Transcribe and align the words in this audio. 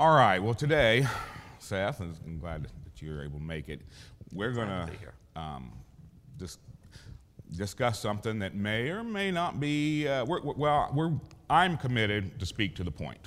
All 0.00 0.12
right. 0.16 0.38
Well, 0.42 0.54
today, 0.54 1.06
Seth, 1.58 2.00
I'm 2.00 2.38
glad 2.38 2.62
that 2.64 3.02
you're 3.02 3.22
able 3.22 3.38
to 3.38 3.44
make 3.44 3.68
it. 3.68 3.82
We're 4.32 4.52
going 4.52 4.68
to 4.68 4.86
to 4.86 4.92
be 4.92 4.96
here. 4.96 5.12
um, 5.36 5.72
dis- 6.38 6.56
discuss 7.54 8.00
something 8.00 8.38
that 8.38 8.54
may 8.54 8.88
or 8.88 9.04
may 9.04 9.30
not 9.30 9.60
be. 9.60 10.08
Uh, 10.08 10.24
we're, 10.24 10.40
we're- 10.40 10.54
well, 10.56 10.90
we're, 10.94 11.12
I'm 11.50 11.76
committed 11.76 12.40
to 12.40 12.46
speak 12.46 12.74
to 12.76 12.82
the 12.82 12.90
point, 12.90 13.18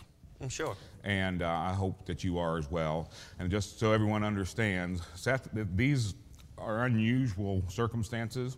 I'm 0.42 0.50
sure. 0.50 0.76
and 1.04 1.44
uh, 1.44 1.48
I 1.48 1.74
hope 1.74 2.08
that 2.08 2.24
you 2.24 2.40
are 2.40 2.58
as 2.58 2.72
well. 2.72 3.12
And 3.38 3.52
just 3.52 3.78
so 3.80 3.92
everyone 3.92 4.24
understands, 4.24 5.04
Seth, 5.14 5.50
these 5.76 6.16
are 6.58 6.86
unusual 6.86 7.62
circumstances. 7.70 8.58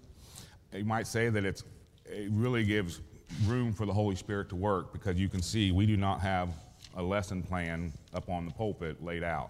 You 0.73 0.85
might 0.85 1.05
say 1.07 1.27
that 1.27 1.43
it's, 1.43 1.65
it 2.05 2.29
really 2.31 2.63
gives 2.63 3.01
room 3.45 3.73
for 3.73 3.85
the 3.85 3.91
Holy 3.93 4.15
Spirit 4.15 4.47
to 4.49 4.55
work 4.55 4.93
because 4.93 5.19
you 5.19 5.27
can 5.27 5.41
see 5.41 5.71
we 5.73 5.85
do 5.85 5.97
not 5.97 6.21
have 6.21 6.47
a 6.95 7.03
lesson 7.03 7.43
plan 7.43 7.93
up 8.13 8.29
on 8.29 8.45
the 8.45 8.51
pulpit 8.51 9.03
laid 9.03 9.23
out. 9.23 9.49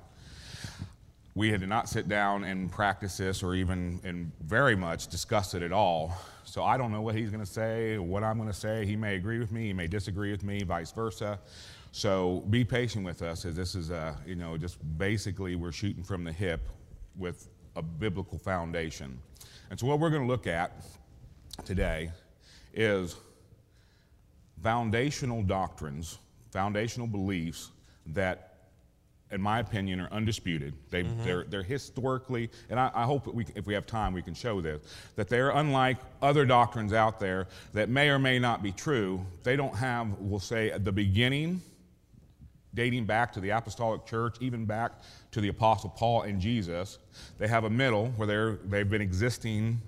We 1.35 1.52
had 1.52 1.68
not 1.68 1.90
sit 1.90 2.08
down 2.08 2.45
and 2.45 2.71
practice 2.71 3.18
this 3.18 3.44
or 3.44 3.55
even 3.55 3.99
and 4.04 4.31
very 4.41 4.76
much 4.76 5.08
discuss 5.08 5.54
it 5.54 5.62
at 5.62 5.73
all. 5.73 6.18
So 6.45 6.63
I 6.63 6.77
don't 6.77 6.91
know 6.91 7.02
what 7.02 7.16
he's 7.16 7.30
going 7.30 7.44
to 7.44 7.52
say, 7.52 7.98
what 7.98 8.23
I'm 8.23 8.38
going 8.38 8.49
to 8.49 8.55
say. 8.55 8.85
He 8.85 8.95
may 8.95 9.16
agree 9.16 9.40
with 9.40 9.52
me, 9.52 9.68
he 9.68 9.73
may 9.73 9.88
disagree 9.88 10.31
with 10.31 10.44
me, 10.44 10.63
vice 10.63 10.91
versa. 10.91 11.40
So 11.91 12.44
be 12.49 12.63
patient 12.63 13.05
with 13.05 13.21
us 13.21 13.46
as 13.46 13.55
this 13.55 13.73
is 13.73 13.90
a, 13.90 14.18
you 14.26 14.35
know, 14.35 14.57
just 14.57 14.77
basically 14.98 15.55
we're 15.55 15.71
shooting 15.71 16.04
from 16.04 16.23
the 16.23 16.32
hip 16.32 16.68
with 17.18 17.48
a 17.76 17.82
biblical 17.82 18.38
foundation. 18.38 19.18
And 19.70 19.80
so 19.80 19.88
what 19.88 19.99
we're 19.99 20.09
going 20.09 20.21
to 20.21 20.27
look 20.27 20.48
at 20.48 20.85
today 21.63 22.12
is 22.73 23.16
foundational 24.62 25.43
doctrines, 25.43 26.20
foundational 26.55 27.05
beliefs 27.05 27.72
that, 28.05 28.59
in 29.30 29.41
my 29.41 29.60
opinion, 29.60 29.99
are 29.99 30.07
undisputed. 30.10 30.74
They, 30.90 31.04
mm-hmm. 31.04 31.26
they're, 31.26 31.43
they're 31.43 31.63
historically, 31.63 32.49
and 32.70 32.80
I, 32.80 32.90
I 32.96 33.04
hope 33.04 33.26
that 33.26 33.35
we, 33.35 33.46
if 33.55 33.68
we 33.68 33.74
have 33.74 33.85
time, 33.85 34.13
we 34.13 34.21
can 34.21 34.34
show 34.34 34.62
this, 34.62 34.82
that 35.18 35.27
they're 35.27 35.49
unlike 35.49 35.98
other 36.21 36.46
doctrines 36.46 36.93
out 36.93 37.20
there 37.20 37.48
that 37.74 37.90
may 37.90 38.07
or 38.07 38.20
may 38.20 38.40
not 38.40 38.63
be 38.63 38.71
true. 38.71 39.20
They 39.43 39.57
don't 39.57 39.76
have, 39.76 40.18
we'll 40.18 40.40
say, 40.40 40.71
at 40.71 40.85
the 40.85 40.93
beginning, 40.93 41.62
dating 42.74 43.04
back 43.04 43.34
to 43.34 43.41
the 43.41 43.49
apostolic 43.49 44.05
church, 44.05 44.37
even 44.40 44.63
back 44.63 44.93
to 45.32 45.41
the 45.41 45.49
apostle 45.49 45.90
Paul 45.90 46.21
and 46.21 46.40
Jesus. 46.40 46.99
They 47.37 47.49
have 47.49 47.65
a 47.65 47.70
middle 47.70 48.08
where 48.15 48.27
they're, 48.27 48.55
they've 48.63 48.90
been 48.90 49.02
existing 49.02 49.82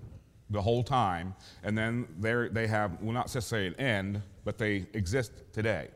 the 0.49 0.61
whole 0.61 0.83
time, 0.83 1.33
and 1.63 1.77
then 1.77 2.07
they 2.19 2.67
have, 2.67 3.01
well, 3.01 3.13
not 3.13 3.33
necessarily 3.33 3.67
an 3.67 3.75
end, 3.79 4.21
but 4.43 4.57
they 4.57 4.85
exist 4.93 5.31
today. 5.53 5.87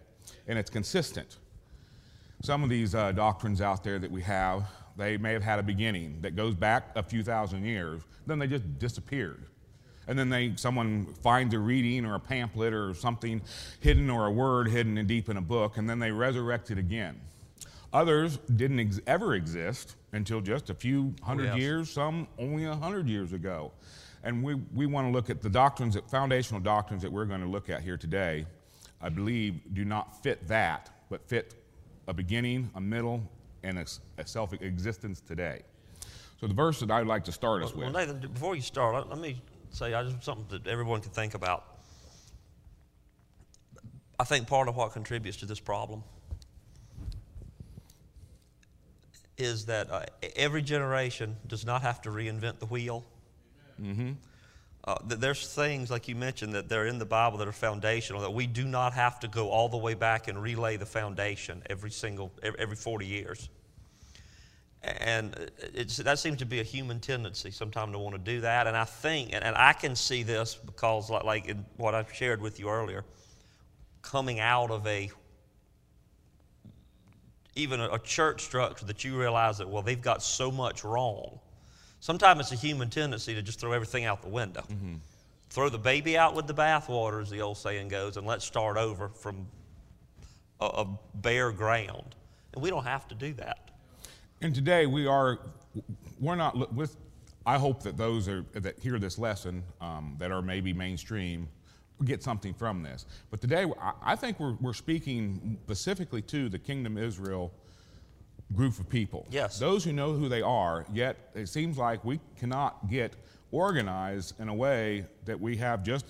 And 0.47 0.58
it's 0.58 0.70
consistent. 0.70 1.38
Some 2.44 2.64
of 2.64 2.70
these 2.70 2.95
uh, 2.95 3.11
doctrines 3.11 3.61
out 3.61 3.84
there 3.84 4.00
that 4.00 4.09
we 4.09 4.22
have, 4.22 4.64
they 4.97 5.17
may 5.17 5.34
have 5.34 5.44
had 5.44 5.59
a 5.59 5.64
beginning 5.64 6.22
that 6.22 6.36
goes 6.36 6.56
back 6.56 6.89
a 6.95 7.03
few 7.03 7.23
thousand 7.23 7.66
years, 7.66 8.02
then 8.25 8.39
they 8.39 8.47
just 8.47 8.80
disappeared. 8.80 9.44
And 10.08 10.17
then 10.17 10.30
they, 10.30 10.53
someone 10.56 11.06
finds 11.22 11.53
a 11.53 11.59
reading 11.59 12.06
or 12.06 12.16
a 12.16 12.19
pamphlet 12.19 12.73
or 12.73 12.94
something 12.94 13.42
hidden 13.80 14.09
or 14.09 14.25
a 14.25 14.31
word 14.31 14.67
hidden 14.67 14.97
in 14.97 15.06
deep 15.06 15.30
in 15.30 15.38
a 15.38 15.42
book, 15.42 15.78
and 15.78 15.89
then 15.89 16.00
they 16.00 16.12
resurrect 16.12 16.72
it 16.72 16.78
again. 16.78 17.19
Others 17.94 18.38
didn't 18.56 18.80
ex- 18.80 19.00
ever 19.06 19.36
exist 19.36 19.95
until 20.12 20.42
just 20.42 20.69
a 20.69 20.73
few 20.73 21.14
hundred 21.22 21.45
yes. 21.45 21.58
years, 21.58 21.89
some 21.92 22.28
only 22.39 22.66
a 22.66 22.75
hundred 22.75 23.08
years 23.08 23.34
ago. 23.34 23.72
And 24.23 24.44
we, 24.44 24.56
we 24.73 24.86
want 24.86 25.08
to 25.08 25.12
look 25.12 25.30
at 25.30 25.42
the 25.42 25.50
doctrines, 25.50 25.94
that, 25.95 26.09
foundational 26.09 26.62
doctrines 26.62 27.03
that 27.03 27.12
we're 27.12 27.25
going 27.25 27.42
to 27.42 27.47
look 27.47 27.69
at 27.69 27.81
here 27.81 27.97
today, 27.97 28.45
I 29.02 29.10
believe 29.10 29.62
do 29.74 29.86
not 29.86 30.22
fit 30.22 30.48
that, 30.48 30.90
but 31.10 31.28
fit 31.28 31.56
a 32.08 32.14
beginning, 32.14 32.70
a 32.76 32.82
middle, 32.82 33.24
and 33.64 33.80
a, 33.80 33.86
a 34.18 34.26
self 34.26 34.54
existence 34.54 35.22
today. 35.22 35.62
So 36.40 36.48
the 36.48 36.54
verse 36.54 36.80
that 36.80 36.90
I'd 36.90 37.08
like 37.08 37.24
to 37.26 37.31
start 37.31 37.64
us 37.64 37.75
Well, 37.75 37.86
with. 37.86 37.96
Well, 37.96 38.06
Nathan, 38.06 38.31
before 38.31 38.56
you 38.56 38.62
start, 38.62 38.96
let, 38.96 39.09
let 39.09 39.20
me 39.20 39.42
say 39.70 39.94
I 39.94 40.03
just 40.03 40.24
something 40.24 40.46
that 40.50 40.68
everyone 40.68 41.02
can 41.02 41.12
think 41.12 41.34
about. 41.34 41.66
I 44.20 44.24
think 44.24 44.48
part 44.48 44.68
of 44.68 44.75
what 44.75 44.92
contributes 44.94 45.38
to 45.38 45.46
this 45.46 45.59
problem 45.59 46.04
is 49.38 49.66
that 49.66 49.90
uh, 49.90 50.04
every 50.36 50.62
generation 50.62 51.36
does 51.48 51.66
not 51.66 51.81
have 51.81 52.02
to 52.04 52.09
reinvent 52.09 52.59
the 52.59 52.68
wheel. 52.68 53.04
Uh, 54.84 54.96
th- 55.08 55.19
there's 55.19 55.53
things 55.53 55.92
like 55.92 56.08
you 56.08 56.16
mentioned 56.16 56.53
that 56.53 56.68
they're 56.68 56.88
in 56.88 56.97
the 56.97 57.06
Bible 57.06 57.38
that 57.38 57.47
are 57.47 57.52
foundational 57.52 58.22
that 58.22 58.34
we 58.34 58.47
do 58.47 58.66
not 58.66 58.94
have 58.94 59.19
to 59.19 59.28
go 59.28 59.50
all 59.50 59.69
the 59.69 59.78
way 59.78 59.94
back 59.94 60.28
and 60.28 60.42
relay 60.42 60.75
the 60.78 60.86
foundation 60.86 61.62
every 61.69 61.92
single 61.92 62.31
every, 62.42 62.59
every 62.59 62.75
40 62.75 63.06
years. 63.06 63.50
And 64.84 65.52
it's, 65.75 65.97
that 65.97 66.18
seems 66.18 66.38
to 66.38 66.46
be 66.46 66.59
a 66.59 66.64
human 66.64 67.00
tendency 67.00 67.52
sometimes 67.52 67.92
to 67.92 68.00
want 68.00 68.16
to 68.16 68.22
do 68.22 68.42
that. 68.42 68.66
And 68.66 68.75
I 68.75 68.86
think, 68.86 69.30
and, 69.31 69.44
and 69.44 69.56
I 69.56 69.74
can 69.74 69.96
see 69.96 70.24
this 70.24 70.56
because, 70.56 71.12
like, 71.12 71.24
like 71.24 71.46
in 71.46 71.63
what 71.78 71.94
I 71.94 72.03
shared 72.12 72.42
with 72.42 72.59
you 72.59 72.68
earlier, 72.68 73.06
coming 74.02 74.40
out 74.40 74.72
of 74.72 74.88
a 74.88 75.12
even 77.56 77.80
a, 77.80 77.90
a 77.90 78.00
church 78.00 78.42
structure 78.42 78.86
that 78.86 79.03
you 79.03 79.19
realize 79.19 79.58
that 79.58 79.69
well 79.69 79.81
they've 79.81 80.02
got 80.02 80.24
so 80.24 80.52
much 80.52 80.84
wrong. 80.84 81.40
Sometimes 82.01 82.41
it's 82.41 82.51
a 82.51 82.56
human 82.56 82.89
tendency 82.89 83.35
to 83.35 83.44
just 83.44 83.59
throw 83.59 83.72
everything 83.73 84.06
out 84.06 84.23
the 84.23 84.28
window. 84.28 84.63
Throw 85.51 85.69
the 85.69 85.78
baby 85.78 86.17
out 86.17 86.35
with 86.35 86.47
the 86.47 86.53
bathwater, 86.53 87.22
as 87.22 87.29
the 87.29 87.41
old 87.41 87.57
saying 87.57 87.89
goes, 87.89 88.17
and 88.17 88.25
let's 88.25 88.44
start 88.44 88.75
over 88.75 89.09
from 89.09 89.45
a, 90.59 90.66
a 90.66 91.00
bare 91.16 91.51
ground. 91.51 92.16
And 92.53 92.63
we 92.63 92.72
don't 92.72 92.85
have 92.85 93.07
to 93.09 93.16
do 93.16 93.34
that. 93.34 93.69
And 94.41 94.56
today 94.56 94.88
we 94.88 95.06
are, 95.06 95.39
we're 96.19 96.35
not, 96.35 96.73
with, 96.73 96.97
I 97.45 97.59
hope 97.59 97.84
that 97.84 97.97
those 97.97 98.28
are, 98.28 98.45
that 98.53 98.79
hear 98.79 98.97
this 98.97 99.19
lesson 99.19 99.63
um, 99.79 100.16
that 100.18 100.31
are 100.31 100.41
maybe 100.41 100.73
mainstream 100.73 101.47
get 102.03 102.23
something 102.23 102.56
from 102.56 102.81
this. 102.81 103.06
But 103.29 103.41
today 103.41 103.72
I, 103.79 103.91
I 104.01 104.16
think 104.16 104.39
we're, 104.39 104.56
we're 104.59 104.73
speaking 104.73 105.59
specifically 105.66 106.23
to 106.23 106.50
the 106.50 106.57
Kingdom 106.57 106.97
Israel 106.97 107.53
group 108.56 108.79
of 108.79 108.89
people. 108.89 109.28
Yes. 109.31 109.59
Those 109.59 109.84
who 109.84 109.94
know 109.94 110.13
who 110.13 110.28
they 110.29 110.41
are, 110.41 110.85
yet 110.94 111.17
it 111.35 111.47
seems 111.47 111.78
like 111.78 112.03
we 112.03 112.19
cannot 112.38 112.89
get 112.89 113.16
organized 113.51 114.39
in 114.39 114.50
a 114.50 114.53
way 114.53 115.06
that 115.25 115.39
we 115.39 115.57
have 115.57 115.84
just 115.84 116.06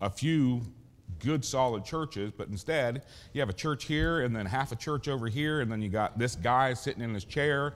a 0.00 0.10
few 0.10 0.62
good 1.20 1.44
solid 1.44 1.84
churches, 1.84 2.32
but 2.36 2.48
instead 2.48 3.02
you 3.32 3.40
have 3.40 3.48
a 3.48 3.54
church 3.54 3.84
here 3.84 4.20
and 4.20 4.36
then 4.36 4.44
half 4.44 4.72
a 4.72 4.76
church 4.76 5.08
over 5.08 5.28
here, 5.28 5.60
and 5.60 5.70
then 5.70 5.80
you 5.80 5.88
got 5.88 6.18
this 6.18 6.36
guy 6.36 6.74
sitting 6.74 7.02
in 7.02 7.14
his 7.14 7.24
chair 7.24 7.74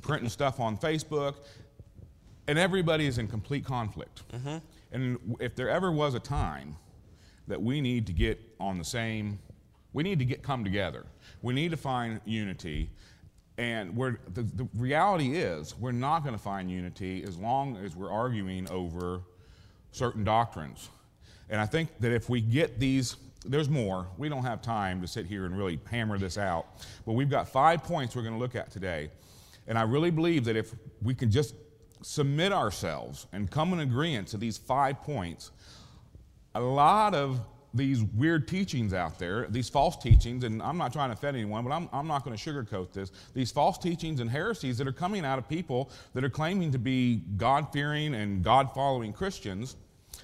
printing 0.00 0.28
stuff 0.28 0.58
on 0.60 0.76
Facebook, 0.76 1.34
and 2.48 2.58
everybody 2.58 3.06
is 3.06 3.18
in 3.18 3.28
complete 3.28 3.64
conflict. 3.64 4.22
Mm-hmm. 4.32 4.58
And 4.92 5.36
if 5.40 5.54
there 5.54 5.68
ever 5.68 5.92
was 5.92 6.14
a 6.14 6.20
time 6.20 6.76
that 7.48 7.60
we 7.60 7.80
need 7.80 8.06
to 8.06 8.12
get 8.12 8.40
on 8.58 8.78
the 8.78 8.84
same, 8.84 9.38
we 9.92 10.02
need 10.02 10.18
to 10.18 10.24
get 10.24 10.42
come 10.42 10.64
together. 10.64 11.04
We 11.42 11.54
need 11.54 11.70
to 11.72 11.76
find 11.76 12.20
unity. 12.24 12.90
And 13.62 13.94
we're, 13.96 14.16
the, 14.34 14.42
the 14.42 14.68
reality 14.74 15.36
is, 15.36 15.78
we're 15.78 15.92
not 15.92 16.24
going 16.24 16.34
to 16.34 16.42
find 16.42 16.68
unity 16.68 17.22
as 17.22 17.38
long 17.38 17.76
as 17.76 17.94
we're 17.94 18.10
arguing 18.10 18.68
over 18.68 19.20
certain 19.92 20.24
doctrines. 20.24 20.88
And 21.48 21.60
I 21.60 21.66
think 21.66 21.88
that 22.00 22.10
if 22.10 22.28
we 22.28 22.40
get 22.40 22.80
these, 22.80 23.14
there's 23.46 23.68
more. 23.68 24.08
We 24.18 24.28
don't 24.28 24.42
have 24.42 24.62
time 24.62 25.00
to 25.00 25.06
sit 25.06 25.26
here 25.26 25.46
and 25.46 25.56
really 25.56 25.78
hammer 25.88 26.18
this 26.18 26.38
out. 26.38 26.66
But 27.06 27.12
we've 27.12 27.30
got 27.30 27.48
five 27.48 27.84
points 27.84 28.16
we're 28.16 28.22
going 28.22 28.34
to 28.34 28.40
look 28.40 28.56
at 28.56 28.72
today. 28.72 29.10
And 29.68 29.78
I 29.78 29.82
really 29.82 30.10
believe 30.10 30.44
that 30.46 30.56
if 30.56 30.74
we 31.00 31.14
can 31.14 31.30
just 31.30 31.54
submit 32.02 32.52
ourselves 32.52 33.28
and 33.32 33.48
come 33.48 33.72
in 33.74 33.78
agreement 33.78 34.26
to 34.28 34.38
these 34.38 34.58
five 34.58 35.00
points, 35.02 35.52
a 36.56 36.60
lot 36.60 37.14
of 37.14 37.40
these 37.74 38.02
weird 38.02 38.46
teachings 38.46 38.92
out 38.92 39.18
there, 39.18 39.46
these 39.48 39.68
false 39.68 39.96
teachings, 39.96 40.44
and 40.44 40.62
I'm 40.62 40.76
not 40.76 40.92
trying 40.92 41.08
to 41.08 41.14
offend 41.14 41.36
anyone, 41.36 41.64
but 41.64 41.72
I'm, 41.72 41.88
I'm 41.92 42.06
not 42.06 42.24
going 42.24 42.36
to 42.36 42.52
sugarcoat 42.52 42.92
this. 42.92 43.12
These 43.34 43.50
false 43.50 43.78
teachings 43.78 44.20
and 44.20 44.30
heresies 44.30 44.78
that 44.78 44.86
are 44.86 44.92
coming 44.92 45.24
out 45.24 45.38
of 45.38 45.48
people 45.48 45.90
that 46.14 46.22
are 46.22 46.30
claiming 46.30 46.70
to 46.72 46.78
be 46.78 47.22
God 47.36 47.72
fearing 47.72 48.14
and 48.14 48.42
God 48.42 48.74
following 48.74 49.12
Christians, 49.12 49.76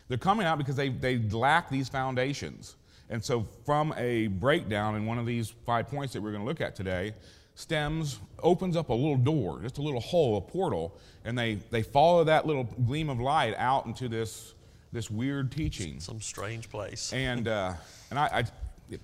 they're 0.08 0.18
coming 0.18 0.46
out 0.46 0.58
because 0.58 0.76
they, 0.76 0.90
they 0.90 1.18
lack 1.18 1.70
these 1.70 1.88
foundations. 1.88 2.76
And 3.10 3.24
so, 3.24 3.46
from 3.64 3.94
a 3.96 4.26
breakdown 4.26 4.94
in 4.94 5.06
one 5.06 5.18
of 5.18 5.24
these 5.24 5.54
five 5.64 5.88
points 5.88 6.12
that 6.12 6.22
we're 6.22 6.32
going 6.32 6.42
to 6.42 6.48
look 6.48 6.60
at 6.60 6.76
today, 6.76 7.14
stems, 7.54 8.20
opens 8.42 8.76
up 8.76 8.90
a 8.90 8.94
little 8.94 9.16
door, 9.16 9.60
just 9.62 9.78
a 9.78 9.82
little 9.82 10.00
hole, 10.00 10.36
a 10.36 10.40
portal, 10.40 10.96
and 11.24 11.36
they, 11.36 11.54
they 11.70 11.82
follow 11.82 12.22
that 12.24 12.46
little 12.46 12.64
gleam 12.64 13.08
of 13.08 13.18
light 13.18 13.54
out 13.56 13.86
into 13.86 14.08
this, 14.08 14.54
this 14.92 15.10
weird 15.10 15.52
teaching. 15.52 16.00
Some 16.00 16.20
strange 16.20 16.70
place. 16.70 17.12
And, 17.12 17.48
uh, 17.48 17.74
and 18.10 18.18
I, 18.18 18.24
I 18.26 18.44
it, 18.90 19.00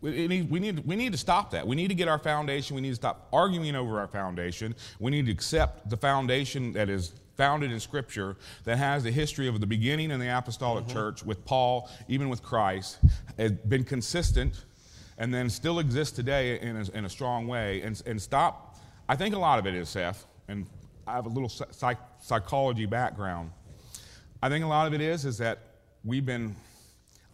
we, 0.00 0.26
need, 0.28 0.50
we, 0.50 0.60
need, 0.60 0.86
we 0.86 0.96
need 0.96 1.12
to 1.12 1.18
stop 1.18 1.50
that. 1.52 1.66
We 1.66 1.76
need 1.76 1.88
to 1.88 1.94
get 1.94 2.08
our 2.08 2.18
foundation. 2.18 2.76
We 2.76 2.82
need 2.82 2.90
to 2.90 2.96
stop 2.96 3.28
arguing 3.32 3.74
over 3.74 4.00
our 4.00 4.08
foundation. 4.08 4.74
We 4.98 5.10
need 5.10 5.26
to 5.26 5.32
accept 5.32 5.88
the 5.88 5.96
foundation 5.96 6.72
that 6.72 6.88
is 6.88 7.12
founded 7.36 7.72
in 7.72 7.80
Scripture, 7.80 8.36
that 8.64 8.78
has 8.78 9.02
the 9.02 9.10
history 9.10 9.48
of 9.48 9.60
the 9.60 9.66
beginning 9.66 10.10
in 10.10 10.20
the 10.20 10.38
apostolic 10.38 10.86
church 10.86 11.24
with 11.24 11.44
Paul, 11.44 11.90
even 12.06 12.28
with 12.28 12.42
Christ, 12.42 12.98
has 13.36 13.50
been 13.52 13.82
consistent. 13.82 14.64
and 15.18 15.32
then 15.32 15.48
still 15.48 15.78
exists 15.78 16.14
today 16.14 16.58
in 16.60 16.76
a, 16.76 16.90
in 16.96 17.04
a 17.04 17.08
strong 17.08 17.46
way. 17.46 17.82
And, 17.82 18.00
and 18.06 18.20
stop, 18.20 18.76
I 19.08 19.16
think 19.16 19.34
a 19.34 19.38
lot 19.38 19.58
of 19.58 19.66
it 19.66 19.74
is, 19.74 19.88
Seth, 19.88 20.26
and 20.48 20.66
I 21.06 21.12
have 21.12 21.26
a 21.26 21.28
little 21.28 21.48
psych, 21.48 21.98
psychology 22.20 22.86
background. 22.86 23.50
I 24.44 24.50
think 24.50 24.62
a 24.62 24.68
lot 24.68 24.86
of 24.86 24.92
it 24.92 25.00
is, 25.00 25.24
is 25.24 25.38
that 25.38 25.58
we've 26.04 26.26
been 26.26 26.54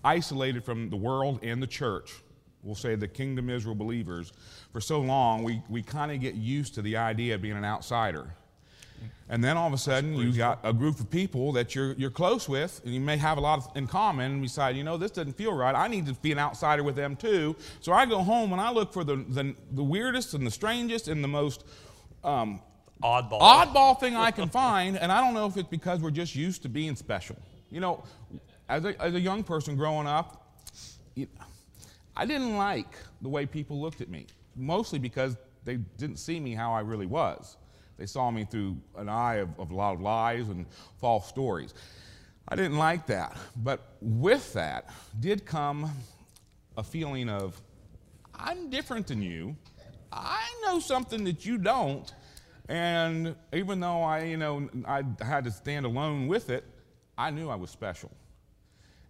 isolated 0.04 0.62
from 0.64 0.90
the 0.90 0.96
world 0.96 1.40
and 1.42 1.60
the 1.60 1.66
church. 1.66 2.12
We'll 2.62 2.76
say 2.76 2.94
the 2.94 3.08
kingdom 3.08 3.50
Israel 3.50 3.74
believers 3.74 4.32
for 4.72 4.80
so 4.80 5.00
long, 5.00 5.42
we, 5.42 5.60
we 5.68 5.82
kind 5.82 6.12
of 6.12 6.20
get 6.20 6.36
used 6.36 6.76
to 6.76 6.82
the 6.82 6.96
idea 6.96 7.34
of 7.34 7.42
being 7.42 7.56
an 7.56 7.64
outsider. 7.64 8.32
And 9.28 9.42
then 9.42 9.56
all 9.56 9.66
of 9.66 9.72
a 9.72 9.78
sudden, 9.78 10.14
you've 10.14 10.36
got 10.36 10.60
a 10.62 10.72
group 10.72 11.00
of 11.00 11.10
people 11.10 11.50
that 11.50 11.74
you're, 11.74 11.94
you're 11.94 12.10
close 12.10 12.48
with, 12.48 12.80
and 12.84 12.94
you 12.94 13.00
may 13.00 13.16
have 13.16 13.38
a 13.38 13.40
lot 13.40 13.76
in 13.76 13.88
common, 13.88 14.30
and 14.30 14.42
decide, 14.44 14.76
you 14.76 14.84
know, 14.84 14.96
this 14.96 15.10
doesn't 15.10 15.32
feel 15.32 15.52
right. 15.52 15.74
I 15.74 15.88
need 15.88 16.06
to 16.06 16.14
be 16.14 16.30
an 16.30 16.38
outsider 16.38 16.84
with 16.84 16.94
them 16.94 17.16
too. 17.16 17.56
So 17.80 17.92
I 17.92 18.06
go 18.06 18.22
home 18.22 18.52
and 18.52 18.60
I 18.60 18.70
look 18.70 18.92
for 18.92 19.02
the, 19.02 19.16
the, 19.16 19.56
the 19.72 19.82
weirdest 19.82 20.34
and 20.34 20.46
the 20.46 20.50
strangest 20.52 21.08
and 21.08 21.24
the 21.24 21.28
most 21.28 21.64
um, 22.22 22.60
Oddball. 23.02 23.40
oddball 23.40 23.98
thing 23.98 24.14
I 24.16 24.30
can 24.30 24.48
find, 24.48 24.98
and 24.98 25.10
I 25.10 25.20
don't 25.20 25.34
know 25.34 25.46
if 25.46 25.56
it's 25.56 25.68
because 25.68 26.00
we're 26.00 26.10
just 26.10 26.34
used 26.34 26.62
to 26.62 26.68
being 26.68 26.96
special. 26.96 27.36
You 27.70 27.80
know, 27.80 28.04
as 28.68 28.84
a, 28.84 29.00
as 29.00 29.14
a 29.14 29.20
young 29.20 29.42
person 29.42 29.76
growing 29.76 30.06
up, 30.06 30.58
you, 31.14 31.26
I 32.16 32.26
didn't 32.26 32.56
like 32.56 32.92
the 33.22 33.28
way 33.28 33.46
people 33.46 33.80
looked 33.80 34.00
at 34.00 34.08
me, 34.08 34.26
mostly 34.54 34.98
because 34.98 35.36
they 35.64 35.76
didn't 35.76 36.18
see 36.18 36.40
me 36.40 36.54
how 36.54 36.72
I 36.72 36.80
really 36.80 37.06
was. 37.06 37.56
They 37.96 38.06
saw 38.06 38.30
me 38.30 38.44
through 38.44 38.76
an 38.96 39.08
eye 39.08 39.36
of, 39.36 39.58
of 39.58 39.70
a 39.70 39.74
lot 39.74 39.94
of 39.94 40.00
lies 40.00 40.48
and 40.48 40.66
false 41.00 41.28
stories. 41.28 41.74
I 42.48 42.56
didn't 42.56 42.78
like 42.78 43.06
that. 43.06 43.36
But 43.56 43.96
with 44.00 44.52
that 44.54 44.90
did 45.20 45.44
come 45.44 45.90
a 46.76 46.82
feeling 46.82 47.28
of, 47.28 47.60
I'm 48.34 48.70
different 48.70 49.06
than 49.06 49.22
you. 49.22 49.56
I 50.12 50.48
know 50.64 50.80
something 50.80 51.24
that 51.24 51.44
you 51.44 51.58
don't. 51.58 52.12
And 52.70 53.34
even 53.52 53.80
though 53.80 54.00
I, 54.00 54.22
you 54.22 54.36
know, 54.36 54.70
I 54.86 55.02
had 55.20 55.42
to 55.42 55.50
stand 55.50 55.84
alone 55.84 56.28
with 56.28 56.50
it, 56.50 56.64
I 57.18 57.32
knew 57.32 57.48
I 57.48 57.56
was 57.56 57.68
special. 57.68 58.12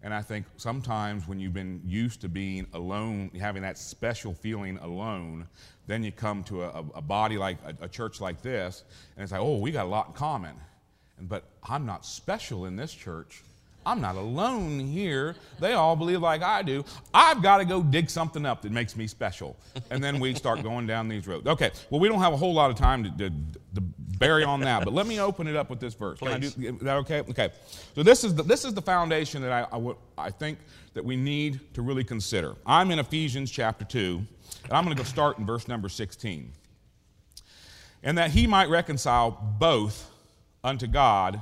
And 0.01 0.15
I 0.15 0.23
think 0.23 0.47
sometimes 0.57 1.27
when 1.27 1.39
you've 1.39 1.53
been 1.53 1.79
used 1.85 2.21
to 2.21 2.27
being 2.27 2.65
alone, 2.73 3.29
having 3.39 3.61
that 3.61 3.77
special 3.77 4.33
feeling 4.33 4.79
alone, 4.79 5.47
then 5.85 6.03
you 6.03 6.11
come 6.11 6.43
to 6.45 6.63
a, 6.63 6.83
a 6.95 7.01
body 7.03 7.37
like 7.37 7.57
a, 7.63 7.85
a, 7.85 7.87
church 7.87 8.19
like 8.19 8.41
this, 8.41 8.83
and 9.15 9.21
it's 9.21 9.31
like, 9.31 9.41
oh, 9.41 9.59
we 9.59 9.69
got 9.69 9.85
a 9.85 9.89
lot 9.89 10.07
in 10.07 10.13
common. 10.13 10.55
And, 11.19 11.29
but 11.29 11.43
I'm 11.63 11.85
not 11.85 12.03
special 12.03 12.65
in 12.65 12.75
this 12.75 12.91
church. 12.91 13.43
I'm 13.85 13.99
not 13.99 14.15
alone 14.15 14.79
here. 14.79 15.35
They 15.59 15.73
all 15.73 15.95
believe 15.95 16.21
like 16.21 16.43
I 16.43 16.61
do. 16.61 16.85
I've 17.13 17.41
got 17.41 17.57
to 17.57 17.65
go 17.65 17.81
dig 17.81 18.09
something 18.09 18.45
up 18.45 18.61
that 18.61 18.71
makes 18.71 18.95
me 18.95 19.07
special. 19.07 19.57
And 19.89 20.03
then 20.03 20.19
we 20.19 20.35
start 20.35 20.61
going 20.63 20.85
down 20.85 21.07
these 21.07 21.27
roads. 21.27 21.47
Okay, 21.47 21.71
well, 21.89 21.99
we 21.99 22.07
don't 22.07 22.19
have 22.19 22.33
a 22.33 22.37
whole 22.37 22.53
lot 22.53 22.69
of 22.69 22.77
time 22.77 23.03
to, 23.03 23.09
to, 23.17 23.29
to 23.75 23.81
bury 24.19 24.43
on 24.43 24.59
that, 24.61 24.83
but 24.83 24.93
let 24.93 25.07
me 25.07 25.19
open 25.19 25.47
it 25.47 25.55
up 25.55 25.69
with 25.69 25.79
this 25.79 25.95
verse. 25.95 26.19
Can 26.19 26.27
I 26.27 26.37
do, 26.37 26.47
is 26.47 26.77
that 26.79 26.97
okay? 26.97 27.21
Okay. 27.21 27.49
So 27.95 28.03
this 28.03 28.23
is 28.23 28.35
the, 28.35 28.43
this 28.43 28.65
is 28.65 28.73
the 28.73 28.81
foundation 28.81 29.41
that 29.41 29.51
I 29.51 29.93
I 30.17 30.29
think 30.29 30.59
that 30.93 31.03
we 31.03 31.15
need 31.15 31.59
to 31.73 31.81
really 31.81 32.03
consider. 32.03 32.55
I'm 32.65 32.91
in 32.91 32.99
Ephesians 32.99 33.49
chapter 33.49 33.85
2, 33.85 34.21
and 34.65 34.73
I'm 34.73 34.83
going 34.83 34.95
to 34.95 35.01
go 35.01 35.07
start 35.07 35.39
in 35.39 35.45
verse 35.45 35.67
number 35.67 35.89
16. 35.89 36.51
And 38.03 38.17
that 38.17 38.31
he 38.31 38.47
might 38.47 38.69
reconcile 38.69 39.31
both 39.31 40.09
unto 40.63 40.87
God 40.87 41.41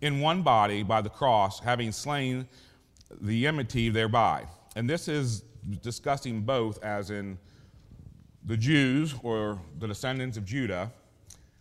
in 0.00 0.20
one 0.20 0.42
body 0.42 0.82
by 0.82 1.00
the 1.00 1.10
cross, 1.10 1.60
having 1.60 1.92
slain 1.92 2.46
the 3.20 3.46
enmity 3.46 3.88
thereby. 3.88 4.44
And 4.76 4.88
this 4.88 5.08
is 5.08 5.42
discussing 5.82 6.42
both 6.42 6.82
as 6.82 7.10
in 7.10 7.38
the 8.44 8.56
Jews 8.56 9.14
or 9.22 9.60
the 9.78 9.86
descendants 9.86 10.36
of 10.36 10.44
Judah, 10.44 10.90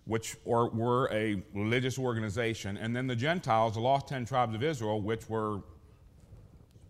which 0.05 0.37
or, 0.45 0.69
were 0.69 1.09
a 1.11 1.43
religious 1.53 1.99
organization, 1.99 2.77
and 2.77 2.95
then 2.95 3.07
the 3.07 3.15
Gentiles, 3.15 3.73
the 3.73 3.79
lost 3.79 4.07
10 4.07 4.25
tribes 4.25 4.55
of 4.55 4.63
Israel, 4.63 5.01
which 5.01 5.29
were 5.29 5.61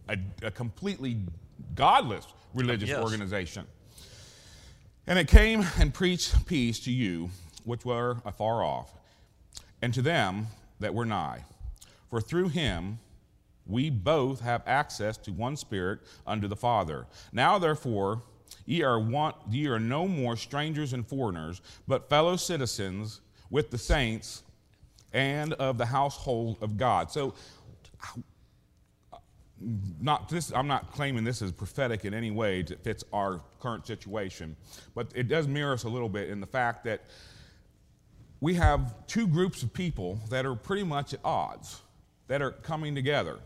a, 0.07 0.17
a 0.43 0.51
completely 0.51 1.17
godless 1.75 2.25
religious 2.53 2.89
yes. 2.89 3.01
organization. 3.01 3.65
And 5.07 5.17
it 5.17 5.27
came 5.27 5.65
and 5.79 5.93
preached 5.93 6.45
peace 6.45 6.79
to 6.81 6.91
you, 6.91 7.29
which 7.63 7.83
were 7.83 8.17
afar 8.25 8.63
off, 8.63 8.93
and 9.81 9.93
to 9.93 10.01
them 10.01 10.47
that 10.79 10.93
were 10.93 11.05
nigh. 11.05 11.43
For 12.09 12.21
through 12.21 12.49
him 12.49 12.99
we 13.69 13.89
both 13.89 14.41
have 14.41 14.63
access 14.65 15.15
to 15.17 15.31
one 15.31 15.55
Spirit 15.55 15.99
unto 16.25 16.47
the 16.47 16.55
Father. 16.55 17.05
Now, 17.31 17.59
therefore, 17.59 18.23
ye 18.65 18.81
are, 18.81 18.99
one, 18.99 19.33
ye 19.49 19.67
are 19.67 19.79
no 19.79 20.07
more 20.07 20.35
strangers 20.35 20.93
and 20.93 21.07
foreigners, 21.07 21.61
but 21.87 22.09
fellow 22.09 22.35
citizens 22.35 23.21
with 23.51 23.69
the 23.69 23.77
saints 23.77 24.43
and 25.13 25.53
of 25.53 25.77
the 25.77 25.85
household 25.85 26.57
of 26.61 26.77
God. 26.77 27.11
So, 27.11 27.35
not 30.01 30.29
this, 30.29 30.51
I'm 30.53 30.67
not 30.67 30.93
claiming 30.93 31.23
this 31.23 31.41
is 31.41 31.51
prophetic 31.51 32.05
in 32.05 32.13
any 32.13 32.31
way 32.31 32.61
that 32.61 32.83
fits 32.83 33.03
our 33.11 33.41
current 33.59 33.85
situation, 33.85 34.55
but 34.95 35.11
it 35.13 35.27
does 35.27 35.47
mirror 35.47 35.73
us 35.73 35.83
a 35.83 35.89
little 35.89 36.09
bit 36.09 36.29
in 36.29 36.39
the 36.39 36.47
fact 36.47 36.85
that 36.85 37.01
we 38.41 38.53
have 38.55 38.95
two 39.07 39.27
groups 39.27 39.63
of 39.63 39.73
people 39.73 40.19
that 40.29 40.45
are 40.45 40.55
pretty 40.55 40.83
much 40.83 41.13
at 41.13 41.19
odds, 41.23 41.81
that 42.27 42.41
are 42.41 42.51
coming 42.51 42.95
together. 42.95 43.39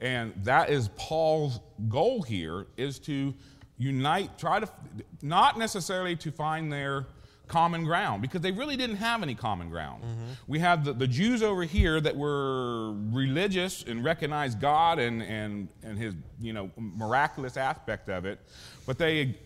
And 0.00 0.32
that 0.44 0.70
is 0.70 0.88
Paul's 0.96 1.60
goal 1.88 2.22
here 2.22 2.66
is 2.76 2.98
to 3.00 3.34
unite, 3.76 4.38
try 4.38 4.60
to, 4.60 4.68
not 5.22 5.58
necessarily 5.58 6.16
to 6.16 6.30
find 6.30 6.72
their 6.72 7.06
common 7.48 7.84
ground, 7.84 8.22
because 8.22 8.40
they 8.40 8.52
really 8.52 8.76
didn't 8.76 8.96
have 8.96 9.22
any 9.22 9.34
common 9.34 9.68
ground. 9.68 10.04
Mm-hmm. 10.04 10.32
We 10.46 10.60
have 10.60 10.84
the, 10.84 10.92
the 10.92 11.08
Jews 11.08 11.42
over 11.42 11.64
here 11.64 12.00
that 12.00 12.16
were 12.16 12.92
religious 12.92 13.82
and 13.82 14.04
recognized 14.04 14.60
God 14.60 15.00
and, 15.00 15.20
and, 15.22 15.68
and 15.82 15.98
his, 15.98 16.14
you 16.40 16.52
know, 16.52 16.70
miraculous 16.76 17.56
aspect 17.56 18.08
of 18.08 18.24
it, 18.24 18.38
but 18.86 18.98
they 18.98 19.36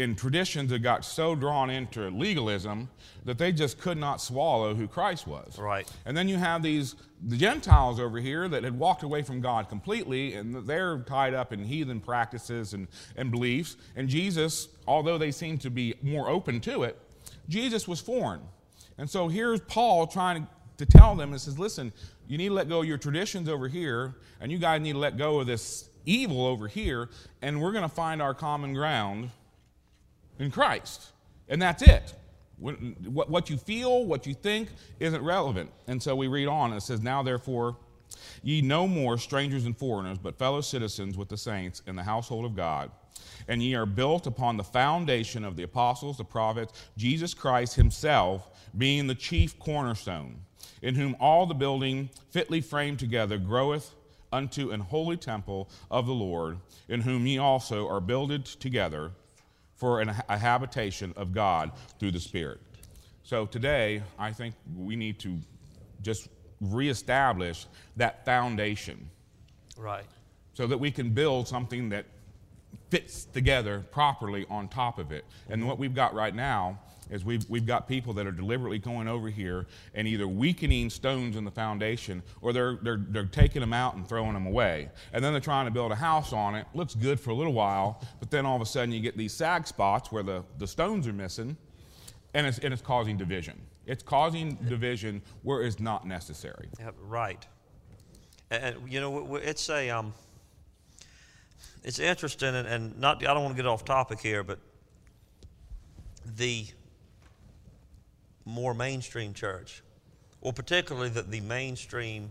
in 0.00 0.14
traditions 0.14 0.70
that 0.70 0.78
got 0.78 1.04
so 1.04 1.34
drawn 1.34 1.68
into 1.68 2.08
legalism 2.08 2.88
that 3.26 3.36
they 3.36 3.52
just 3.52 3.78
could 3.78 3.98
not 3.98 4.18
swallow 4.18 4.74
who 4.74 4.88
Christ 4.88 5.26
was. 5.26 5.58
Right. 5.58 5.86
And 6.06 6.16
then 6.16 6.26
you 6.26 6.38
have 6.38 6.62
these 6.62 6.94
the 7.22 7.36
Gentiles 7.36 8.00
over 8.00 8.18
here 8.18 8.48
that 8.48 8.64
had 8.64 8.78
walked 8.78 9.02
away 9.02 9.22
from 9.22 9.42
God 9.42 9.68
completely, 9.68 10.32
and 10.32 10.66
they're 10.66 11.00
tied 11.00 11.34
up 11.34 11.52
in 11.52 11.62
heathen 11.62 12.00
practices 12.00 12.72
and, 12.72 12.88
and 13.14 13.30
beliefs. 13.30 13.76
And 13.94 14.08
Jesus, 14.08 14.68
although 14.88 15.18
they 15.18 15.30
seem 15.30 15.58
to 15.58 15.70
be 15.70 15.94
more 16.00 16.30
open 16.30 16.60
to 16.62 16.84
it, 16.84 16.98
Jesus 17.50 17.86
was 17.86 18.00
foreign. 18.00 18.40
And 18.96 19.08
so 19.08 19.28
here's 19.28 19.60
Paul 19.60 20.06
trying 20.06 20.46
to, 20.46 20.86
to 20.86 20.86
tell 20.86 21.14
them 21.14 21.32
and 21.32 21.38
says, 21.38 21.58
listen, 21.58 21.92
you 22.26 22.38
need 22.38 22.48
to 22.48 22.54
let 22.54 22.70
go 22.70 22.80
of 22.80 22.86
your 22.86 22.96
traditions 22.96 23.50
over 23.50 23.68
here, 23.68 24.14
and 24.40 24.50
you 24.50 24.56
guys 24.56 24.80
need 24.80 24.92
to 24.92 24.98
let 24.98 25.18
go 25.18 25.40
of 25.40 25.46
this 25.46 25.90
evil 26.06 26.46
over 26.46 26.68
here, 26.68 27.10
and 27.42 27.60
we're 27.60 27.72
going 27.72 27.82
to 27.82 27.94
find 27.94 28.22
our 28.22 28.32
common 28.32 28.72
ground 28.72 29.30
in 30.40 30.50
Christ. 30.50 31.12
And 31.48 31.62
that's 31.62 31.82
it. 31.82 32.14
What 32.58 33.48
you 33.48 33.56
feel, 33.56 34.04
what 34.04 34.26
you 34.26 34.34
think 34.34 34.68
isn't 34.98 35.22
relevant. 35.22 35.70
And 35.86 36.02
so 36.02 36.16
we 36.16 36.26
read 36.26 36.48
on, 36.48 36.72
it 36.72 36.82
says, 36.82 37.00
Now 37.00 37.22
therefore, 37.22 37.76
ye 38.42 38.60
no 38.60 38.86
more 38.86 39.16
strangers 39.16 39.64
and 39.64 39.76
foreigners, 39.76 40.18
but 40.18 40.38
fellow 40.38 40.60
citizens 40.60 41.16
with 41.16 41.28
the 41.28 41.36
saints 41.36 41.82
in 41.86 41.96
the 41.96 42.02
household 42.02 42.44
of 42.44 42.56
God. 42.56 42.90
And 43.48 43.62
ye 43.62 43.74
are 43.74 43.86
built 43.86 44.26
upon 44.26 44.56
the 44.56 44.64
foundation 44.64 45.44
of 45.44 45.56
the 45.56 45.62
apostles, 45.62 46.18
the 46.18 46.24
prophets, 46.24 46.72
Jesus 46.96 47.32
Christ 47.32 47.76
himself 47.76 48.50
being 48.76 49.06
the 49.06 49.14
chief 49.14 49.58
cornerstone, 49.58 50.42
in 50.82 50.94
whom 50.94 51.16
all 51.18 51.46
the 51.46 51.54
building 51.54 52.10
fitly 52.30 52.60
framed 52.60 52.98
together 52.98 53.38
groweth 53.38 53.94
unto 54.32 54.70
an 54.70 54.80
holy 54.80 55.16
temple 55.16 55.68
of 55.90 56.06
the 56.06 56.12
Lord, 56.12 56.58
in 56.88 57.00
whom 57.00 57.26
ye 57.26 57.38
also 57.38 57.88
are 57.88 58.00
builded 58.00 58.44
together 58.44 59.12
for 59.80 60.02
an, 60.02 60.14
a 60.28 60.36
habitation 60.36 61.14
of 61.16 61.32
God 61.32 61.72
through 61.98 62.10
the 62.10 62.20
Spirit. 62.20 62.60
So 63.22 63.46
today, 63.46 64.02
I 64.18 64.30
think 64.30 64.54
we 64.76 64.94
need 64.94 65.18
to 65.20 65.38
just 66.02 66.28
reestablish 66.60 67.66
that 67.96 68.26
foundation. 68.26 69.08
Right. 69.78 70.04
So 70.52 70.66
that 70.66 70.76
we 70.76 70.90
can 70.90 71.10
build 71.10 71.48
something 71.48 71.88
that 71.88 72.04
fits 72.90 73.24
together 73.24 73.82
properly 73.90 74.44
on 74.50 74.68
top 74.68 74.98
of 74.98 75.12
it. 75.12 75.24
And 75.48 75.66
what 75.66 75.78
we've 75.78 75.94
got 75.94 76.12
right 76.12 76.34
now 76.34 76.78
is 77.10 77.24
we've, 77.24 77.48
we've 77.48 77.66
got 77.66 77.88
people 77.88 78.12
that 78.14 78.26
are 78.26 78.32
deliberately 78.32 78.78
going 78.78 79.08
over 79.08 79.28
here 79.28 79.66
and 79.94 80.06
either 80.06 80.26
weakening 80.26 80.90
stones 80.90 81.36
in 81.36 81.44
the 81.44 81.50
foundation 81.50 82.22
or 82.40 82.52
they're, 82.52 82.78
they're, 82.82 83.00
they're 83.08 83.24
taking 83.26 83.60
them 83.60 83.72
out 83.72 83.94
and 83.94 84.08
throwing 84.08 84.34
them 84.34 84.46
away. 84.46 84.88
And 85.12 85.24
then 85.24 85.32
they're 85.32 85.40
trying 85.40 85.66
to 85.66 85.70
build 85.70 85.92
a 85.92 85.96
house 85.96 86.32
on 86.32 86.54
it. 86.54 86.66
Looks 86.74 86.94
good 86.94 87.20
for 87.20 87.30
a 87.30 87.34
little 87.34 87.52
while, 87.52 88.02
but 88.20 88.30
then 88.30 88.46
all 88.46 88.56
of 88.56 88.62
a 88.62 88.66
sudden 88.66 88.92
you 88.92 89.00
get 89.00 89.16
these 89.16 89.32
sag 89.32 89.66
spots 89.66 90.10
where 90.12 90.22
the, 90.22 90.44
the 90.58 90.66
stones 90.66 91.06
are 91.06 91.12
missing 91.12 91.56
and 92.34 92.46
it's, 92.46 92.58
and 92.58 92.72
it's 92.72 92.82
causing 92.82 93.16
division. 93.16 93.60
It's 93.86 94.02
causing 94.02 94.54
division 94.68 95.22
where 95.42 95.62
it's 95.62 95.80
not 95.80 96.06
necessary. 96.06 96.68
Right. 97.02 97.44
And, 98.50 98.76
you 98.88 99.00
know, 99.00 99.36
it's 99.36 99.68
a. 99.68 99.90
Um, 99.90 100.12
it's 101.82 101.98
interesting, 101.98 102.54
and, 102.54 102.68
and 102.68 102.98
not 102.98 103.26
I 103.26 103.32
don't 103.32 103.42
want 103.42 103.56
to 103.56 103.62
get 103.62 103.66
off 103.68 103.84
topic 103.84 104.20
here, 104.20 104.42
but 104.42 104.58
the 106.36 106.66
more 108.44 108.74
mainstream 108.74 109.34
church, 109.34 109.82
or 110.40 110.52
particularly 110.52 111.08
the, 111.08 111.22
the 111.22 111.40
mainstream, 111.40 112.30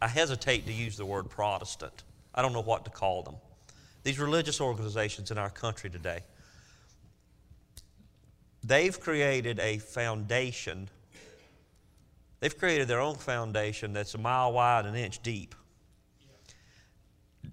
I 0.00 0.08
hesitate 0.08 0.66
to 0.66 0.72
use 0.72 0.96
the 0.96 1.06
word 1.06 1.28
Protestant. 1.28 2.04
I 2.34 2.42
don't 2.42 2.52
know 2.52 2.62
what 2.62 2.84
to 2.84 2.90
call 2.90 3.22
them. 3.22 3.36
These 4.02 4.18
religious 4.18 4.60
organizations 4.60 5.30
in 5.30 5.38
our 5.38 5.50
country 5.50 5.90
today, 5.90 6.20
they've 8.62 8.98
created 8.98 9.58
a 9.58 9.78
foundation. 9.78 10.88
They've 12.40 12.56
created 12.56 12.88
their 12.88 13.00
own 13.00 13.16
foundation 13.16 13.92
that's 13.92 14.14
a 14.14 14.18
mile 14.18 14.52
wide 14.52 14.86
and 14.86 14.96
an 14.96 15.02
inch 15.02 15.22
deep 15.22 15.54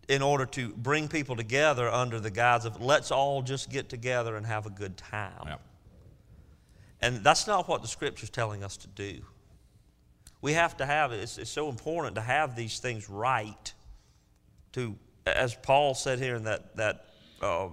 in 0.10 0.22
order 0.22 0.46
to 0.46 0.70
bring 0.70 1.08
people 1.08 1.36
together 1.36 1.90
under 1.90 2.20
the 2.20 2.30
guise 2.30 2.66
of 2.66 2.82
let's 2.82 3.12
all 3.12 3.42
just 3.42 3.70
get 3.70 3.90
together 3.90 4.36
and 4.36 4.46
have 4.46 4.66
a 4.66 4.70
good 4.70 4.98
time. 4.98 5.48
Yep. 5.48 5.62
And 7.04 7.22
that's 7.22 7.48
not 7.48 7.68
what 7.68 7.82
the 7.82 7.88
scripture's 7.90 8.30
telling 8.30 8.64
us 8.64 8.78
to 8.78 8.88
do. 8.88 9.20
We 10.42 10.54
have 10.54 10.78
to 10.78 10.86
have 10.86 11.12
it's, 11.12 11.38
it's 11.38 11.52
so 11.52 11.68
important 11.68 12.16
to 12.16 12.22
have 12.22 12.56
these 12.56 12.80
things 12.80 13.10
right. 13.10 13.74
To, 14.72 14.96
as 15.28 15.54
Paul 15.54 15.96
said 15.96 16.20
here 16.20 16.36
in 16.36 16.46
that, 16.46 16.78
that 16.78 17.08
uh, 17.42 17.68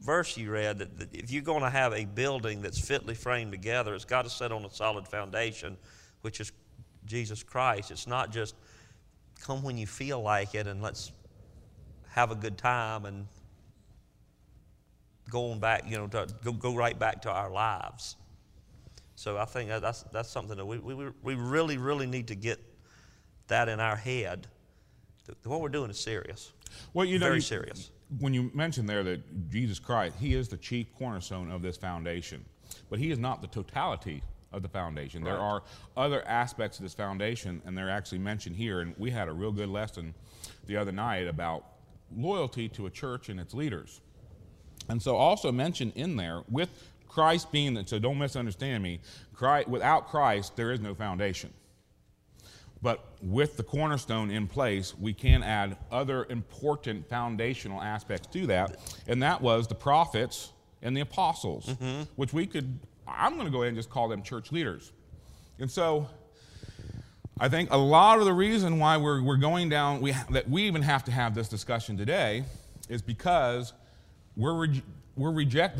verse 0.00 0.34
you 0.38 0.50
read, 0.50 0.78
that, 0.78 0.98
that 0.98 1.14
if 1.14 1.30
you're 1.30 1.42
going 1.42 1.60
to 1.62 1.68
have 1.68 1.92
a 1.92 2.06
building 2.06 2.62
that's 2.62 2.80
fitly 2.80 3.14
framed 3.14 3.52
together, 3.52 3.94
it's 3.94 4.06
got 4.06 4.22
to 4.22 4.30
set 4.30 4.50
on 4.50 4.64
a 4.64 4.70
solid 4.70 5.06
foundation, 5.06 5.76
which 6.22 6.40
is 6.40 6.50
Jesus 7.04 7.42
Christ. 7.42 7.90
It's 7.90 8.06
not 8.06 8.32
just 8.32 8.54
come 9.42 9.62
when 9.62 9.76
you 9.76 9.86
feel 9.86 10.22
like 10.22 10.54
it 10.54 10.66
and 10.66 10.80
let's 10.80 11.12
have 12.08 12.30
a 12.30 12.34
good 12.34 12.56
time 12.56 13.04
and 13.04 13.26
go 15.28 15.52
on 15.52 15.60
back, 15.60 15.84
you 15.86 15.98
know, 15.98 16.06
to 16.06 16.28
go, 16.42 16.52
go 16.52 16.74
right 16.74 16.98
back 16.98 17.20
to 17.22 17.30
our 17.30 17.50
lives. 17.50 18.16
So 19.20 19.36
I 19.36 19.44
think 19.44 19.68
that's, 19.68 20.02
that's 20.04 20.30
something 20.30 20.56
that 20.56 20.64
we, 20.64 20.78
we, 20.78 20.94
we 21.22 21.34
really, 21.34 21.76
really 21.76 22.06
need 22.06 22.28
to 22.28 22.34
get 22.34 22.58
that 23.48 23.68
in 23.68 23.78
our 23.78 23.94
head. 23.94 24.46
What 25.44 25.60
we're 25.60 25.68
doing 25.68 25.90
is 25.90 26.00
serious. 26.00 26.54
Well, 26.94 27.04
you 27.04 27.18
know, 27.18 27.26
very 27.26 27.36
you- 27.36 27.42
serious. 27.42 27.90
When 28.18 28.32
you 28.32 28.50
mentioned 28.54 28.88
there 28.88 29.02
that 29.02 29.50
Jesus 29.50 29.78
Christ, 29.78 30.16
He 30.18 30.34
is 30.34 30.48
the 30.48 30.56
chief 30.56 30.86
cornerstone 30.96 31.50
of 31.50 31.60
this 31.60 31.76
foundation, 31.76 32.46
but 32.88 32.98
He 32.98 33.10
is 33.10 33.18
not 33.18 33.42
the 33.42 33.48
totality 33.48 34.22
of 34.52 34.62
the 34.62 34.70
foundation. 34.70 35.22
There 35.22 35.38
are 35.38 35.64
other 35.98 36.26
aspects 36.26 36.78
of 36.78 36.84
this 36.84 36.94
foundation, 36.94 37.60
and 37.66 37.76
they're 37.76 37.90
actually 37.90 38.20
mentioned 38.20 38.56
here. 38.56 38.80
And 38.80 38.94
we 38.96 39.10
had 39.10 39.28
a 39.28 39.32
real 39.34 39.52
good 39.52 39.68
lesson 39.68 40.14
the 40.64 40.78
other 40.78 40.92
night 40.92 41.28
about 41.28 41.66
loyalty 42.16 42.70
to 42.70 42.86
a 42.86 42.90
church 42.90 43.28
and 43.28 43.38
its 43.38 43.52
leaders. 43.52 44.00
And 44.88 45.00
so, 45.00 45.16
also 45.16 45.52
mentioned 45.52 45.92
in 45.94 46.16
there, 46.16 46.42
with 46.48 46.89
Christ 47.10 47.50
being 47.50 47.74
the, 47.74 47.84
so 47.84 47.98
don't 47.98 48.18
misunderstand 48.18 48.82
me, 48.84 49.00
Christ, 49.34 49.68
without 49.68 50.08
Christ, 50.08 50.54
there 50.54 50.70
is 50.70 50.80
no 50.80 50.94
foundation. 50.94 51.52
But 52.82 53.04
with 53.20 53.56
the 53.56 53.64
cornerstone 53.64 54.30
in 54.30 54.46
place, 54.46 54.94
we 54.96 55.12
can 55.12 55.42
add 55.42 55.76
other 55.90 56.24
important 56.30 57.08
foundational 57.08 57.82
aspects 57.82 58.28
to 58.28 58.46
that. 58.46 58.76
And 59.08 59.22
that 59.24 59.42
was 59.42 59.66
the 59.66 59.74
prophets 59.74 60.52
and 60.82 60.96
the 60.96 61.00
apostles, 61.00 61.66
mm-hmm. 61.66 62.02
which 62.14 62.32
we 62.32 62.46
could, 62.46 62.78
I'm 63.08 63.34
going 63.34 63.44
to 63.44 63.50
go 63.50 63.62
ahead 63.62 63.68
and 63.68 63.76
just 63.76 63.90
call 63.90 64.08
them 64.08 64.22
church 64.22 64.52
leaders. 64.52 64.92
And 65.58 65.70
so 65.70 66.08
I 67.40 67.48
think 67.48 67.70
a 67.72 67.76
lot 67.76 68.20
of 68.20 68.24
the 68.24 68.32
reason 68.32 68.78
why 68.78 68.96
we're, 68.96 69.20
we're 69.20 69.36
going 69.36 69.68
down, 69.68 70.00
we 70.00 70.14
that 70.30 70.48
we 70.48 70.62
even 70.62 70.82
have 70.82 71.04
to 71.04 71.10
have 71.10 71.34
this 71.34 71.48
discussion 71.48 71.96
today, 71.96 72.44
is 72.88 73.02
because 73.02 73.72
we're, 74.36 74.54
re- 74.54 74.82
we're 75.16 75.32
reject 75.32 75.76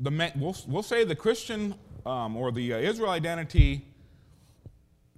the, 0.00 0.32
we'll, 0.36 0.56
we'll 0.66 0.82
say 0.82 1.04
the 1.04 1.14
Christian 1.14 1.74
um, 2.06 2.36
or 2.36 2.50
the 2.50 2.74
uh, 2.74 2.78
Israel 2.78 3.10
identity 3.10 3.84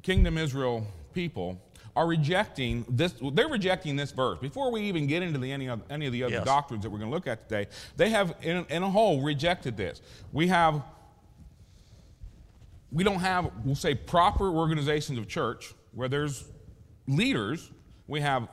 kingdom 0.03 0.37
Israel 0.37 0.87
people 1.15 1.61
are 1.95 2.07
rejecting 2.07 2.85
this 2.89 3.15
they're 3.35 3.49
rejecting 3.49 3.97
this 3.97 4.11
verse. 4.11 4.39
Before 4.41 4.73
we 4.73 4.83
even 4.83 5.07
get 5.07 5.23
into 5.23 5.39
the, 5.39 5.53
any, 5.53 5.69
of, 5.69 5.83
any 5.91 6.07
of 6.07 6.13
the 6.13 6.25
other 6.25 6.35
Yes. 6.35 6.45
doctrines 6.45 6.83
that 6.83 6.91
we're 6.91 6.99
going 6.99 7.11
to 7.11 7.15
look 7.15 7.27
at 7.27 7.49
today 7.49 7.69
they 7.97 8.11
have 8.11 8.35
in, 8.43 8.67
in 8.69 8.83
a 8.83 8.91
whole 8.91 9.23
rejected 9.23 9.77
this. 9.77 10.01
We 10.33 10.49
have 10.49 10.83
we 12.91 13.05
don't 13.05 13.21
have 13.21 13.51
we'll 13.65 13.75
say 13.75 13.95
proper 13.95 14.49
organizations 14.49 15.19
of 15.19 15.29
church 15.29 15.75
where 15.93 16.09
there's 16.09 16.45
leaders. 17.07 17.71
We 18.09 18.21
have 18.21 18.49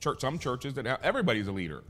church 0.00 0.20
some 0.20 0.38
churches 0.38 0.74
that 0.74 0.86
have, 0.86 1.00
everybody's 1.02 1.48
a 1.48 1.52
leader 1.52 1.82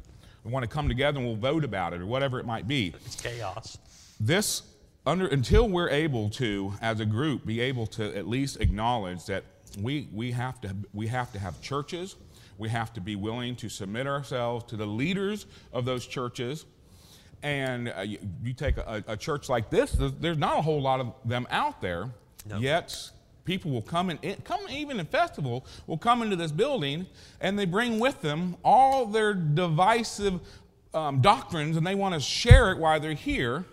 we 0.46 0.52
want 0.52 0.62
to 0.62 0.68
come 0.68 0.88
together 0.88 1.18
and 1.18 1.26
we'll 1.26 1.36
vote 1.36 1.64
about 1.64 1.92
it 1.92 2.00
or 2.00 2.06
whatever 2.06 2.38
it 2.38 2.46
might 2.46 2.68
be 2.68 2.94
It's 3.04 3.16
chaos. 3.20 3.78
this 4.20 4.62
under 5.04 5.26
until 5.26 5.68
we're 5.68 5.88
able 5.90 6.30
to 6.30 6.72
as 6.80 7.00
a 7.00 7.04
group 7.06 7.44
be 7.44 7.60
able 7.60 7.86
to 7.88 8.16
at 8.16 8.28
least 8.28 8.60
acknowledge 8.60 9.24
that 9.26 9.44
we 9.80 10.08
we 10.12 10.32
have 10.32 10.60
to 10.60 10.74
we 10.94 11.08
have 11.08 11.32
to 11.32 11.38
have 11.38 11.60
churches 11.60 12.16
we 12.58 12.68
have 12.68 12.92
to 12.94 13.00
be 13.00 13.16
willing 13.16 13.56
to 13.56 13.68
submit 13.68 14.06
ourselves 14.06 14.64
to 14.66 14.76
the 14.76 14.86
leaders 14.86 15.46
of 15.72 15.84
those 15.84 16.06
churches 16.06 16.64
and 17.42 17.92
uh, 17.96 18.00
you, 18.00 18.18
you 18.42 18.52
take 18.54 18.78
a, 18.78 19.04
a 19.08 19.16
church 19.16 19.48
like 19.48 19.68
this 19.68 19.92
there's, 19.92 20.12
there's 20.20 20.38
not 20.38 20.58
a 20.58 20.62
whole 20.62 20.80
lot 20.80 21.00
of 21.00 21.12
them 21.24 21.46
out 21.50 21.80
there 21.82 22.10
No. 22.48 22.58
yet 22.58 23.10
people 23.46 23.70
will 23.70 23.80
come 23.80 24.10
in 24.10 24.18
in- 24.20 24.36
come 24.42 24.60
even 24.68 25.00
in 25.00 25.06
festival 25.06 25.64
will 25.86 25.96
come 25.96 26.22
into 26.22 26.36
this 26.36 26.52
building 26.52 27.06
and 27.40 27.58
they 27.58 27.64
bring 27.64 27.98
with 27.98 28.20
them 28.20 28.56
all 28.62 29.06
their 29.06 29.32
divisive 29.32 30.40
um, 30.92 31.20
doctrines 31.20 31.76
and 31.76 31.86
they 31.86 31.94
want 31.94 32.14
to 32.14 32.20
share 32.20 32.72
it 32.72 32.78
while 32.78 33.00
they're 33.00 33.14
here 33.14 33.64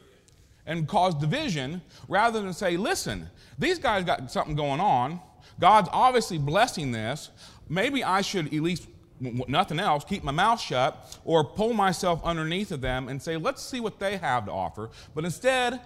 and 0.66 0.88
cause 0.88 1.16
division 1.16 1.82
rather 2.08 2.42
than 2.42 2.54
say, 2.54 2.78
listen, 2.78 3.30
these 3.60 3.80
guys 3.80 4.04
got 4.04 4.32
something 4.32 4.56
going 4.56 4.80
on. 4.80 5.20
God's 5.60 5.90
obviously 5.92 6.38
blessing 6.38 6.92
this. 6.92 7.30
Maybe 7.70 8.04
I 8.04 8.22
should 8.22 8.48
at 8.48 8.54
least, 8.54 8.88
nothing 9.20 9.80
else, 9.80 10.04
keep 10.04 10.24
my 10.24 10.32
mouth 10.32 10.60
shut 10.60 11.20
or 11.24 11.44
pull 11.44 11.74
myself 11.74 12.22
underneath 12.24 12.72
of 12.72 12.82
them 12.82 13.08
and 13.08 13.22
say, 13.22 13.38
let's 13.38 13.62
see 13.62 13.80
what 13.80 14.00
they 14.00 14.18
have 14.18 14.46
to 14.46 14.52
offer. 14.52 14.90
But 15.14 15.26
instead, 15.26 15.80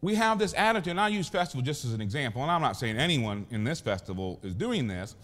we 0.00 0.14
have 0.14 0.38
this 0.38 0.54
attitude, 0.54 0.92
and 0.92 1.00
I 1.00 1.08
use 1.08 1.28
festival 1.28 1.62
just 1.62 1.84
as 1.84 1.92
an 1.92 2.00
example, 2.00 2.42
and 2.42 2.50
I'm 2.50 2.60
not 2.60 2.76
saying 2.76 2.96
anyone 2.96 3.46
in 3.50 3.64
this 3.64 3.80
festival 3.80 4.40
is 4.42 4.54
doing 4.54 4.86
this, 4.86 5.14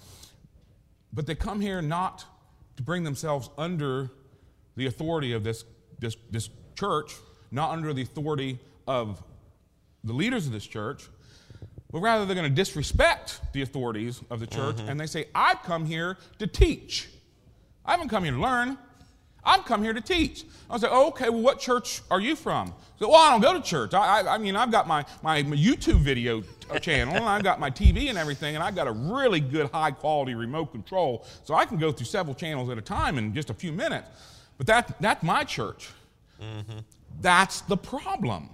but 1.12 1.26
they 1.26 1.34
come 1.34 1.60
here 1.60 1.82
not 1.82 2.24
to 2.76 2.82
bring 2.82 3.04
themselves 3.04 3.50
under 3.58 4.10
the 4.76 4.86
authority 4.86 5.32
of 5.32 5.44
this, 5.44 5.64
this, 5.98 6.16
this 6.30 6.48
church, 6.74 7.12
not 7.50 7.70
under 7.70 7.92
the 7.92 8.02
authority 8.02 8.58
of 8.86 9.22
the 10.04 10.12
leaders 10.12 10.46
of 10.46 10.52
this 10.52 10.66
church, 10.66 11.04
but 11.90 12.00
rather 12.00 12.24
they're 12.24 12.34
going 12.34 12.48
to 12.48 12.54
disrespect 12.54 13.40
the 13.52 13.62
authorities 13.62 14.22
of 14.30 14.40
the 14.40 14.46
church 14.46 14.76
mm-hmm. 14.76 14.88
and 14.88 14.98
they 14.98 15.06
say, 15.06 15.26
I've 15.34 15.62
come 15.62 15.84
here 15.84 16.16
to 16.38 16.46
teach. 16.46 17.10
I 17.84 17.92
haven't 17.92 18.08
come 18.08 18.24
here 18.24 18.32
to 18.32 18.40
learn. 18.40 18.78
I've 19.44 19.64
come 19.64 19.82
here 19.82 19.92
to 19.92 20.00
teach. 20.00 20.44
I 20.70 20.74
was 20.74 20.82
like, 20.82 20.92
oh, 20.92 21.08
okay, 21.08 21.28
well, 21.28 21.40
what 21.40 21.58
church 21.58 22.00
are 22.10 22.20
you 22.20 22.36
from? 22.36 22.72
So, 22.98 23.08
well, 23.08 23.16
I 23.16 23.30
don't 23.30 23.40
go 23.40 23.52
to 23.52 23.60
church. 23.60 23.94
I, 23.94 24.20
I, 24.20 24.34
I 24.34 24.38
mean, 24.38 24.56
I've 24.56 24.70
got 24.70 24.86
my, 24.86 25.04
my 25.22 25.42
YouTube 25.42 25.98
video 25.98 26.42
channel, 26.80 27.14
and 27.14 27.24
I've 27.24 27.42
got 27.42 27.58
my 27.60 27.70
TV 27.70 28.08
and 28.08 28.16
everything, 28.16 28.54
and 28.54 28.62
I've 28.62 28.76
got 28.76 28.86
a 28.86 28.92
really 28.92 29.40
good 29.40 29.70
high 29.70 29.90
quality 29.90 30.34
remote 30.34 30.66
control, 30.66 31.26
so 31.44 31.54
I 31.54 31.64
can 31.64 31.78
go 31.78 31.92
through 31.92 32.06
several 32.06 32.34
channels 32.34 32.70
at 32.70 32.78
a 32.78 32.82
time 32.82 33.18
in 33.18 33.34
just 33.34 33.50
a 33.50 33.54
few 33.54 33.72
minutes. 33.72 34.08
But 34.56 34.66
that, 34.68 35.00
that's 35.00 35.22
my 35.22 35.44
church. 35.44 35.90
Mm-hmm. 36.40 36.78
That's 37.20 37.62
the 37.62 37.76
problem 37.76 38.50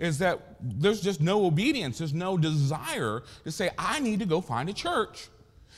is 0.00 0.18
that 0.18 0.40
there's 0.60 1.00
just 1.00 1.20
no 1.20 1.44
obedience, 1.44 1.98
there's 1.98 2.14
no 2.14 2.36
desire 2.36 3.22
to 3.44 3.52
say, 3.52 3.70
I 3.78 4.00
need 4.00 4.18
to 4.20 4.26
go 4.26 4.40
find 4.40 4.68
a 4.68 4.72
church. 4.72 5.28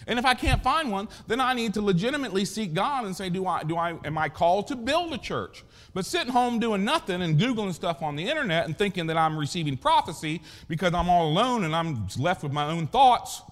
And 0.07 0.19
if 0.19 0.25
I 0.25 0.35
can't 0.35 0.63
find 0.63 0.91
one, 0.91 1.09
then 1.27 1.41
I 1.41 1.55
need 1.55 1.75
to 1.75 1.83
legitimately 1.83 2.45
seek 2.45 2.75
God 2.75 3.05
and 3.05 3.15
say, 3.17 3.31
do 3.31 3.47
I, 3.47 3.63
do 3.63 3.77
I, 3.77 3.99
am 4.05 4.19
I 4.19 4.29
called 4.29 4.69
to 4.69 4.77
build 4.77 5.13
a 5.13 5.19
church? 5.19 5.65
But 5.95 6.07
sitting 6.07 6.33
home 6.33 6.59
doing 6.59 6.85
nothing 6.85 7.23
and 7.23 7.39
Googling 7.39 7.75
stuff 7.75 8.03
on 8.03 8.17
the 8.17 8.29
internet 8.29 8.67
and 8.67 8.77
thinking 8.77 9.07
that 9.09 9.17
I'm 9.17 9.37
receiving 9.37 9.77
prophecy 9.77 10.41
because 10.69 10.95
I'm 10.95 11.09
all 11.09 11.29
alone 11.29 11.65
and 11.65 11.75
I'm 11.75 12.07
left 12.19 12.43
with 12.43 12.53
my 12.53 12.67
own 12.67 12.87
thoughts, 12.87 13.43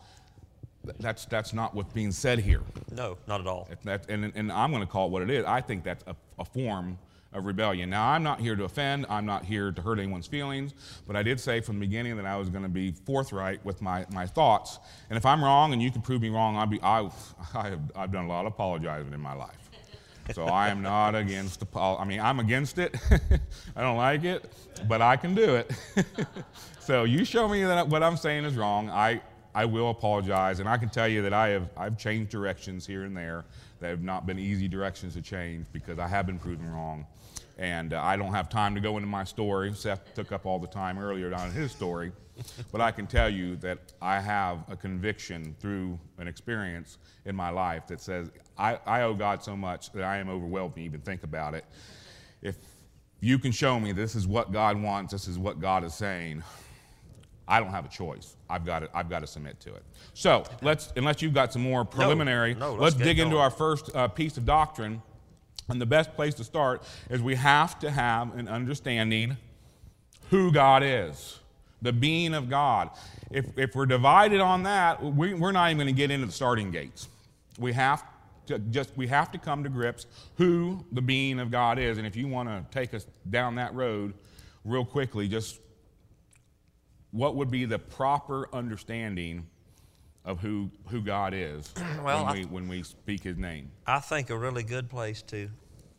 that's, 0.98 1.26
that's 1.26 1.52
not 1.52 1.74
what's 1.74 1.92
being 1.92 2.12
said 2.12 2.38
here. 2.38 2.62
No, 2.90 3.18
not 3.28 3.40
at 3.40 3.46
all. 3.46 3.68
That, 3.84 4.08
and, 4.08 4.32
and 4.34 4.50
I'm 4.50 4.70
going 4.70 4.82
to 4.82 4.90
call 4.90 5.06
it 5.08 5.10
what 5.10 5.22
it 5.22 5.30
is. 5.30 5.44
I 5.44 5.60
think 5.60 5.84
that's 5.84 6.04
a, 6.06 6.16
a 6.38 6.44
form 6.44 6.98
of 7.32 7.46
rebellion. 7.46 7.90
Now, 7.90 8.08
I'm 8.08 8.22
not 8.22 8.40
here 8.40 8.56
to 8.56 8.64
offend. 8.64 9.06
I'm 9.08 9.24
not 9.24 9.44
here 9.44 9.70
to 9.70 9.82
hurt 9.82 9.98
anyone's 9.98 10.26
feelings. 10.26 10.74
But 11.06 11.16
I 11.16 11.22
did 11.22 11.38
say 11.38 11.60
from 11.60 11.76
the 11.76 11.86
beginning 11.86 12.16
that 12.16 12.26
I 12.26 12.36
was 12.36 12.48
going 12.48 12.64
to 12.64 12.68
be 12.68 12.92
forthright 12.92 13.64
with 13.64 13.80
my, 13.80 14.04
my 14.12 14.26
thoughts. 14.26 14.78
And 15.08 15.16
if 15.16 15.24
I'm 15.24 15.42
wrong 15.42 15.72
and 15.72 15.80
you 15.80 15.90
can 15.90 16.02
prove 16.02 16.22
me 16.22 16.28
wrong, 16.28 16.56
I'll 16.56 16.66
be, 16.66 16.80
I, 16.82 17.08
I 17.54 17.70
have, 17.70 17.80
I've 17.94 18.12
done 18.12 18.24
a 18.24 18.28
lot 18.28 18.46
of 18.46 18.52
apologizing 18.52 19.12
in 19.12 19.20
my 19.20 19.34
life. 19.34 19.56
So 20.34 20.44
I 20.44 20.68
am 20.68 20.80
not 20.80 21.16
against 21.16 21.60
the, 21.60 21.80
I 21.80 22.04
mean, 22.04 22.20
I'm 22.20 22.38
against 22.38 22.78
it. 22.78 22.96
I 23.76 23.80
don't 23.80 23.96
like 23.96 24.22
it, 24.22 24.52
but 24.88 25.02
I 25.02 25.16
can 25.16 25.34
do 25.34 25.56
it. 25.56 25.72
so 26.78 27.02
you 27.02 27.24
show 27.24 27.48
me 27.48 27.64
that 27.64 27.88
what 27.88 28.02
I'm 28.02 28.16
saying 28.16 28.44
is 28.44 28.54
wrong. 28.54 28.90
I, 28.90 29.20
I 29.54 29.64
will 29.64 29.90
apologize, 29.90 30.60
and 30.60 30.68
I 30.68 30.76
can 30.76 30.88
tell 30.88 31.08
you 31.08 31.22
that 31.22 31.32
I 31.32 31.48
have 31.48 31.68
I've 31.76 31.98
changed 31.98 32.30
directions 32.30 32.86
here 32.86 33.02
and 33.02 33.16
there 33.16 33.44
They 33.80 33.88
have 33.88 34.02
not 34.02 34.26
been 34.26 34.38
easy 34.38 34.68
directions 34.68 35.14
to 35.14 35.22
change 35.22 35.66
because 35.72 35.98
I 35.98 36.06
have 36.06 36.26
been 36.26 36.38
proven 36.38 36.70
wrong. 36.70 37.06
And 37.58 37.92
uh, 37.92 38.00
I 38.02 38.16
don't 38.16 38.32
have 38.32 38.48
time 38.48 38.74
to 38.74 38.80
go 38.80 38.96
into 38.96 39.08
my 39.08 39.24
story. 39.24 39.72
Seth 39.74 40.14
took 40.14 40.32
up 40.32 40.46
all 40.46 40.58
the 40.58 40.66
time 40.66 40.98
earlier 40.98 41.34
on 41.34 41.50
his 41.50 41.72
story. 41.72 42.12
but 42.72 42.80
I 42.80 42.90
can 42.90 43.06
tell 43.06 43.28
you 43.28 43.56
that 43.56 43.92
I 44.00 44.20
have 44.20 44.64
a 44.70 44.76
conviction 44.76 45.54
through 45.60 45.98
an 46.18 46.28
experience 46.28 46.98
in 47.24 47.36
my 47.36 47.50
life 47.50 47.86
that 47.88 48.00
says 48.00 48.30
I, 48.56 48.78
I 48.86 49.02
owe 49.02 49.14
God 49.14 49.42
so 49.42 49.56
much 49.56 49.92
that 49.92 50.04
I 50.04 50.18
am 50.18 50.28
overwhelmed 50.28 50.74
to 50.76 50.80
even 50.80 51.00
think 51.00 51.22
about 51.22 51.54
it. 51.54 51.64
If 52.42 52.56
you 53.20 53.38
can 53.38 53.52
show 53.52 53.78
me 53.78 53.92
this 53.92 54.14
is 54.14 54.26
what 54.26 54.52
God 54.52 54.80
wants, 54.80 55.12
this 55.12 55.28
is 55.28 55.38
what 55.38 55.60
God 55.60 55.84
is 55.84 55.94
saying, 55.94 56.42
I 57.50 57.58
don't 57.58 57.70
have 57.70 57.84
a 57.84 57.88
choice. 57.88 58.36
I've 58.48 58.64
got 58.64 58.78
to, 58.78 58.88
I've 58.94 59.10
got 59.10 59.20
to 59.20 59.26
submit 59.26 59.58
to 59.60 59.74
it. 59.74 59.82
So 60.14 60.44
let's, 60.62 60.92
unless 60.94 61.20
you've 61.20 61.34
got 61.34 61.52
some 61.52 61.62
more 61.62 61.84
preliminary, 61.84 62.54
no, 62.54 62.70
let's 62.70 62.80
let's 62.80 62.94
get 62.94 63.04
dig 63.04 63.18
into 63.18 63.38
our 63.38 63.50
first 63.50 63.94
uh, 63.94 64.06
piece 64.06 64.36
of 64.36 64.46
doctrine. 64.46 65.02
And 65.68 65.80
the 65.80 65.86
best 65.86 66.14
place 66.14 66.34
to 66.34 66.44
start 66.44 66.82
is 67.10 67.20
we 67.20 67.34
have 67.34 67.78
to 67.80 67.90
have 67.90 68.36
an 68.38 68.48
understanding 68.48 69.36
who 70.30 70.52
God 70.52 70.82
is, 70.84 71.40
the 71.82 71.92
being 71.92 72.34
of 72.34 72.48
God. 72.48 72.90
If, 73.30 73.58
if 73.58 73.74
we're 73.74 73.86
divided 73.86 74.40
on 74.40 74.62
that, 74.62 75.02
we, 75.02 75.34
we're 75.34 75.52
not 75.52 75.70
even 75.70 75.78
going 75.78 75.94
to 75.94 75.98
get 75.98 76.10
into 76.10 76.26
the 76.26 76.32
starting 76.32 76.70
gates. 76.70 77.08
We 77.58 77.72
have 77.72 78.04
to 78.46 78.58
just 78.58 78.96
we 78.96 79.06
have 79.08 79.30
to 79.32 79.38
come 79.38 79.64
to 79.64 79.68
grips 79.68 80.06
who 80.36 80.84
the 80.92 81.02
being 81.02 81.40
of 81.40 81.50
God 81.50 81.78
is. 81.78 81.98
And 81.98 82.06
if 82.06 82.16
you 82.16 82.28
want 82.28 82.48
to 82.48 82.64
take 82.70 82.94
us 82.94 83.06
down 83.28 83.56
that 83.56 83.74
road 83.74 84.14
real 84.64 84.84
quickly, 84.84 85.28
just 85.28 85.58
what 87.12 87.34
would 87.36 87.50
be 87.50 87.64
the 87.64 87.78
proper 87.78 88.48
understanding 88.54 89.46
of 90.24 90.40
who, 90.40 90.70
who 90.88 91.00
God 91.00 91.32
is 91.34 91.72
Well, 92.04 92.24
when, 92.24 92.28
I- 92.28 92.32
we, 92.32 92.44
when 92.44 92.68
we 92.68 92.82
speak 92.82 93.22
his 93.22 93.36
name? 93.36 93.70
I 93.86 94.00
think 94.00 94.30
a 94.30 94.36
really 94.36 94.62
good 94.62 94.88
place 94.88 95.22
to 95.22 95.48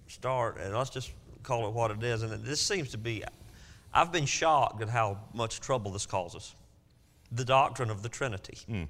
start, 0.07 0.57
and 0.59 0.75
let's 0.75 0.89
just 0.89 1.11
call 1.43 1.67
it 1.67 1.73
what 1.73 1.91
it 1.91 2.03
is. 2.03 2.23
And 2.23 2.43
this 2.43 2.61
seems 2.61 2.89
to 2.91 2.97
be, 2.97 3.23
I've 3.93 4.11
been 4.11 4.25
shocked 4.25 4.81
at 4.81 4.89
how 4.89 5.17
much 5.33 5.59
trouble 5.59 5.91
this 5.91 6.05
causes. 6.05 6.55
The 7.31 7.45
doctrine 7.45 7.89
of 7.89 8.03
the 8.03 8.09
Trinity. 8.09 8.57
Hmm. 8.67 8.83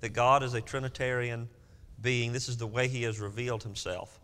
That 0.00 0.10
God 0.10 0.42
is 0.42 0.54
a 0.54 0.60
Trinitarian 0.60 1.48
being. 2.02 2.32
This 2.32 2.48
is 2.48 2.56
the 2.56 2.66
way 2.66 2.86
He 2.88 3.02
has 3.04 3.18
revealed 3.18 3.62
Himself. 3.62 4.20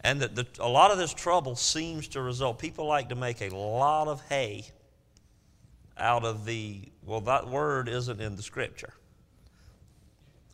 And 0.00 0.20
that 0.20 0.34
the, 0.34 0.46
a 0.60 0.68
lot 0.68 0.90
of 0.90 0.98
this 0.98 1.12
trouble 1.12 1.56
seems 1.56 2.08
to 2.08 2.20
result, 2.22 2.58
people 2.58 2.86
like 2.86 3.08
to 3.08 3.14
make 3.14 3.40
a 3.40 3.48
lot 3.54 4.08
of 4.08 4.20
hay 4.28 4.64
out 5.98 6.24
of 6.24 6.44
the, 6.44 6.82
well, 7.02 7.20
that 7.22 7.48
word 7.48 7.88
isn't 7.88 8.20
in 8.20 8.36
the 8.36 8.42
scripture. 8.42 8.92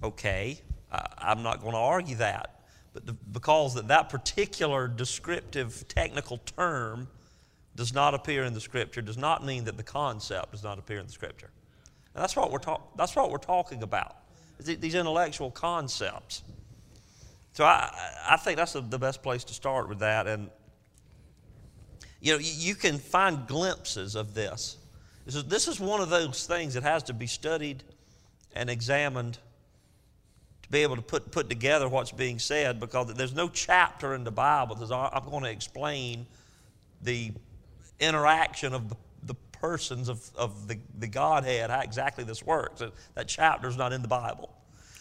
Okay, 0.02 0.60
I, 0.92 1.06
I'm 1.18 1.42
not 1.42 1.60
going 1.60 1.72
to 1.72 1.78
argue 1.78 2.16
that. 2.16 2.60
But 2.92 3.32
because 3.32 3.74
that, 3.74 3.88
that 3.88 4.08
particular 4.08 4.88
descriptive 4.88 5.86
technical 5.88 6.38
term 6.38 7.08
does 7.76 7.94
not 7.94 8.14
appear 8.14 8.44
in 8.44 8.52
the 8.52 8.60
scripture 8.60 9.00
does 9.00 9.16
not 9.16 9.44
mean 9.44 9.64
that 9.64 9.76
the 9.76 9.82
concept 9.82 10.52
does 10.52 10.62
not 10.62 10.78
appear 10.78 10.98
in 10.98 11.06
the 11.06 11.12
scripture. 11.12 11.50
And 12.14 12.22
that's 12.22 12.34
what 12.34 12.50
we're, 12.50 12.58
talk, 12.58 12.96
that's 12.96 13.14
what 13.14 13.30
we're 13.30 13.38
talking 13.38 13.82
about, 13.82 14.16
these 14.58 14.94
intellectual 14.94 15.50
concepts. 15.50 16.42
So 17.52 17.64
I, 17.64 17.90
I 18.28 18.36
think 18.36 18.56
that's 18.56 18.72
the, 18.72 18.98
best 18.98 19.22
place 19.22 19.44
to 19.44 19.54
start 19.54 19.88
with 19.88 20.00
that. 20.00 20.26
And, 20.26 20.50
you 22.20 22.32
know, 22.32 22.38
you 22.40 22.74
can 22.74 22.98
find 22.98 23.46
glimpses 23.46 24.14
of 24.14 24.34
this. 24.34 24.76
This 25.26 25.34
is, 25.34 25.44
this 25.44 25.68
is 25.68 25.78
one 25.80 26.00
of 26.00 26.10
those 26.10 26.46
things 26.46 26.74
that 26.74 26.82
has 26.82 27.02
to 27.04 27.12
be 27.12 27.26
studied 27.26 27.82
and 28.54 28.68
examined 28.70 29.38
to 30.62 30.68
be 30.70 30.78
able 30.82 30.96
to 30.96 31.02
put, 31.02 31.30
put 31.30 31.48
together 31.48 31.88
what's 31.88 32.12
being 32.12 32.38
said 32.38 32.80
because 32.80 33.12
there's 33.14 33.34
no 33.34 33.48
chapter 33.48 34.14
in 34.14 34.24
the 34.24 34.30
Bible 34.30 34.74
that 34.76 34.92
I'm 34.92 35.28
going 35.30 35.44
to 35.44 35.50
explain 35.50 36.26
the 37.02 37.32
interaction 38.00 38.72
of 38.74 38.88
the, 38.88 38.96
the 39.24 39.34
persons 39.52 40.08
of, 40.08 40.28
of 40.36 40.68
the, 40.68 40.78
the 40.98 41.06
Godhead, 41.06 41.70
how 41.70 41.80
exactly 41.80 42.24
this 42.24 42.44
works. 42.44 42.82
That 43.14 43.28
chapter's 43.28 43.76
not 43.76 43.92
in 43.92 44.02
the 44.02 44.08
Bible. 44.08 44.50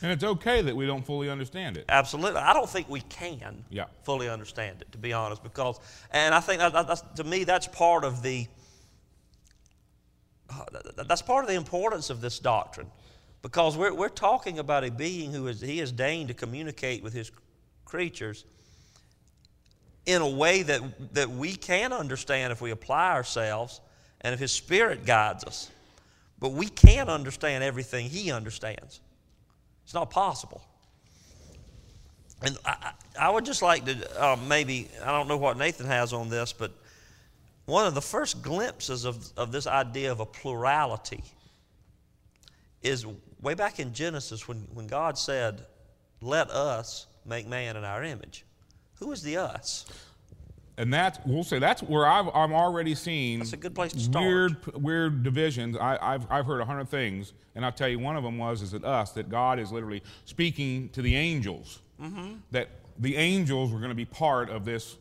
And 0.01 0.11
it's 0.13 0.23
okay 0.23 0.61
that 0.61 0.75
we 0.75 0.85
don't 0.85 1.05
fully 1.05 1.29
understand 1.29 1.75
it. 1.75 1.85
Absolutely. 1.89 2.39
I 2.39 2.53
don't 2.53 2.69
think 2.69 2.89
we 2.89 3.01
can 3.01 3.65
Yeah. 3.69 3.85
fully 4.03 4.29
understand 4.29 4.81
it, 4.81 4.91
to 4.93 4.97
be 4.97 5.11
honest, 5.11 5.43
because, 5.43 5.79
and 6.11 6.33
I 6.33 6.39
think 6.39 6.59
that, 6.59 6.71
that- 6.73 6.87
that's, 6.87 7.03
to 7.15 7.23
me, 7.25 7.43
that's 7.43 7.67
part 7.67 8.03
of 8.05 8.21
the, 8.21 8.47
that's 11.07 11.21
part 11.21 11.43
of 11.43 11.49
the 11.49 11.55
importance 11.55 12.09
of 12.09 12.21
this 12.21 12.39
doctrine. 12.39 12.87
Because 13.41 13.77
we're, 13.77 13.93
we're 13.93 14.09
talking 14.09 14.59
about 14.59 14.83
a 14.83 14.91
being 14.91 15.31
who 15.31 15.47
is, 15.47 15.61
he 15.61 15.77
has 15.77 15.91
deigned 15.91 16.27
to 16.27 16.33
communicate 16.33 17.03
with 17.03 17.13
his 17.13 17.31
creatures 17.85 18.45
in 20.05 20.21
a 20.21 20.29
way 20.29 20.63
that, 20.63 21.13
that 21.13 21.29
we 21.29 21.53
can 21.53 21.93
understand 21.93 22.51
if 22.51 22.61
we 22.61 22.71
apply 22.71 23.11
ourselves 23.11 23.79
and 24.21 24.33
if 24.33 24.39
his 24.39 24.51
spirit 24.51 25.05
guides 25.05 25.43
us. 25.45 25.71
But 26.39 26.51
we 26.51 26.67
can't 26.67 27.09
understand 27.09 27.63
everything 27.63 28.09
he 28.09 28.31
understands. 28.31 28.99
It's 29.83 29.93
not 29.93 30.09
possible. 30.09 30.61
And 32.41 32.57
I, 32.65 32.75
I 32.81 32.91
I 33.19 33.29
would 33.29 33.43
just 33.43 33.61
like 33.61 33.83
to 33.83 34.23
uh, 34.23 34.37
maybe, 34.47 34.87
I 35.03 35.11
don't 35.11 35.27
know 35.27 35.35
what 35.35 35.57
Nathan 35.57 35.87
has 35.87 36.13
on 36.13 36.29
this, 36.29 36.53
but 36.53 36.71
one 37.69 37.85
of 37.85 37.93
the 37.93 38.01
first 38.01 38.41
glimpses 38.41 39.05
of, 39.05 39.31
of 39.37 39.51
this 39.51 39.67
idea 39.67 40.11
of 40.11 40.19
a 40.19 40.25
plurality 40.25 41.23
is 42.81 43.05
way 43.41 43.53
back 43.53 43.79
in 43.79 43.93
Genesis 43.93 44.47
when, 44.47 44.67
when 44.73 44.87
God 44.87 45.17
said, 45.17 45.65
Let 46.21 46.49
us 46.49 47.07
make 47.25 47.47
man 47.47 47.77
in 47.77 47.83
our 47.83 48.03
image. 48.03 48.45
Who 48.95 49.11
is 49.11 49.21
the 49.21 49.37
us? 49.37 49.85
And 50.77 50.93
that's 50.93 51.19
we'll 51.25 51.43
say 51.43 51.59
that's 51.59 51.83
where 51.83 52.07
I've, 52.07 52.29
I'm 52.33 52.53
already 52.53 52.95
seeing 52.95 53.39
That's 53.39 53.51
a 53.51 53.57
good 53.57 53.75
place 53.75 53.91
to 53.91 53.99
start. 53.99 54.25
weird 54.25 54.81
weird 54.81 55.23
divisions. 55.23 55.75
I, 55.75 55.97
I've 56.01 56.25
I've 56.31 56.45
heard 56.45 56.61
a 56.61 56.65
hundred 56.65 56.87
things, 56.87 57.33
and 57.53 57.65
I'll 57.65 57.71
tell 57.73 57.89
you 57.89 57.99
one 57.99 58.15
of 58.15 58.23
them 58.23 58.37
was 58.37 58.61
is 58.61 58.71
that 58.71 58.85
us 58.85 59.11
that 59.11 59.29
God 59.29 59.59
is 59.59 59.73
literally 59.73 60.01
speaking 60.23 60.87
to 60.89 61.01
the 61.01 61.17
angels. 61.17 61.81
Mm-hmm. 62.01 62.35
That 62.51 62.69
the 62.97 63.17
angels 63.17 63.73
were 63.73 63.79
going 63.79 63.89
to 63.89 63.95
be 63.95 64.05
part 64.05 64.49
of 64.49 64.63
this 64.63 64.95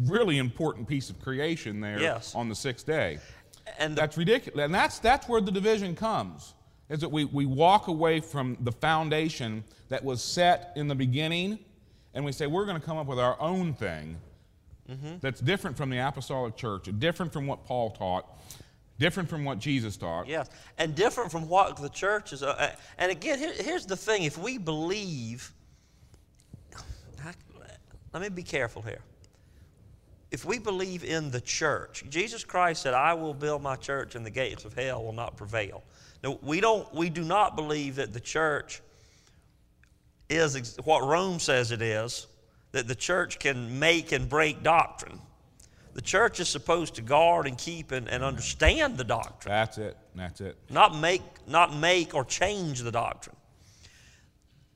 really 0.00 0.38
important 0.38 0.88
piece 0.88 1.10
of 1.10 1.20
creation 1.20 1.80
there 1.80 2.00
Yes. 2.00 2.34
on 2.34 2.48
the 2.48 2.54
sixth 2.54 2.86
day. 2.86 3.18
And 3.78 3.96
the, 3.96 4.00
That's 4.00 4.16
ridiculous. 4.16 4.64
And 4.64 4.74
that's, 4.74 4.98
that's 4.98 5.28
where 5.28 5.40
the 5.40 5.52
division 5.52 5.94
comes. 5.94 6.54
Is 6.88 7.00
that 7.00 7.10
we, 7.10 7.24
we 7.24 7.46
walk 7.46 7.86
away 7.86 8.18
from 8.20 8.56
the 8.60 8.72
foundation 8.72 9.62
that 9.90 10.02
was 10.04 10.22
set 10.22 10.72
in 10.76 10.88
the 10.88 10.94
beginning 10.94 11.58
and 12.14 12.24
we 12.24 12.32
say 12.32 12.46
we're 12.46 12.64
going 12.66 12.80
to 12.80 12.84
come 12.84 12.98
up 12.98 13.06
with 13.06 13.18
our 13.20 13.40
own 13.40 13.74
thing 13.74 14.16
that's 15.20 15.40
different 15.40 15.76
from 15.76 15.88
the 15.88 15.98
apostolic 15.98 16.56
church, 16.56 16.88
different 16.98 17.32
from 17.32 17.46
what 17.46 17.64
Paul 17.64 17.90
taught, 17.92 18.26
different 18.98 19.28
from 19.28 19.44
what 19.44 19.60
Jesus 19.60 19.96
taught. 19.96 20.26
Yes, 20.26 20.48
and 20.78 20.96
different 20.96 21.30
from 21.30 21.48
what 21.48 21.76
the 21.76 21.88
church 21.90 22.32
is. 22.32 22.42
Uh, 22.42 22.74
and 22.98 23.12
again, 23.12 23.38
here, 23.38 23.52
here's 23.52 23.86
the 23.86 23.96
thing: 23.96 24.24
if 24.24 24.36
we 24.36 24.58
believe, 24.58 25.52
let 28.12 28.20
me 28.20 28.28
be 28.30 28.42
careful 28.42 28.82
here. 28.82 28.98
If 30.30 30.44
we 30.44 30.58
believe 30.58 31.02
in 31.02 31.30
the 31.30 31.40
church, 31.40 32.04
Jesus 32.08 32.44
Christ 32.44 32.82
said, 32.82 32.94
"I 32.94 33.14
will 33.14 33.34
build 33.34 33.62
my 33.62 33.76
church, 33.76 34.14
and 34.14 34.24
the 34.24 34.30
gates 34.30 34.64
of 34.64 34.74
hell 34.74 35.04
will 35.04 35.12
not 35.12 35.36
prevail." 35.36 35.82
Now, 36.22 36.38
we 36.42 36.60
don't. 36.60 36.92
We 36.94 37.10
do 37.10 37.24
not 37.24 37.56
believe 37.56 37.96
that 37.96 38.12
the 38.12 38.20
church 38.20 38.80
is 40.28 40.54
ex- 40.54 40.76
what 40.84 41.02
Rome 41.02 41.40
says 41.40 41.72
it 41.72 41.82
is. 41.82 42.26
That 42.72 42.86
the 42.86 42.94
church 42.94 43.40
can 43.40 43.80
make 43.80 44.12
and 44.12 44.28
break 44.28 44.62
doctrine. 44.62 45.20
The 45.94 46.02
church 46.02 46.38
is 46.38 46.48
supposed 46.48 46.94
to 46.94 47.02
guard 47.02 47.48
and 47.48 47.58
keep 47.58 47.90
and, 47.90 48.08
and 48.08 48.22
understand 48.22 48.96
the 48.96 49.02
doctrine 49.04 49.52
That's 49.52 49.76
it. 49.76 49.96
That's 50.14 50.40
it. 50.40 50.56
not 50.70 50.96
make, 50.96 51.22
not 51.48 51.74
make 51.74 52.14
or 52.14 52.24
change 52.24 52.80
the 52.80 52.92
doctrine. 52.92 53.34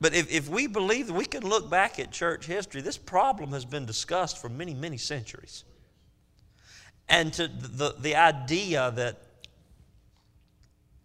But 0.01 0.13
if, 0.13 0.31
if 0.31 0.49
we 0.49 0.67
believe 0.67 1.07
that 1.07 1.13
we 1.13 1.25
can 1.25 1.47
look 1.47 1.69
back 1.69 1.99
at 1.99 2.11
church 2.11 2.45
history, 2.45 2.81
this 2.81 2.97
problem 2.97 3.51
has 3.51 3.63
been 3.63 3.85
discussed 3.85 4.41
for 4.41 4.49
many, 4.49 4.73
many 4.73 4.97
centuries. 4.97 5.63
And 7.07 7.31
to 7.33 7.47
the, 7.47 7.95
the 7.97 8.15
idea 8.15 8.91
that 8.95 9.21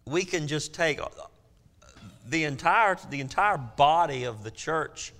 we 0.05 0.25
can 0.25 0.47
just 0.47 0.73
take 0.73 0.99
uh, 0.99 1.07
the 2.27 2.43
entire, 2.43 2.97
the 3.09 3.21
entire 3.21 3.57
body 3.57 4.25
of 4.25 4.43
the 4.43 4.51
church 4.51 5.13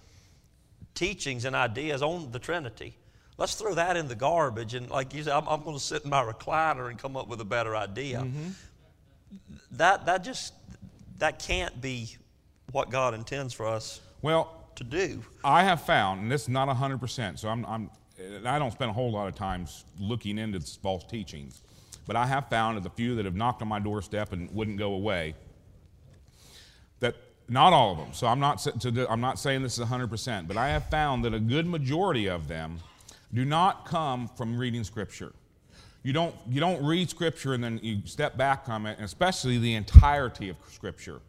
teachings 0.93 1.45
and 1.45 1.55
ideas 1.55 2.01
on 2.01 2.31
the 2.31 2.39
Trinity. 2.39 2.95
Let's 3.37 3.55
throw 3.55 3.73
that 3.75 3.95
in 3.95 4.07
the 4.07 4.15
garbage. 4.15 4.73
And 4.73 4.89
like 4.89 5.13
you 5.13 5.23
said, 5.23 5.33
I'm, 5.33 5.47
I'm 5.47 5.63
going 5.63 5.77
to 5.77 5.83
sit 5.83 6.03
in 6.03 6.09
my 6.09 6.23
recliner 6.23 6.89
and 6.89 6.99
come 6.99 7.15
up 7.15 7.27
with 7.27 7.41
a 7.41 7.45
better 7.45 7.75
idea 7.75 8.19
mm-hmm. 8.19 8.49
that 9.71 10.05
that 10.05 10.23
just 10.23 10.53
that 11.19 11.39
can't 11.39 11.79
be 11.79 12.17
what 12.71 12.89
God 12.89 13.13
intends 13.13 13.53
for 13.53 13.65
us 13.67 14.01
Well, 14.21 14.57
to 14.75 14.83
do. 14.83 15.23
I 15.43 15.63
have 15.63 15.81
found, 15.81 16.21
and 16.21 16.31
this 16.31 16.43
is 16.43 16.49
not 16.49 16.67
100%, 16.69 17.39
so 17.39 17.49
I'm, 17.49 17.65
I'm, 17.65 17.89
I 18.45 18.59
don't 18.59 18.71
spend 18.71 18.89
a 18.89 18.93
whole 18.93 19.11
lot 19.11 19.27
of 19.27 19.35
times 19.35 19.85
looking 19.99 20.37
into 20.37 20.59
this 20.59 20.75
false 20.75 21.03
teachings, 21.03 21.63
but 22.05 22.15
I 22.15 22.25
have 22.25 22.49
found 22.49 22.77
that 22.77 22.83
the 22.83 22.89
few 22.89 23.15
that 23.15 23.25
have 23.25 23.35
knocked 23.35 23.61
on 23.61 23.67
my 23.67 23.79
doorstep 23.79 24.33
and 24.33 24.49
wouldn't 24.51 24.77
go 24.77 24.93
away, 24.93 25.35
that 26.99 27.15
not 27.49 27.73
all 27.73 27.91
of 27.91 27.97
them. 27.97 28.13
So 28.13 28.27
I'm 28.27 28.39
not, 28.39 28.59
to, 28.59 29.07
I'm 29.09 29.21
not 29.21 29.39
saying 29.39 29.61
this 29.61 29.77
is 29.77 29.85
100%, 29.85 30.47
but 30.47 30.57
I 30.57 30.69
have 30.69 30.89
found 30.89 31.25
that 31.25 31.33
a 31.33 31.39
good 31.39 31.67
majority 31.67 32.27
of 32.27 32.47
them 32.47 32.79
do 33.33 33.45
not 33.45 33.85
come 33.85 34.27
from 34.27 34.57
reading 34.57 34.83
Scripture. 34.83 35.33
You 36.03 36.13
don't, 36.13 36.33
you 36.49 36.59
don't 36.59 36.83
read 36.83 37.09
Scripture 37.09 37.53
and 37.53 37.63
then 37.63 37.79
you 37.83 38.01
step 38.05 38.37
back 38.37 38.65
from 38.65 38.85
it, 38.85 38.97
and 38.97 39.05
especially 39.05 39.57
the 39.57 39.75
entirety 39.75 40.49
of 40.49 40.57
Scripture, 40.69 41.21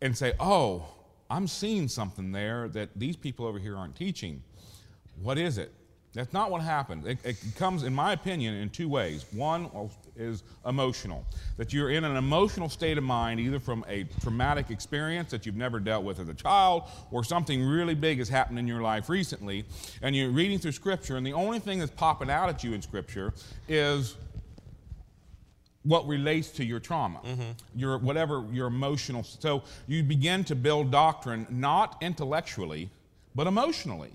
and 0.00 0.16
say, 0.16 0.34
oh, 0.38 0.86
I'm 1.28 1.46
seeing 1.46 1.88
something 1.88 2.32
there 2.32 2.68
that 2.68 2.90
these 2.96 3.16
people 3.16 3.46
over 3.46 3.58
here 3.58 3.76
aren't 3.76 3.96
teaching. 3.96 4.42
What 5.22 5.38
is 5.38 5.58
it? 5.58 5.72
That's 6.16 6.32
not 6.32 6.50
what 6.50 6.62
happens. 6.62 7.06
It, 7.06 7.18
it, 7.24 7.36
comes, 7.56 7.82
in 7.82 7.94
my 7.94 8.14
opinion, 8.14 8.54
in 8.54 8.70
two 8.70 8.88
ways. 8.88 9.26
One 9.32 9.68
is 10.16 10.44
emotional, 10.64 11.26
that 11.58 11.74
you're 11.74 11.90
in 11.90 12.04
an 12.04 12.16
emotional 12.16 12.70
state 12.70 12.96
of 12.96 13.04
mind, 13.04 13.38
either 13.38 13.60
from 13.60 13.84
a 13.86 14.04
traumatic 14.22 14.70
experience 14.70 15.30
that 15.30 15.44
you've 15.44 15.56
never 15.56 15.78
dealt 15.78 16.04
with 16.04 16.18
as 16.18 16.30
a 16.30 16.34
child, 16.34 16.84
or 17.10 17.22
something 17.22 17.62
really 17.62 17.94
big 17.94 18.16
has 18.16 18.30
happened 18.30 18.58
in 18.58 18.66
your 18.66 18.80
life 18.80 19.10
recently, 19.10 19.66
and 20.00 20.16
you're 20.16 20.30
reading 20.30 20.58
through 20.58 20.72
Scripture, 20.72 21.18
and 21.18 21.26
the 21.26 21.34
only 21.34 21.58
thing 21.58 21.80
that's 21.80 21.90
popping 21.90 22.30
out 22.30 22.48
at 22.48 22.64
you 22.64 22.72
in 22.72 22.80
Scripture 22.80 23.34
is 23.68 24.16
what 25.86 26.06
relates 26.06 26.50
to 26.50 26.64
your 26.64 26.80
trauma, 26.80 27.20
mm-hmm. 27.24 27.50
your 27.74 27.98
whatever 27.98 28.44
your 28.50 28.66
emotional. 28.66 29.22
So 29.22 29.62
you 29.86 30.02
begin 30.02 30.42
to 30.44 30.56
build 30.56 30.90
doctrine 30.90 31.46
not 31.48 31.96
intellectually, 32.00 32.90
but 33.34 33.46
emotionally. 33.46 34.10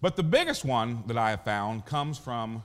But 0.00 0.14
the 0.16 0.22
biggest 0.22 0.64
one 0.64 1.02
that 1.06 1.16
I 1.16 1.30
have 1.30 1.42
found 1.42 1.86
comes 1.86 2.18
from 2.18 2.62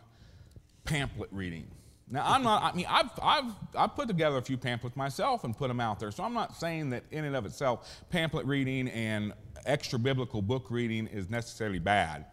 pamphlet 0.83 1.29
reading. 1.31 1.65
Now, 2.11 2.25
I'm 2.27 2.43
not, 2.43 2.61
I 2.61 2.75
mean, 2.75 2.85
I've, 2.87 3.09
I've, 3.23 3.51
I've 3.75 3.95
put 3.95 4.07
together 4.07 4.37
a 4.37 4.41
few 4.41 4.57
pamphlets 4.57 4.95
myself 4.95 5.45
and 5.45 5.57
put 5.57 5.69
them 5.69 5.79
out 5.79 5.99
there, 5.99 6.11
so 6.11 6.23
I'm 6.23 6.33
not 6.33 6.55
saying 6.55 6.91
that 6.91 7.03
in 7.09 7.25
and 7.25 7.35
of 7.35 7.45
itself, 7.45 8.03
pamphlet 8.11 8.45
reading 8.45 8.89
and 8.89 9.33
extra 9.65 9.97
biblical 9.97 10.41
book 10.41 10.67
reading 10.69 11.07
is 11.07 11.29
necessarily 11.29 11.79
bad. 11.79 12.25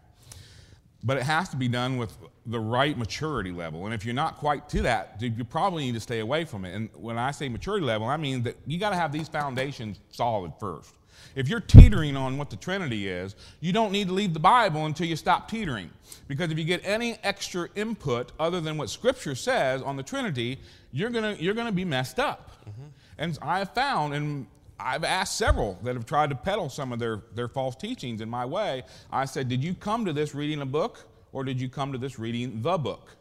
But 1.02 1.16
it 1.16 1.22
has 1.22 1.48
to 1.50 1.56
be 1.56 1.68
done 1.68 1.96
with 1.96 2.14
the 2.44 2.60
right 2.60 2.96
maturity 2.96 3.52
level. 3.52 3.86
And 3.86 3.94
if 3.94 4.04
you're 4.04 4.14
not 4.14 4.36
quite 4.36 4.68
to 4.70 4.82
that, 4.82 5.16
you 5.20 5.44
probably 5.44 5.84
need 5.84 5.94
to 5.94 6.00
stay 6.00 6.20
away 6.20 6.44
from 6.44 6.64
it. 6.64 6.74
And 6.74 6.90
when 6.94 7.16
I 7.16 7.30
say 7.30 7.48
maturity 7.48 7.86
level, 7.86 8.06
I 8.06 8.16
mean 8.16 8.42
that 8.42 8.56
you 8.66 8.78
got 8.78 8.90
to 8.90 8.96
have 8.96 9.12
these 9.12 9.28
foundations 9.28 9.98
solid 10.10 10.52
first. 10.60 10.94
If 11.34 11.48
you're 11.48 11.60
teetering 11.60 12.16
on 12.16 12.38
what 12.38 12.50
the 12.50 12.56
Trinity 12.56 13.08
is, 13.08 13.36
you 13.60 13.72
don't 13.72 13.92
need 13.92 14.08
to 14.08 14.14
leave 14.14 14.34
the 14.34 14.40
Bible 14.40 14.86
until 14.86 15.06
you 15.06 15.16
stop 15.16 15.48
teetering. 15.48 15.90
Because 16.28 16.50
if 16.50 16.58
you 16.58 16.64
get 16.64 16.84
any 16.84 17.18
extra 17.22 17.68
input 17.76 18.32
other 18.38 18.60
than 18.60 18.76
what 18.76 18.90
Scripture 18.90 19.34
says 19.34 19.82
on 19.82 19.96
the 19.96 20.02
Trinity, 20.02 20.58
you're 20.92 21.10
going 21.10 21.38
you're 21.38 21.54
gonna 21.54 21.72
be 21.72 21.84
messed 21.84 22.18
up. 22.18 22.50
Mm-hmm. 22.68 22.86
And 23.18 23.38
I 23.42 23.58
have 23.58 23.74
found, 23.74 24.14
and 24.14 24.46
I've 24.84 25.04
asked 25.04 25.36
several 25.36 25.78
that 25.82 25.94
have 25.94 26.06
tried 26.06 26.30
to 26.30 26.36
peddle 26.36 26.68
some 26.68 26.92
of 26.92 26.98
their, 26.98 27.22
their 27.34 27.48
false 27.48 27.76
teachings 27.76 28.20
in 28.20 28.28
my 28.28 28.44
way. 28.44 28.84
I 29.10 29.24
said, 29.24 29.48
Did 29.48 29.62
you 29.62 29.74
come 29.74 30.04
to 30.04 30.12
this 30.12 30.34
reading 30.34 30.62
a 30.62 30.66
book, 30.66 31.06
or 31.32 31.44
did 31.44 31.60
you 31.60 31.68
come 31.68 31.92
to 31.92 31.98
this 31.98 32.18
reading 32.18 32.62
the 32.62 32.78
book? 32.78 33.16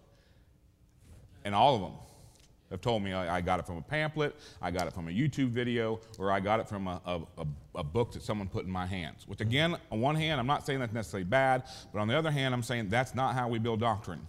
And 1.45 1.55
all 1.55 1.75
of 1.75 1.81
them 1.81 1.93
have 2.69 2.81
told 2.81 3.01
me 3.01 3.13
I, 3.13 3.41
got 3.41 3.59
it 3.59 3.65
from 3.65 3.77
a 3.77 3.81
pamphlet, 3.81 4.35
I 4.61 4.71
got 4.71 4.87
it 4.87 4.93
from 4.93 5.07
a 5.07 5.11
YouTube 5.11 5.49
video, 5.49 5.99
or 6.17 6.31
I 6.31 6.39
got 6.39 6.59
it 6.59 6.69
from 6.69 6.87
a, 6.87 7.01
a, 7.05 7.45
a, 7.75 7.83
book 7.83 8.11
that 8.11 8.21
someone 8.21 8.47
put 8.47 8.65
in 8.65 8.71
my 8.71 8.85
hands. 8.85 9.23
Which, 9.27 9.41
again, 9.41 9.75
on 9.91 10.01
one 10.01 10.15
hand, 10.15 10.39
I'm 10.39 10.45
not 10.47 10.65
saying 10.65 10.79
that's 10.79 10.93
necessarily 10.93 11.23
bad, 11.23 11.63
but 11.91 11.99
on 11.99 12.07
the 12.07 12.17
other 12.17 12.29
hand, 12.29 12.53
I'm 12.53 12.61
saying 12.61 12.89
that's 12.89 13.15
not 13.15 13.33
how 13.33 13.47
we 13.47 13.57
build 13.57 13.79
doctrine. 13.79 14.27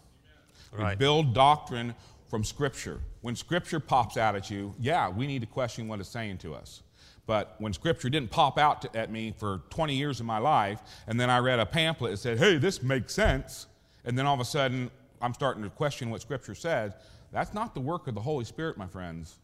Right. 0.72 0.90
We 0.90 0.96
build 0.96 1.34
doctrine 1.34 1.94
from 2.28 2.44
Scripture. 2.44 3.00
When 3.20 3.36
Scripture 3.36 3.80
pops 3.80 4.16
out 4.16 4.34
at 4.36 4.50
you, 4.50 4.74
yeah, 4.78 5.08
we 5.08 5.26
need 5.26 5.40
to 5.40 5.46
question 5.46 5.88
what 5.88 6.00
it's 6.00 6.08
saying 6.08 6.38
to 6.38 6.54
us. 6.54 6.82
But 7.30 7.54
when 7.58 7.72
Scripture 7.72 8.08
didn't 8.08 8.32
pop 8.32 8.58
out 8.58 8.82
to, 8.82 8.96
at 8.96 9.08
me 9.08 9.32
for 9.38 9.62
20 9.70 9.94
years 9.94 10.18
of 10.18 10.26
my 10.26 10.38
life, 10.38 10.82
and 11.06 11.20
then 11.20 11.30
I 11.30 11.38
read 11.38 11.60
a 11.60 11.64
pamphlet 11.64 12.10
that 12.10 12.16
said, 12.16 12.38
hey, 12.40 12.58
this 12.58 12.82
makes 12.82 13.14
sense, 13.14 13.68
and 14.04 14.18
then 14.18 14.26
all 14.26 14.34
of 14.34 14.40
a 14.40 14.44
sudden 14.44 14.90
I'm 15.22 15.32
starting 15.32 15.62
to 15.62 15.70
question 15.70 16.10
what 16.10 16.22
Scripture 16.22 16.56
says, 16.56 16.92
that's 17.30 17.54
not 17.54 17.72
the 17.72 17.80
work 17.80 18.08
of 18.08 18.16
the 18.16 18.20
Holy 18.20 18.44
Spirit, 18.44 18.76
my 18.76 18.88
friends. 18.88 19.38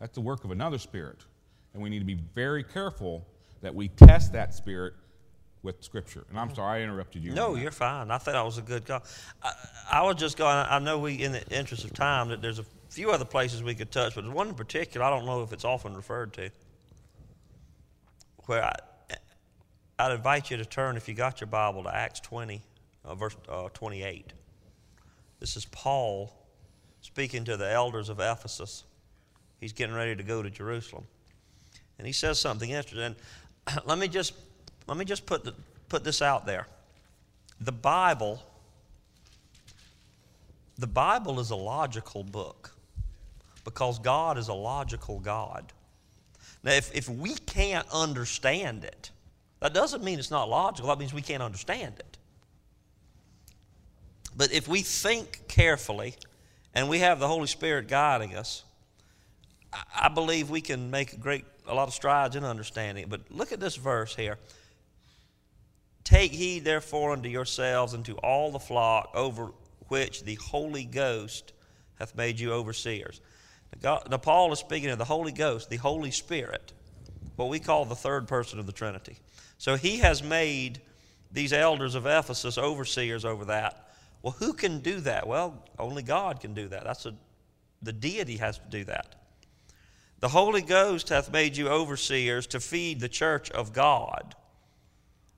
That's 0.00 0.14
the 0.14 0.22
work 0.22 0.44
of 0.44 0.50
another 0.50 0.78
spirit. 0.78 1.18
And 1.74 1.82
we 1.82 1.90
need 1.90 1.98
to 1.98 2.06
be 2.06 2.18
very 2.34 2.64
careful 2.64 3.26
that 3.60 3.74
we 3.74 3.88
test 3.88 4.32
that 4.32 4.54
spirit 4.54 4.94
with 5.62 5.84
Scripture. 5.84 6.24
And 6.30 6.40
I'm 6.40 6.54
sorry 6.54 6.80
I 6.80 6.84
interrupted 6.84 7.22
you. 7.22 7.32
No, 7.32 7.54
you're 7.54 7.70
fine. 7.70 8.10
I 8.10 8.16
thought 8.16 8.32
that 8.32 8.46
was 8.46 8.56
a 8.56 8.62
good 8.62 8.86
call. 8.86 9.02
I, 9.42 9.52
I 9.92 10.02
was 10.04 10.16
just 10.16 10.38
going, 10.38 10.56
I 10.56 10.78
know 10.78 10.98
we, 11.00 11.22
in 11.22 11.32
the 11.32 11.46
interest 11.48 11.84
of 11.84 11.92
time, 11.92 12.30
that 12.30 12.40
there's 12.40 12.60
a 12.60 12.64
few 12.88 13.10
other 13.10 13.26
places 13.26 13.62
we 13.62 13.74
could 13.74 13.92
touch, 13.92 14.14
but 14.14 14.22
there's 14.22 14.32
one 14.32 14.48
in 14.48 14.54
particular 14.54 15.04
I 15.04 15.10
don't 15.10 15.26
know 15.26 15.42
if 15.42 15.52
it's 15.52 15.66
often 15.66 15.94
referred 15.94 16.32
to, 16.34 16.50
where 18.46 18.64
I, 18.64 18.74
I'd 19.98 20.12
invite 20.12 20.50
you 20.50 20.56
to 20.56 20.64
turn, 20.64 20.96
if 20.96 21.08
you 21.08 21.14
got 21.14 21.40
your 21.40 21.48
Bible, 21.48 21.84
to 21.84 21.94
Acts 21.94 22.20
20, 22.20 22.62
uh, 23.04 23.14
verse 23.14 23.36
uh, 23.48 23.68
28. 23.72 24.32
This 25.40 25.56
is 25.56 25.64
Paul 25.66 26.32
speaking 27.00 27.44
to 27.44 27.56
the 27.56 27.70
elders 27.70 28.08
of 28.08 28.20
Ephesus. 28.20 28.84
He's 29.60 29.72
getting 29.72 29.94
ready 29.94 30.14
to 30.16 30.22
go 30.22 30.42
to 30.42 30.50
Jerusalem. 30.50 31.06
And 31.98 32.06
he 32.06 32.12
says 32.12 32.38
something 32.38 32.70
interesting. 32.70 33.16
let 33.84 33.98
me 33.98 34.08
just, 34.08 34.34
let 34.86 34.96
me 34.96 35.04
just 35.04 35.26
put, 35.26 35.44
the, 35.44 35.54
put 35.88 36.04
this 36.04 36.20
out 36.20 36.46
there. 36.46 36.66
The 37.60 37.72
Bible, 37.72 38.42
the 40.78 40.86
Bible 40.86 41.40
is 41.40 41.50
a 41.50 41.56
logical 41.56 42.22
book 42.22 42.74
because 43.64 43.98
God 43.98 44.36
is 44.36 44.48
a 44.48 44.54
logical 44.54 45.20
God. 45.20 45.72
Now, 46.66 46.72
if, 46.72 46.92
if 46.92 47.08
we 47.08 47.32
can't 47.32 47.86
understand 47.92 48.82
it, 48.82 49.12
that 49.60 49.72
doesn't 49.72 50.02
mean 50.02 50.18
it's 50.18 50.32
not 50.32 50.48
logical. 50.48 50.88
That 50.88 50.98
means 50.98 51.14
we 51.14 51.22
can't 51.22 51.42
understand 51.42 51.94
it. 52.00 52.18
But 54.36 54.52
if 54.52 54.66
we 54.66 54.82
think 54.82 55.42
carefully 55.46 56.16
and 56.74 56.88
we 56.88 56.98
have 56.98 57.20
the 57.20 57.28
Holy 57.28 57.46
Spirit 57.46 57.86
guiding 57.86 58.34
us, 58.34 58.64
I 59.94 60.08
believe 60.08 60.50
we 60.50 60.60
can 60.60 60.90
make 60.90 61.12
a 61.12 61.16
great 61.16 61.44
a 61.68 61.74
lot 61.74 61.86
of 61.86 61.94
strides 61.94 62.34
in 62.34 62.42
understanding 62.42 63.04
it. 63.04 63.10
But 63.10 63.20
look 63.30 63.52
at 63.52 63.60
this 63.60 63.76
verse 63.76 64.16
here. 64.16 64.36
Take 66.02 66.32
heed 66.32 66.64
therefore 66.64 67.12
unto 67.12 67.28
yourselves 67.28 67.94
and 67.94 68.04
to 68.06 68.16
all 68.18 68.50
the 68.50 68.58
flock 68.58 69.10
over 69.14 69.50
which 69.86 70.24
the 70.24 70.34
Holy 70.34 70.84
Ghost 70.84 71.52
hath 72.00 72.16
made 72.16 72.40
you 72.40 72.52
overseers. 72.52 73.20
God, 73.82 74.08
now 74.10 74.16
Paul 74.16 74.52
is 74.52 74.58
speaking 74.58 74.90
of 74.90 74.98
the 74.98 75.04
Holy 75.04 75.32
Ghost, 75.32 75.70
the 75.70 75.76
Holy 75.76 76.10
Spirit, 76.10 76.72
what 77.36 77.48
we 77.48 77.58
call 77.58 77.84
the 77.84 77.94
third 77.94 78.26
person 78.26 78.58
of 78.58 78.66
the 78.66 78.72
Trinity. 78.72 79.18
So 79.58 79.76
he 79.76 79.98
has 79.98 80.22
made 80.22 80.80
these 81.30 81.52
elders 81.52 81.94
of 81.94 82.06
Ephesus 82.06 82.56
overseers 82.58 83.24
over 83.24 83.44
that. 83.46 83.90
Well, 84.22 84.34
who 84.38 84.52
can 84.54 84.80
do 84.80 85.00
that? 85.00 85.26
Well, 85.26 85.62
only 85.78 86.02
God 86.02 86.40
can 86.40 86.54
do 86.54 86.68
that. 86.68 86.84
That's 86.84 87.06
a, 87.06 87.14
the 87.82 87.92
deity 87.92 88.38
has 88.38 88.58
to 88.58 88.68
do 88.70 88.84
that. 88.84 89.14
The 90.20 90.28
Holy 90.28 90.62
Ghost 90.62 91.10
hath 91.10 91.30
made 91.30 91.56
you 91.56 91.68
overseers 91.68 92.46
to 92.48 92.60
feed 92.60 93.00
the 93.00 93.08
church 93.08 93.50
of 93.50 93.72
God. 93.72 94.34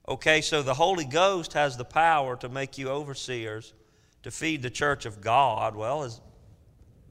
Okay, 0.07 0.41
so 0.41 0.63
the 0.63 0.73
Holy 0.73 1.05
Ghost 1.05 1.53
has 1.53 1.75
the 1.77 1.85
power 1.85 2.35
to 2.37 2.49
make 2.49 2.77
you 2.77 2.89
overseers 2.89 3.73
to 4.23 4.31
feed 4.31 4.61
the 4.61 4.69
church 4.69 5.05
of 5.05 5.21
God. 5.21 5.75
Well, 5.75 6.03
is 6.03 6.21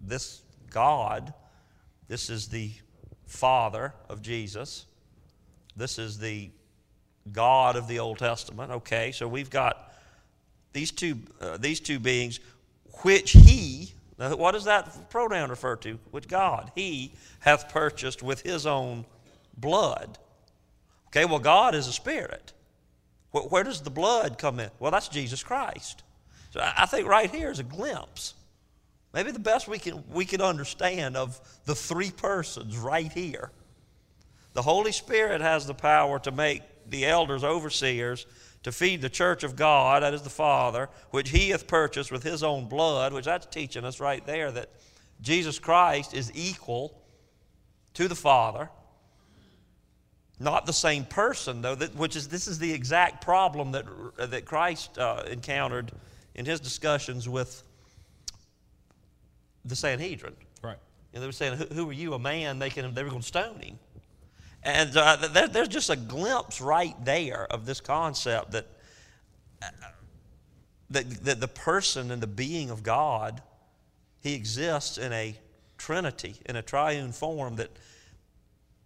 this 0.01 0.43
God? 0.71 1.33
This 2.09 2.31
is 2.31 2.49
the 2.49 2.73
Father 3.27 3.93
of 4.09 4.23
Jesus. 4.23 4.87
This 5.77 5.99
is 5.99 6.19
the 6.19 6.51
God 7.33 7.77
of 7.77 7.89
the 7.89 7.99
Old 7.99 8.19
Testament. 8.19 8.73
Okay, 8.73 9.13
so 9.13 9.29
we've 9.29 9.51
got 9.51 9.93
these 10.73 10.91
two, 10.91 11.19
uh, 11.41 11.57
these 11.57 11.81
two 11.81 11.99
beings, 11.99 12.41
which 13.03 13.33
he, 13.33 13.95
now 14.19 14.35
what 14.37 14.53
does 14.53 14.65
that 14.65 15.11
pronoun 15.11 15.51
refer 15.51 15.77
to? 15.77 15.99
Which 16.11 16.29
God, 16.29 16.73
he 16.75 17.13
hath 17.41 17.69
purchased 17.69 18.23
with 18.23 18.43
his 18.43 18.67
own 18.67 19.05
blood. 19.57 20.19
Okay, 21.09 21.25
well, 21.25 21.39
God 21.39 21.75
is 21.75 21.87
a 21.87 21.93
spirit. 21.93 22.53
Where, 23.31 23.65
does 23.65 23.83
the 23.83 23.91
blood 23.91 24.39
come 24.39 24.59
in? 24.59 24.71
Well, 24.79 24.91
that's 24.91 25.09
Jesus 25.09 25.43
Christ. 25.43 26.03
So 26.51 26.61
I 26.63 26.87
think 26.87 27.07
right 27.07 27.31
here 27.31 27.51
is 27.51 27.59
a 27.59 27.65
glimpse. 27.65 28.35
Maybe 29.19 29.33
the 29.33 29.41
best 29.41 29.67
we 29.67 29.81
can, 29.81 30.05
we 30.13 30.25
can 30.25 30.41
understand 30.41 31.17
of 31.17 31.41
the 31.65 31.75
three 31.75 32.13
persons 32.13 32.79
right 32.79 33.11
here. 33.11 33.51
The 34.53 34.63
Holy 34.63 34.93
Spirit 34.93 35.41
has 35.41 35.67
the 35.67 35.75
power 35.75 36.21
to 36.21 36.31
make 36.31 36.63
the 36.89 37.05
elders 37.05 37.43
overseers 37.43 38.27
to 38.63 38.71
feed 38.71 39.03
the 39.03 39.11
church 39.11 39.43
of 39.43 39.57
God, 39.57 40.05
that 40.05 40.15
is 40.15 40.23
the 40.23 40.31
Father, 40.31 40.89
which 41.11 41.31
he 41.31 41.49
hath 41.49 41.67
purchased 41.67 42.13
with 42.13 42.23
his 42.23 42.45
own 42.45 42.69
blood, 42.69 43.13
which 43.13 43.25
that's 43.25 43.47
teaching 43.47 43.85
us 43.85 43.99
right 43.99 44.25
there 44.25 44.53
that 44.53 44.71
Jesus 45.21 45.59
Christ 45.59 46.15
is 46.15 46.31
equal 46.37 47.03
to 47.95 48.07
the 48.07 48.15
Father. 48.15 48.71
Not 50.39 50.65
the 50.65 50.73
same 50.73 51.05
person, 51.05 51.61
though, 51.61 51.75
that, 51.75 51.93
which 51.97 52.15
is 52.15 52.29
this 52.29 52.47
is 52.47 52.61
the 52.61 52.73
exact 52.73 53.25
problem 53.25 53.73
that, 53.73 53.85
that 54.31 54.45
Christ 54.45 54.97
uh, 54.97 55.25
encountered 55.29 55.91
in 56.37 56.45
his 56.45 56.61
discussions 56.61 57.29
with 57.29 57.65
the 59.69 59.77
Sanhedrin. 59.77 60.35
Right. 60.63 60.79
And 61.13 61.23
they 61.23 61.27
were 61.27 61.33
saying, 61.33 61.59
Who, 61.59 61.65
who 61.67 61.91
are 61.91 61.95
you, 61.95 62.15
a 62.15 62.19
man? 62.19 62.59
They, 62.59 62.71
can, 62.71 62.95
they 62.95 63.03
were 63.03 63.11
going 63.11 63.23
to 63.23 63.27
stone 63.27 63.61
him. 63.61 63.79
And 64.63 64.97
uh, 64.97 65.29
there, 65.33 65.49
there's 65.49 65.69
just 65.69 65.91
a 65.91 65.97
glimpse 65.97 66.61
right 66.61 66.95
there 67.05 67.47
of 67.51 67.65
this 67.65 67.81
concept 67.81 68.53
that, 68.53 68.67
uh, 69.63 69.67
that, 70.91 71.09
that 71.25 71.41
the 71.41 71.49
person 71.49 72.11
and 72.11 72.21
the 72.21 72.27
being 72.27 72.71
of 72.71 72.83
God, 72.83 73.43
he 74.21 74.35
exists 74.35 74.99
in 74.99 75.13
a 75.13 75.37
trinity, 75.77 76.35
in 76.47 76.57
a 76.57 76.63
triune 76.63 77.13
form 77.13 77.57
that 77.57 77.71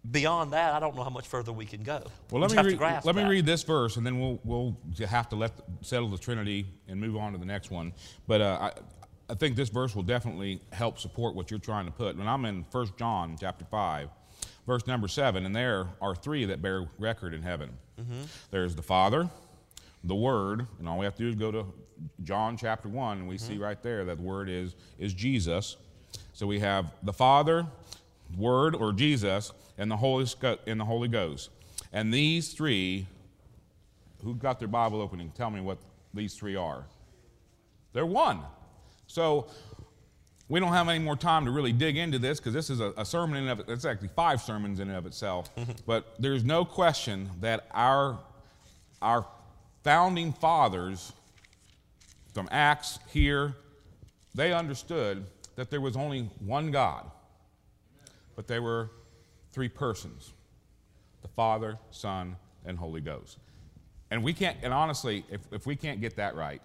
beyond 0.09 0.53
that, 0.53 0.73
I 0.73 0.79
don't 0.79 0.95
know 0.95 1.03
how 1.03 1.09
much 1.09 1.27
further 1.27 1.51
we 1.51 1.65
can 1.65 1.83
go. 1.83 2.03
Well, 2.29 2.41
let 2.41 2.51
me 2.51 2.75
read, 2.75 2.79
let 2.79 3.03
that. 3.03 3.15
me 3.15 3.23
read 3.23 3.45
this 3.45 3.63
verse, 3.63 3.97
and 3.97 4.05
then 4.05 4.19
we'll 4.19 4.39
we'll 4.43 4.77
have 5.07 5.29
to 5.29 5.35
let 5.35 5.53
settle 5.81 6.09
the 6.09 6.17
Trinity 6.17 6.65
and 6.87 6.99
move 6.99 7.15
on 7.15 7.31
to 7.31 7.37
the 7.37 7.45
next 7.45 7.71
one. 7.71 7.93
But 8.27 8.41
uh, 8.41 8.71
I, 9.33 9.35
think 9.35 9.55
this 9.55 9.69
verse 9.69 9.95
will 9.95 10.03
definitely 10.03 10.61
help 10.71 10.99
support 10.99 11.33
what 11.33 11.49
you're 11.49 11.59
trying 11.59 11.85
to 11.85 11.91
put. 11.91 12.15
When 12.15 12.27
I'm 12.27 12.45
in 12.45 12.63
1 12.71 12.87
John 12.99 13.35
chapter 13.39 13.65
five, 13.65 14.09
verse 14.67 14.85
number 14.85 15.07
seven, 15.07 15.47
and 15.47 15.55
there 15.55 15.87
are 16.01 16.13
three 16.13 16.45
that 16.45 16.61
bear 16.61 16.87
record 16.99 17.33
in 17.33 17.41
heaven. 17.41 17.71
Mm-hmm. 17.99 18.21
There's 18.51 18.75
the 18.75 18.83
Father, 18.83 19.27
the 20.03 20.13
Word, 20.13 20.67
and 20.77 20.87
all 20.87 20.99
we 20.99 21.05
have 21.05 21.15
to 21.15 21.23
do 21.23 21.29
is 21.29 21.35
go 21.35 21.51
to 21.51 21.65
John 22.23 22.57
chapter 22.57 22.87
one, 22.87 23.19
and 23.19 23.27
we 23.27 23.37
mm-hmm. 23.37 23.53
see 23.53 23.57
right 23.57 23.81
there 23.81 24.05
that 24.05 24.17
the 24.17 24.23
Word 24.23 24.49
is 24.49 24.75
is 24.99 25.15
Jesus. 25.15 25.77
So 26.33 26.45
we 26.45 26.59
have 26.59 26.93
the 27.01 27.13
Father, 27.13 27.65
Word 28.37 28.75
or 28.75 28.93
Jesus, 28.93 29.51
and 29.79 29.89
the 29.89 29.97
Holy, 29.97 30.27
and 30.67 30.79
the 30.79 30.85
Holy 30.85 31.07
Ghost. 31.07 31.49
And 31.91 32.13
these 32.13 32.53
three, 32.53 33.07
who 34.23 34.35
got 34.35 34.59
their 34.59 34.67
Bible 34.67 35.01
opening, 35.01 35.31
tell 35.31 35.49
me 35.49 35.59
what 35.59 35.79
these 36.13 36.35
three 36.35 36.55
are. 36.55 36.85
They're 37.93 38.05
one. 38.05 38.41
So 39.13 39.45
we 40.49 40.59
don't 40.59 40.73
have 40.73 40.89
any 40.89 40.97
more 40.97 41.15
time 41.15 41.45
to 41.45 41.51
really 41.51 41.71
dig 41.71 41.97
into 41.97 42.17
this 42.17 42.39
because 42.39 42.51
this 42.51 42.71
is 42.71 42.79
a, 42.79 42.93
a, 42.97 43.05
sermon 43.05 43.43
in 43.43 43.47
of 43.47 43.59
it. 43.59 43.69
It's 43.69 43.85
actually 43.85 44.07
five 44.15 44.41
sermons 44.41 44.79
in 44.79 44.87
and 44.87 44.97
of 44.97 45.05
itself. 45.05 45.55
Mm-hmm. 45.55 45.73
but 45.85 46.15
there's 46.17 46.43
no 46.43 46.65
question 46.65 47.29
that 47.39 47.67
our 47.69 48.17
our 49.03 49.27
founding 49.83 50.33
fathers 50.33 51.13
from 52.33 52.47
Acts 52.49 52.97
here, 53.11 53.53
they 54.33 54.51
understood 54.51 55.27
that 55.57 55.69
there 55.69 55.81
was 55.81 55.95
only 55.95 56.31
one 56.39 56.71
God, 56.71 57.05
but 58.35 58.47
they 58.47 58.59
were 58.59 58.89
three 59.51 59.69
persons 59.69 60.33
the 61.21 61.27
Father, 61.27 61.77
Son, 61.91 62.35
and 62.65 62.79
Holy 62.79 62.99
Ghost. 62.99 63.37
And 64.09 64.23
we 64.23 64.33
can't, 64.33 64.57
and 64.63 64.73
honestly, 64.73 65.23
if, 65.29 65.41
if 65.51 65.67
we 65.67 65.75
can't 65.75 66.01
get 66.01 66.15
that 66.15 66.35
right, 66.35 66.63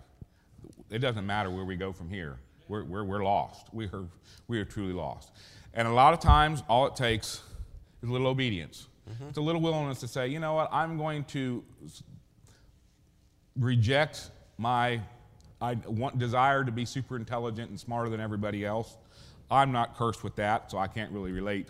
it 0.90 0.98
doesn't 0.98 1.26
matter 1.26 1.50
where 1.50 1.64
we 1.64 1.76
go 1.76 1.92
from 1.92 2.10
here. 2.10 2.38
We're, 2.68 2.84
we're, 2.84 3.04
we're 3.04 3.24
lost. 3.24 3.66
We 3.72 3.86
are, 3.86 4.08
we 4.46 4.58
are 4.60 4.64
truly 4.64 4.92
lost. 4.92 5.32
And 5.74 5.88
a 5.88 5.92
lot 5.92 6.12
of 6.12 6.20
times, 6.20 6.62
all 6.68 6.86
it 6.86 6.96
takes 6.96 7.42
is 8.02 8.08
a 8.08 8.12
little 8.12 8.26
obedience. 8.26 8.88
Mm-hmm. 9.10 9.28
It's 9.28 9.38
a 9.38 9.42
little 9.42 9.60
willingness 9.60 10.00
to 10.00 10.08
say, 10.08 10.28
you 10.28 10.40
know 10.40 10.54
what, 10.54 10.68
I'm 10.72 10.98
going 10.98 11.24
to 11.24 11.64
reject 13.56 14.30
my 14.58 15.00
I 15.60 15.74
want, 15.86 16.20
desire 16.20 16.62
to 16.62 16.70
be 16.70 16.84
super 16.84 17.16
intelligent 17.16 17.70
and 17.70 17.80
smarter 17.80 18.08
than 18.08 18.20
everybody 18.20 18.64
else. 18.64 18.96
I'm 19.50 19.72
not 19.72 19.96
cursed 19.96 20.22
with 20.22 20.36
that, 20.36 20.70
so 20.70 20.78
I 20.78 20.86
can't 20.86 21.10
really 21.10 21.32
relate 21.32 21.68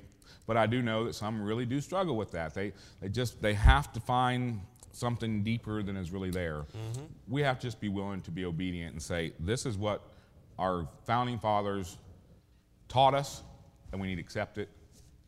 but 0.48 0.56
I 0.56 0.66
do 0.66 0.82
know 0.82 1.04
that 1.04 1.14
some 1.14 1.42
really 1.42 1.66
do 1.66 1.80
struggle 1.80 2.16
with 2.16 2.32
that. 2.32 2.54
They, 2.54 2.72
they 3.00 3.10
just 3.10 3.40
they 3.40 3.52
have 3.52 3.92
to 3.92 4.00
find 4.00 4.60
something 4.98 5.42
deeper 5.42 5.82
than 5.82 5.96
is 5.96 6.10
really 6.10 6.30
there. 6.30 6.66
Mm-hmm. 6.76 7.04
We 7.28 7.42
have 7.42 7.58
to 7.58 7.66
just 7.66 7.80
be 7.80 7.88
willing 7.88 8.20
to 8.22 8.30
be 8.30 8.44
obedient 8.44 8.92
and 8.92 9.02
say, 9.02 9.32
this 9.40 9.66
is 9.66 9.78
what 9.78 10.02
our 10.58 10.88
founding 11.06 11.38
fathers 11.38 11.98
taught 12.88 13.14
us, 13.14 13.42
and 13.92 14.00
we 14.00 14.08
need 14.08 14.16
to 14.16 14.20
accept 14.20 14.58
it, 14.58 14.68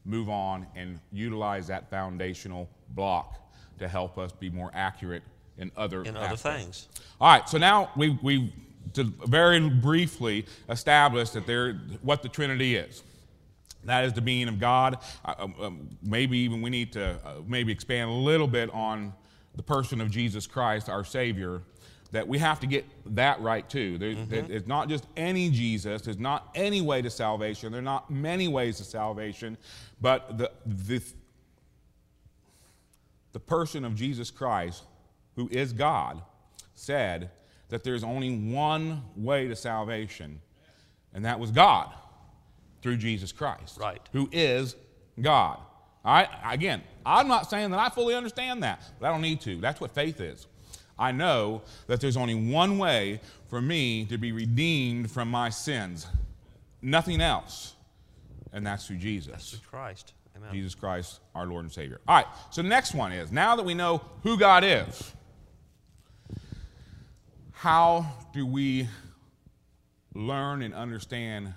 move 0.04 0.28
on, 0.28 0.66
and 0.74 0.98
utilize 1.12 1.66
that 1.68 1.88
foundational 1.88 2.68
block 2.90 3.52
to 3.78 3.88
help 3.88 4.18
us 4.18 4.32
be 4.32 4.50
more 4.50 4.70
accurate 4.74 5.22
in 5.58 5.70
other 5.76 6.02
in 6.02 6.16
other 6.16 6.36
things. 6.36 6.88
All 7.20 7.32
right, 7.32 7.48
so 7.48 7.58
now 7.58 7.90
we 7.96 8.18
we 8.22 8.52
to 8.94 9.04
very 9.26 9.60
briefly 9.68 10.46
establish 10.68 11.30
that 11.30 11.46
there 11.46 11.74
what 12.02 12.22
the 12.22 12.28
Trinity 12.28 12.76
is. 12.76 13.02
That 13.84 14.04
is 14.04 14.12
the 14.12 14.20
being 14.20 14.48
of 14.48 14.58
God. 14.58 14.98
Uh, 15.24 15.48
um, 15.60 15.88
maybe 16.02 16.38
even 16.38 16.60
we 16.60 16.70
need 16.70 16.92
to 16.92 17.18
uh, 17.24 17.34
maybe 17.46 17.72
expand 17.72 18.10
a 18.10 18.14
little 18.14 18.48
bit 18.48 18.68
on 18.74 19.14
the 19.60 19.64
person 19.64 20.00
of 20.00 20.10
Jesus 20.10 20.46
Christ, 20.46 20.88
our 20.88 21.04
Savior, 21.04 21.60
that 22.12 22.26
we 22.26 22.38
have 22.38 22.60
to 22.60 22.66
get 22.66 22.86
that 23.14 23.38
right 23.42 23.68
too. 23.68 23.98
There, 23.98 24.14
mm-hmm. 24.14 24.50
It's 24.50 24.66
not 24.66 24.88
just 24.88 25.06
any 25.18 25.50
Jesus, 25.50 26.00
there's 26.00 26.18
not 26.18 26.48
any 26.54 26.80
way 26.80 27.02
to 27.02 27.10
salvation, 27.10 27.70
there 27.70 27.80
are 27.80 27.84
not 27.84 28.10
many 28.10 28.48
ways 28.48 28.78
to 28.78 28.84
salvation, 28.84 29.58
but 30.00 30.38
the, 30.38 30.50
the, 30.64 31.02
the 33.32 33.38
person 33.38 33.84
of 33.84 33.94
Jesus 33.94 34.30
Christ, 34.30 34.84
who 35.36 35.46
is 35.52 35.74
God, 35.74 36.22
said 36.74 37.30
that 37.68 37.84
there's 37.84 38.02
only 38.02 38.38
one 38.38 39.02
way 39.14 39.46
to 39.46 39.54
salvation, 39.54 40.40
and 41.12 41.22
that 41.26 41.38
was 41.38 41.50
God 41.50 41.92
through 42.80 42.96
Jesus 42.96 43.30
Christ, 43.30 43.78
right. 43.78 44.00
who 44.14 44.26
is 44.32 44.74
God. 45.20 45.58
All 46.04 46.14
right? 46.14 46.28
Again, 46.44 46.82
I'm 47.04 47.28
not 47.28 47.50
saying 47.50 47.70
that 47.70 47.80
I 47.80 47.88
fully 47.88 48.14
understand 48.14 48.62
that, 48.62 48.82
but 48.98 49.08
I 49.08 49.12
don't 49.12 49.22
need 49.22 49.40
to. 49.42 49.60
That's 49.60 49.80
what 49.80 49.94
faith 49.94 50.20
is. 50.20 50.46
I 50.98 51.12
know 51.12 51.62
that 51.86 52.00
there's 52.00 52.16
only 52.16 52.34
one 52.34 52.78
way 52.78 53.20
for 53.48 53.60
me 53.60 54.04
to 54.06 54.18
be 54.18 54.32
redeemed 54.32 55.10
from 55.10 55.30
my 55.30 55.48
sins, 55.48 56.06
nothing 56.82 57.20
else, 57.20 57.74
and 58.52 58.66
that's 58.66 58.86
through 58.86 58.98
Jesus. 58.98 59.32
That's 59.32 59.50
through 59.50 59.68
Christ. 59.68 60.12
Amen. 60.36 60.52
Jesus 60.52 60.74
Christ, 60.74 61.20
our 61.34 61.46
Lord 61.46 61.64
and 61.64 61.72
Savior. 61.72 62.00
All 62.06 62.16
right, 62.16 62.26
so 62.50 62.62
the 62.62 62.68
next 62.68 62.94
one 62.94 63.12
is 63.12 63.32
now 63.32 63.56
that 63.56 63.64
we 63.64 63.74
know 63.74 64.02
who 64.22 64.36
God 64.38 64.62
is, 64.64 65.12
how 67.52 68.06
do 68.32 68.46
we 68.46 68.88
learn 70.14 70.62
and 70.62 70.74
understand 70.74 71.54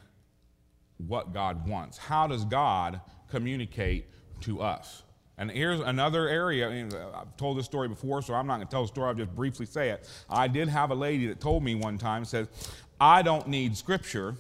what 0.98 1.34
God 1.34 1.68
wants. 1.68 1.98
How 1.98 2.28
does 2.28 2.46
God 2.46 3.02
communicate 3.30 4.06
to 4.44 4.62
us? 4.62 5.04
And 5.38 5.50
here's 5.50 5.80
another 5.80 6.30
area. 6.30 6.70
I 6.70 6.72
mean, 6.72 6.92
I've 7.16 7.36
told 7.38 7.58
this 7.58 7.66
story 7.66 7.88
before, 7.88 8.22
so 8.22 8.34
I'm 8.36 8.46
not 8.46 8.58
going 8.58 8.68
to 8.68 8.72
tell 8.72 8.84
the 8.84 8.88
story. 8.88 9.08
I'll 9.08 9.16
just 9.16 9.36
briefly 9.36 9.66
say 9.66 9.90
it. 9.90 10.08
I 10.30 10.48
did 10.48 10.68
have 10.68 10.92
a 10.92 10.96
lady 10.96 11.28
that 11.28 11.40
told 11.40 11.64
me 11.64 11.76
one 11.76 11.98
time, 11.98 12.24
says, 12.24 12.48
I 13.02 13.24
don't 13.24 13.48
need 13.48 13.76
scripture 13.76 14.36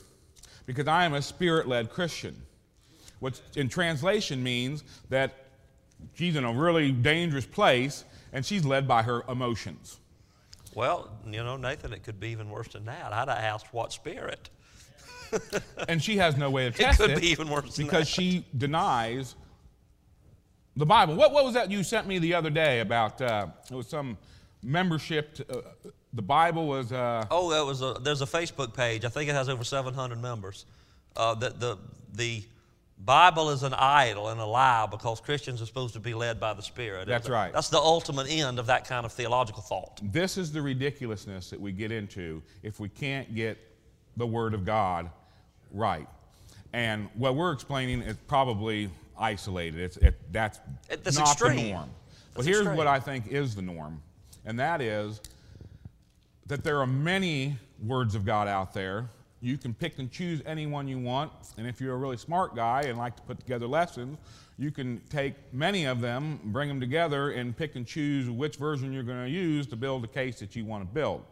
because 0.65 0.87
I 0.87 1.05
am 1.05 1.13
a 1.15 1.21
spirit 1.21 1.67
led 1.67 1.89
Christian. 1.89 2.35
Which 3.19 3.39
in 3.55 3.69
translation 3.69 4.43
means 4.43 4.83
that 5.09 5.33
she's 6.13 6.35
in 6.35 6.43
a 6.43 6.53
really 6.53 6.91
dangerous 6.91 7.45
place 7.45 8.03
and 8.31 8.45
she's 8.45 8.65
led 8.65 8.87
by 8.87 9.01
her 9.01 9.23
emotions. 9.29 9.99
Well, 10.75 11.09
you 11.25 11.43
know, 11.43 11.57
Nathan, 11.57 11.93
it 11.93 12.03
could 12.03 12.19
be 12.19 12.29
even 12.29 12.49
worse 12.49 12.67
than 12.69 12.85
that. 12.85 13.13
I'd 13.13 13.29
have 13.29 13.37
asked 13.37 13.73
what 13.73 13.93
spirit. 13.93 14.49
and 15.87 16.03
she 16.03 16.17
has 16.17 16.37
no 16.37 16.49
way 16.49 16.69
to 16.69 16.77
test 16.77 16.99
it. 17.01 17.13
Could 17.13 17.21
be 17.21 17.27
even 17.29 17.49
worse 17.49 17.77
because 17.77 18.07
she 18.07 18.45
denies 18.57 19.35
the 20.75 20.85
Bible. 20.85 21.15
What, 21.15 21.31
what 21.31 21.45
was 21.45 21.53
that 21.53 21.69
you 21.71 21.83
sent 21.83 22.07
me 22.07 22.19
the 22.19 22.33
other 22.33 22.49
day 22.49 22.79
about? 22.79 23.21
Uh, 23.21 23.47
it 23.69 23.75
was 23.75 23.87
some 23.87 24.17
membership. 24.61 25.35
To, 25.35 25.57
uh, 25.57 25.61
the 26.13 26.21
Bible 26.21 26.67
was. 26.67 26.91
Uh, 26.91 27.25
oh, 27.31 27.51
that 27.51 27.65
was 27.65 27.81
a, 27.81 27.97
there's 28.01 28.21
a 28.21 28.25
Facebook 28.25 28.75
page. 28.75 29.05
I 29.05 29.09
think 29.09 29.29
it 29.29 29.33
has 29.33 29.49
over 29.49 29.63
700 29.63 30.21
members. 30.21 30.65
Uh, 31.15 31.35
the, 31.35 31.49
the, 31.49 31.77
the 32.13 32.43
Bible 32.97 33.49
is 33.49 33.63
an 33.63 33.73
idol 33.73 34.29
and 34.29 34.39
a 34.39 34.45
lie 34.45 34.87
because 34.89 35.19
Christians 35.19 35.61
are 35.61 35.65
supposed 35.65 35.93
to 35.93 35.99
be 35.99 36.13
led 36.13 36.39
by 36.39 36.53
the 36.53 36.61
Spirit. 36.61 37.07
That's 37.07 37.29
right. 37.29 37.51
That's 37.51 37.69
the 37.69 37.79
ultimate 37.79 38.27
end 38.29 38.59
of 38.59 38.67
that 38.67 38.87
kind 38.87 39.05
of 39.05 39.11
theological 39.11 39.61
thought. 39.61 39.99
This 40.03 40.37
is 40.37 40.51
the 40.51 40.61
ridiculousness 40.61 41.49
that 41.49 41.59
we 41.59 41.71
get 41.71 41.91
into 41.91 42.41
if 42.63 42.79
we 42.79 42.89
can't 42.89 43.35
get 43.35 43.57
the 44.17 44.25
Word 44.25 44.53
of 44.53 44.65
God 44.65 45.09
right. 45.71 46.07
And 46.71 47.09
what 47.15 47.35
we're 47.35 47.51
explaining 47.51 48.01
is 48.01 48.15
probably 48.27 48.89
isolated. 49.17 49.79
It's, 49.79 49.97
it, 49.97 50.15
that's, 50.31 50.59
that's 50.87 51.17
not 51.17 51.31
extreme. 51.31 51.55
the 51.57 51.71
norm. 51.71 51.89
But 52.33 52.45
here's 52.45 52.59
extreme. 52.59 52.77
what 52.77 52.87
I 52.87 52.99
think 52.99 53.27
is 53.27 53.55
the 53.55 53.61
norm, 53.61 54.01
and 54.45 54.59
that 54.59 54.81
is 54.81 55.21
that 56.47 56.63
there 56.63 56.79
are 56.79 56.87
many 56.87 57.57
words 57.85 58.15
of 58.15 58.25
God 58.25 58.47
out 58.47 58.73
there. 58.73 59.09
You 59.41 59.57
can 59.57 59.73
pick 59.73 59.99
and 59.99 60.11
choose 60.11 60.41
any 60.45 60.65
one 60.65 60.87
you 60.87 60.99
want, 60.99 61.31
and 61.57 61.67
if 61.67 61.79
you're 61.81 61.93
a 61.93 61.97
really 61.97 62.17
smart 62.17 62.55
guy 62.55 62.83
and 62.83 62.97
like 62.97 63.15
to 63.17 63.21
put 63.23 63.39
together 63.39 63.67
lessons, 63.67 64.17
you 64.57 64.71
can 64.71 65.01
take 65.09 65.35
many 65.51 65.85
of 65.85 65.99
them, 65.99 66.39
bring 66.45 66.69
them 66.69 66.79
together, 66.79 67.31
and 67.31 67.55
pick 67.55 67.75
and 67.75 67.85
choose 67.85 68.29
which 68.29 68.55
version 68.55 68.93
you're 68.93 69.03
going 69.03 69.25
to 69.25 69.29
use 69.29 69.67
to 69.67 69.75
build 69.75 70.03
the 70.03 70.07
case 70.07 70.39
that 70.39 70.55
you 70.55 70.65
want 70.65 70.87
to 70.87 70.93
build. 70.93 71.23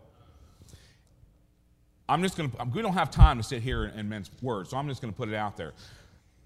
I'm 2.10 2.22
just 2.22 2.36
going 2.36 2.52
to, 2.52 2.64
we 2.74 2.82
don't 2.82 2.94
have 2.94 3.10
time 3.10 3.38
to 3.38 3.44
sit 3.44 3.62
here 3.62 3.86
and 3.96 4.10
mince 4.10 4.30
words, 4.42 4.72
so 4.72 4.78
I'm 4.78 4.88
just 4.90 5.02
going 5.02 5.14
to 5.14 5.18
put 5.18 5.30
it 5.30 5.36
out 5.36 5.56
there. 5.56 5.72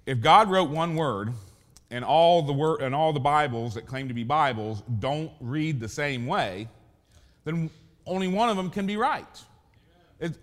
If 0.05 0.21
God 0.21 0.49
wrote 0.49 0.69
one 0.69 0.95
word, 0.95 1.33
and 1.91 2.03
all 2.03 2.41
the 2.41 2.53
word 2.53 2.81
and 2.81 2.95
all 2.95 3.13
the 3.13 3.19
Bibles 3.19 3.75
that 3.75 3.85
claim 3.85 4.07
to 4.07 4.13
be 4.13 4.23
Bibles 4.23 4.81
don't 4.99 5.31
read 5.39 5.79
the 5.79 5.87
same 5.87 6.25
way, 6.25 6.67
then 7.43 7.69
only 8.05 8.27
one 8.27 8.49
of 8.49 8.57
them 8.57 8.69
can 8.69 8.85
be 8.85 8.97
right. 8.97 9.43
It, 10.19 10.33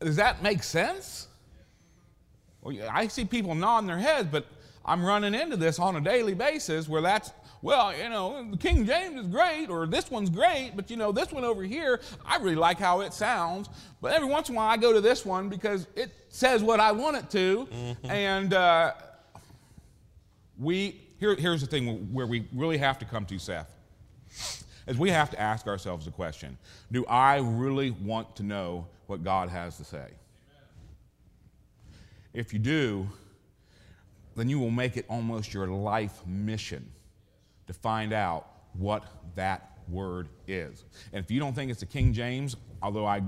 does 0.00 0.16
that 0.16 0.42
make 0.42 0.62
sense? 0.62 1.28
Well, 2.62 2.76
I 2.90 3.08
see 3.08 3.24
people 3.24 3.54
nodding 3.54 3.86
their 3.86 3.98
heads, 3.98 4.28
but 4.30 4.46
I'm 4.84 5.04
running 5.04 5.34
into 5.34 5.56
this 5.56 5.78
on 5.78 5.96
a 5.96 6.00
daily 6.00 6.34
basis 6.34 6.88
where 6.88 7.02
that's, 7.02 7.30
well, 7.64 7.96
you 7.96 8.10
know, 8.10 8.52
King 8.60 8.84
James 8.84 9.18
is 9.18 9.26
great, 9.26 9.70
or 9.70 9.86
this 9.86 10.10
one's 10.10 10.28
great, 10.28 10.72
but 10.76 10.90
you 10.90 10.98
know, 10.98 11.12
this 11.12 11.32
one 11.32 11.44
over 11.44 11.62
here, 11.62 11.98
I 12.22 12.36
really 12.36 12.56
like 12.56 12.78
how 12.78 13.00
it 13.00 13.14
sounds. 13.14 13.70
But 14.02 14.12
every 14.12 14.28
once 14.28 14.50
in 14.50 14.54
a 14.54 14.58
while, 14.58 14.68
I 14.68 14.76
go 14.76 14.92
to 14.92 15.00
this 15.00 15.24
one 15.24 15.48
because 15.48 15.86
it 15.96 16.10
says 16.28 16.62
what 16.62 16.78
I 16.78 16.92
want 16.92 17.16
it 17.16 17.30
to. 17.30 17.66
Mm-hmm. 17.72 18.10
And 18.10 18.52
uh, 18.52 18.92
we, 20.58 21.00
here, 21.18 21.34
here's 21.36 21.62
the 21.62 21.66
thing 21.66 22.12
where 22.12 22.26
we 22.26 22.46
really 22.52 22.76
have 22.76 22.98
to 22.98 23.06
come 23.06 23.24
to, 23.24 23.38
Seth 23.38 23.74
is 24.86 24.98
we 24.98 25.08
have 25.08 25.30
to 25.30 25.40
ask 25.40 25.66
ourselves 25.66 26.04
the 26.04 26.10
question 26.10 26.58
Do 26.92 27.06
I 27.06 27.38
really 27.38 27.92
want 27.92 28.36
to 28.36 28.42
know 28.42 28.88
what 29.06 29.24
God 29.24 29.48
has 29.48 29.78
to 29.78 29.84
say? 29.84 30.08
If 32.34 32.52
you 32.52 32.58
do, 32.58 33.08
then 34.36 34.50
you 34.50 34.58
will 34.58 34.70
make 34.70 34.98
it 34.98 35.06
almost 35.08 35.54
your 35.54 35.66
life 35.68 36.20
mission 36.26 36.90
to 37.66 37.72
find 37.72 38.12
out 38.12 38.48
what 38.74 39.04
that 39.34 39.78
word 39.88 40.28
is. 40.46 40.84
And 41.12 41.24
if 41.24 41.30
you 41.30 41.40
don't 41.40 41.54
think 41.54 41.70
it's 41.70 41.80
the 41.80 41.86
King 41.86 42.12
James, 42.12 42.56
although 42.82 43.06
I 43.06 43.22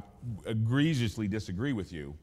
egregiously 0.46 1.28
disagree 1.28 1.72
with 1.72 1.92
you, 1.92 2.14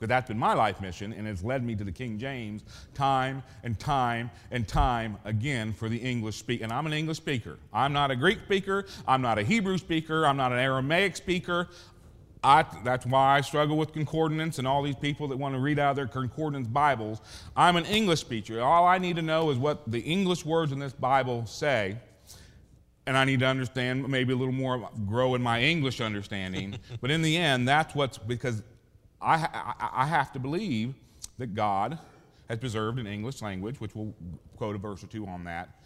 because 0.00 0.08
that's 0.08 0.28
been 0.28 0.38
my 0.38 0.54
life 0.54 0.80
mission 0.80 1.12
and 1.12 1.28
it's 1.28 1.44
led 1.44 1.62
me 1.62 1.74
to 1.76 1.84
the 1.84 1.92
King 1.92 2.18
James 2.18 2.64
time 2.94 3.42
and 3.62 3.78
time 3.78 4.30
and 4.50 4.66
time 4.66 5.18
again 5.26 5.74
for 5.74 5.90
the 5.90 5.98
English 5.98 6.36
speak. 6.36 6.62
And 6.62 6.72
I'm 6.72 6.86
an 6.86 6.94
English 6.94 7.18
speaker. 7.18 7.58
I'm 7.70 7.92
not 7.92 8.10
a 8.10 8.16
Greek 8.16 8.38
speaker. 8.40 8.86
I'm 9.06 9.20
not 9.20 9.38
a 9.38 9.42
Hebrew 9.42 9.76
speaker. 9.76 10.26
I'm 10.26 10.38
not 10.38 10.52
an 10.52 10.58
Aramaic 10.58 11.16
speaker. 11.16 11.68
I, 12.42 12.64
that's 12.84 13.04
why 13.04 13.36
I 13.36 13.40
struggle 13.42 13.76
with 13.76 13.92
concordance 13.92 14.58
and 14.58 14.66
all 14.66 14.82
these 14.82 14.96
people 14.96 15.28
that 15.28 15.36
want 15.36 15.54
to 15.54 15.60
read 15.60 15.78
out 15.78 15.90
of 15.90 15.96
their 15.96 16.06
concordance 16.06 16.66
Bibles. 16.66 17.20
I'm 17.54 17.76
an 17.76 17.84
English 17.84 18.20
speaker. 18.20 18.60
All 18.60 18.86
I 18.86 18.98
need 18.98 19.16
to 19.16 19.22
know 19.22 19.50
is 19.50 19.58
what 19.58 19.90
the 19.90 20.00
English 20.00 20.44
words 20.46 20.72
in 20.72 20.78
this 20.78 20.92
Bible 20.92 21.44
say, 21.46 21.98
and 23.06 23.16
I 23.16 23.24
need 23.24 23.40
to 23.40 23.46
understand 23.46 24.08
maybe 24.08 24.32
a 24.32 24.36
little 24.36 24.54
more, 24.54 24.88
grow 25.06 25.34
in 25.34 25.42
my 25.42 25.60
English 25.60 26.00
understanding. 26.00 26.78
but 27.00 27.10
in 27.10 27.20
the 27.20 27.36
end, 27.36 27.68
that's 27.68 27.94
what's 27.94 28.16
because 28.16 28.62
I, 29.20 29.34
I, 29.52 30.04
I 30.04 30.06
have 30.06 30.32
to 30.32 30.38
believe 30.38 30.94
that 31.38 31.54
God 31.54 31.98
has 32.48 32.58
preserved 32.58 32.98
an 32.98 33.06
English 33.06 33.42
language, 33.42 33.80
which 33.80 33.94
we'll 33.94 34.14
quote 34.56 34.76
a 34.76 34.78
verse 34.78 35.04
or 35.04 35.08
two 35.08 35.26
on 35.26 35.44
that. 35.44 35.80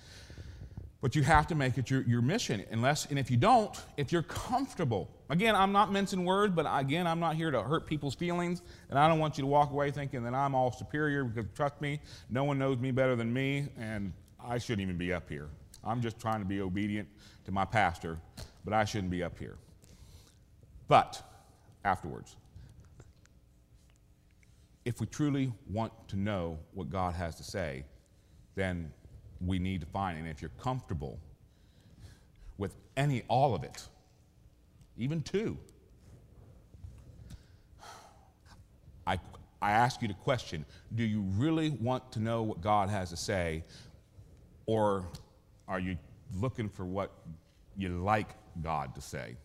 But 1.04 1.14
you 1.14 1.22
have 1.22 1.46
to 1.48 1.54
make 1.54 1.76
it 1.76 1.90
your, 1.90 2.00
your 2.04 2.22
mission. 2.22 2.64
Unless, 2.70 3.10
and 3.10 3.18
if 3.18 3.30
you 3.30 3.36
don't, 3.36 3.78
if 3.98 4.10
you're 4.10 4.22
comfortable, 4.22 5.10
again, 5.28 5.54
I'm 5.54 5.70
not 5.70 5.92
mincing 5.92 6.24
words, 6.24 6.54
but 6.54 6.64
again, 6.66 7.06
I'm 7.06 7.20
not 7.20 7.36
here 7.36 7.50
to 7.50 7.62
hurt 7.62 7.86
people's 7.86 8.14
feelings, 8.14 8.62
and 8.88 8.98
I 8.98 9.06
don't 9.06 9.18
want 9.18 9.36
you 9.36 9.42
to 9.42 9.46
walk 9.46 9.70
away 9.70 9.90
thinking 9.90 10.24
that 10.24 10.32
I'm 10.32 10.54
all 10.54 10.72
superior 10.72 11.24
because 11.24 11.44
trust 11.54 11.78
me, 11.82 12.00
no 12.30 12.44
one 12.44 12.58
knows 12.58 12.78
me 12.78 12.90
better 12.90 13.16
than 13.16 13.30
me, 13.30 13.68
and 13.78 14.14
I 14.42 14.56
shouldn't 14.56 14.80
even 14.80 14.96
be 14.96 15.12
up 15.12 15.28
here. 15.28 15.50
I'm 15.84 16.00
just 16.00 16.18
trying 16.18 16.38
to 16.38 16.46
be 16.46 16.62
obedient 16.62 17.06
to 17.44 17.52
my 17.52 17.66
pastor, 17.66 18.18
but 18.64 18.72
I 18.72 18.86
shouldn't 18.86 19.10
be 19.10 19.22
up 19.22 19.38
here. 19.38 19.58
But 20.88 21.22
afterwards, 21.84 22.34
if 24.86 25.02
we 25.02 25.06
truly 25.06 25.52
want 25.70 25.92
to 26.08 26.16
know 26.16 26.58
what 26.72 26.88
God 26.88 27.12
has 27.12 27.34
to 27.34 27.44
say, 27.44 27.84
then 28.54 28.90
we 29.40 29.58
need 29.58 29.80
to 29.80 29.86
find. 29.86 30.18
And 30.18 30.28
if 30.28 30.42
you're 30.42 30.50
comfortable 30.60 31.18
with 32.58 32.74
any, 32.96 33.22
all 33.28 33.54
of 33.54 33.64
it, 33.64 33.82
even 34.96 35.22
two, 35.22 35.58
I, 39.06 39.18
I 39.60 39.72
ask 39.72 40.02
you 40.02 40.08
the 40.08 40.14
question 40.14 40.64
do 40.94 41.04
you 41.04 41.20
really 41.36 41.70
want 41.70 42.12
to 42.12 42.20
know 42.20 42.42
what 42.42 42.60
God 42.60 42.88
has 42.88 43.10
to 43.10 43.16
say, 43.16 43.64
or 44.66 45.06
are 45.68 45.80
you 45.80 45.96
looking 46.34 46.68
for 46.68 46.84
what 46.84 47.12
you 47.76 47.88
like 47.88 48.28
God 48.62 48.94
to 48.94 49.00
say? 49.00 49.36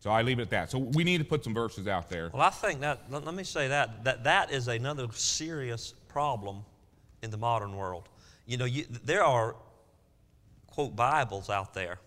So 0.00 0.10
I 0.10 0.22
leave 0.22 0.38
it 0.38 0.42
at 0.42 0.50
that. 0.50 0.70
So 0.70 0.78
we 0.78 1.02
need 1.02 1.18
to 1.18 1.24
put 1.24 1.42
some 1.42 1.54
verses 1.54 1.88
out 1.88 2.08
there. 2.08 2.30
Well, 2.32 2.42
I 2.42 2.50
think 2.50 2.80
that, 2.80 3.10
let 3.10 3.34
me 3.34 3.42
say 3.42 3.68
that, 3.68 4.04
that 4.04 4.24
that 4.24 4.52
is 4.52 4.68
another 4.68 5.08
serious 5.12 5.92
problem 6.08 6.64
in 7.22 7.30
the 7.30 7.36
modern 7.36 7.76
world. 7.76 8.08
You 8.48 8.56
know, 8.56 8.64
you, 8.64 8.86
there 9.04 9.22
are, 9.22 9.56
quote, 10.68 10.96
Bibles 10.96 11.50
out 11.50 11.74
there 11.74 11.98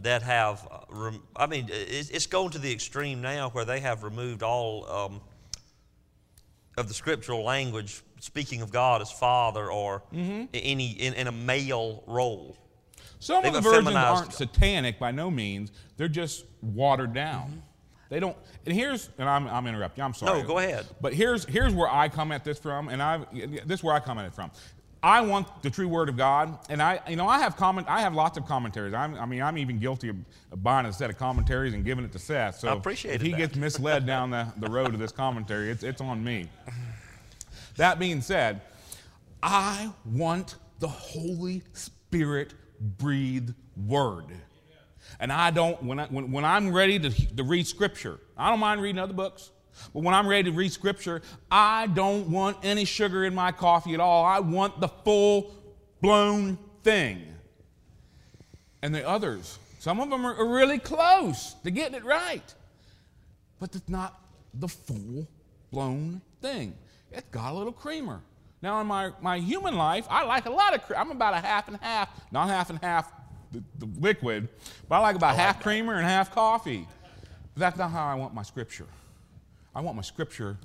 that 0.00 0.22
have, 0.22 0.66
uh, 0.90 1.10
I 1.36 1.46
mean, 1.46 1.68
it's, 1.70 2.08
it's 2.08 2.26
going 2.26 2.48
to 2.52 2.58
the 2.58 2.72
extreme 2.72 3.20
now 3.20 3.50
where 3.50 3.66
they 3.66 3.80
have 3.80 4.04
removed 4.04 4.42
all 4.42 4.90
um, 4.90 5.20
of 6.78 6.88
the 6.88 6.94
scriptural 6.94 7.44
language 7.44 8.02
speaking 8.20 8.62
of 8.62 8.72
God 8.72 9.02
as 9.02 9.12
Father 9.12 9.70
or 9.70 10.02
mm-hmm. 10.14 10.46
any 10.54 10.92
in, 10.92 11.12
in 11.12 11.26
a 11.26 11.32
male 11.32 12.02
role. 12.06 12.56
Some 13.18 13.42
They've 13.42 13.54
of 13.54 13.62
the 13.62 13.70
versions 13.70 13.94
aren't 13.94 14.32
satanic 14.32 14.98
by 14.98 15.10
no 15.10 15.30
means. 15.30 15.72
They're 15.98 16.08
just 16.08 16.46
watered 16.62 17.12
down. 17.12 17.48
Mm-hmm. 17.48 17.58
They 18.08 18.20
don't. 18.20 18.36
And 18.64 18.74
here's, 18.74 19.10
and 19.18 19.28
I'm, 19.28 19.46
I'm 19.46 19.66
interrupting. 19.66 20.04
I'm 20.04 20.14
sorry. 20.14 20.40
No, 20.40 20.46
go 20.46 20.58
ahead. 20.58 20.86
But 21.00 21.14
here's 21.14 21.44
here's 21.44 21.72
where 21.74 21.88
I 21.88 22.08
come 22.08 22.30
at 22.30 22.44
this 22.44 22.58
from, 22.58 22.88
and 22.88 23.02
I 23.02 23.24
this 23.64 23.80
is 23.80 23.84
where 23.84 23.94
I 23.94 24.00
come 24.00 24.18
at 24.18 24.26
it 24.26 24.34
from. 24.34 24.50
I 25.02 25.20
want 25.20 25.62
the 25.62 25.70
true 25.70 25.88
word 25.88 26.08
of 26.08 26.16
God, 26.16 26.56
and 26.68 26.80
I, 26.80 27.00
you 27.08 27.16
know, 27.16 27.26
I 27.26 27.40
have 27.40 27.56
comment. 27.56 27.88
I 27.90 28.02
have 28.02 28.14
lots 28.14 28.38
of 28.38 28.46
commentaries. 28.46 28.94
I'm, 28.94 29.16
i 29.16 29.26
mean, 29.26 29.42
I'm 29.42 29.58
even 29.58 29.80
guilty 29.80 30.10
of, 30.10 30.16
buying 30.62 30.86
a 30.86 30.92
set 30.92 31.10
of 31.10 31.18
commentaries 31.18 31.74
and 31.74 31.84
giving 31.84 32.04
it 32.04 32.12
to 32.12 32.20
Seth. 32.20 32.60
So 32.60 32.68
I 32.68 32.72
appreciate 32.74 33.16
if 33.16 33.22
he 33.22 33.32
that. 33.32 33.36
gets 33.36 33.56
misled 33.56 34.06
down 34.06 34.30
the, 34.30 34.46
the 34.58 34.70
road 34.70 34.94
of 34.94 35.00
this 35.00 35.10
commentary, 35.10 35.70
it's 35.70 35.82
it's 35.82 36.00
on 36.00 36.22
me. 36.22 36.48
That 37.76 37.98
being 37.98 38.20
said, 38.20 38.60
I 39.42 39.90
want 40.04 40.56
the 40.78 40.88
Holy 40.88 41.62
Spirit 41.72 42.54
breathed 42.80 43.54
word. 43.76 44.26
And 45.20 45.32
I 45.32 45.50
don't, 45.50 45.82
when, 45.82 46.00
I, 46.00 46.06
when, 46.06 46.30
when 46.32 46.44
I'm 46.44 46.72
ready 46.72 46.98
to, 46.98 47.36
to 47.36 47.42
read 47.42 47.66
Scripture, 47.66 48.18
I 48.36 48.50
don't 48.50 48.60
mind 48.60 48.80
reading 48.80 48.98
other 48.98 49.12
books. 49.12 49.50
But 49.92 50.02
when 50.02 50.14
I'm 50.14 50.26
ready 50.26 50.50
to 50.50 50.56
read 50.56 50.72
Scripture, 50.72 51.22
I 51.50 51.86
don't 51.88 52.30
want 52.30 52.58
any 52.62 52.84
sugar 52.84 53.24
in 53.24 53.34
my 53.34 53.52
coffee 53.52 53.94
at 53.94 54.00
all. 54.00 54.24
I 54.24 54.40
want 54.40 54.80
the 54.80 54.88
full 54.88 55.54
blown 56.00 56.58
thing. 56.82 57.26
And 58.82 58.94
the 58.94 59.06
others, 59.06 59.58
some 59.78 60.00
of 60.00 60.10
them 60.10 60.26
are 60.26 60.46
really 60.46 60.78
close 60.78 61.54
to 61.64 61.70
getting 61.70 61.94
it 61.94 62.04
right. 62.04 62.54
But 63.60 63.74
it's 63.76 63.88
not 63.88 64.20
the 64.54 64.68
full 64.68 65.26
blown 65.70 66.20
thing. 66.40 66.74
It's 67.10 67.28
got 67.30 67.52
a 67.52 67.56
little 67.56 67.72
creamer. 67.72 68.20
Now, 68.60 68.80
in 68.80 68.86
my, 68.86 69.10
my 69.20 69.38
human 69.38 69.76
life, 69.76 70.06
I 70.08 70.24
like 70.24 70.46
a 70.46 70.50
lot 70.50 70.74
of 70.74 70.82
cream. 70.82 70.98
I'm 71.00 71.10
about 71.10 71.34
a 71.34 71.38
half 71.38 71.68
and 71.68 71.76
half, 71.78 72.08
not 72.30 72.48
half 72.48 72.70
and 72.70 72.78
half 72.78 73.12
the, 73.50 73.62
the 73.78 73.88
liquid, 74.00 74.48
but 74.88 74.96
I 74.96 74.98
like 75.00 75.16
about 75.16 75.34
I 75.34 75.36
half 75.36 75.56
like 75.56 75.64
creamer 75.64 75.94
and 75.94 76.06
half 76.06 76.32
coffee. 76.32 76.86
But 77.54 77.60
that's 77.60 77.78
not 77.78 77.90
how 77.90 78.06
I 78.06 78.14
want 78.14 78.34
my 78.34 78.42
scripture. 78.42 78.86
I 79.74 79.80
want 79.80 79.96
my 79.96 80.02
scripture 80.02 80.58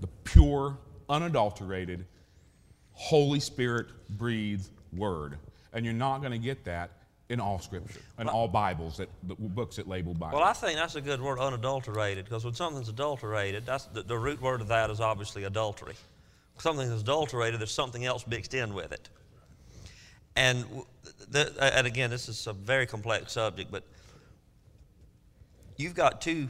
the 0.00 0.08
pure, 0.24 0.78
unadulterated, 1.08 2.04
Holy 2.92 3.40
Spirit 3.40 3.86
breathed 4.10 4.68
word. 4.92 5.38
And 5.72 5.84
you're 5.84 5.94
not 5.94 6.18
going 6.18 6.32
to 6.32 6.38
get 6.38 6.64
that 6.64 6.90
in 7.28 7.40
all 7.40 7.58
scripture, 7.60 8.00
in 8.18 8.28
all 8.28 8.48
Bibles, 8.48 8.96
that, 8.98 9.08
the 9.22 9.34
books 9.36 9.76
that 9.76 9.88
label 9.88 10.12
Bible. 10.12 10.38
Well, 10.38 10.46
I 10.46 10.52
think 10.52 10.76
that's 10.76 10.96
a 10.96 11.00
good 11.00 11.20
word, 11.20 11.38
unadulterated, 11.38 12.24
because 12.24 12.44
when 12.44 12.54
something's 12.54 12.88
adulterated, 12.88 13.64
that's 13.64 13.84
the, 13.86 14.02
the 14.02 14.18
root 14.18 14.42
word 14.42 14.60
of 14.60 14.68
that 14.68 14.90
is 14.90 15.00
obviously 15.00 15.44
adultery 15.44 15.94
something 16.62 16.88
that's 16.88 17.02
adulterated, 17.02 17.60
there's 17.60 17.72
something 17.72 18.04
else 18.04 18.26
mixed 18.26 18.54
in 18.54 18.72
with 18.74 18.92
it. 18.92 19.08
And, 20.36 20.64
the, 21.28 21.52
and 21.60 21.86
again, 21.86 22.08
this 22.10 22.28
is 22.28 22.46
a 22.46 22.52
very 22.52 22.86
complex 22.86 23.32
subject, 23.32 23.70
but 23.70 23.84
you've 25.76 25.94
got 25.94 26.20
two 26.20 26.48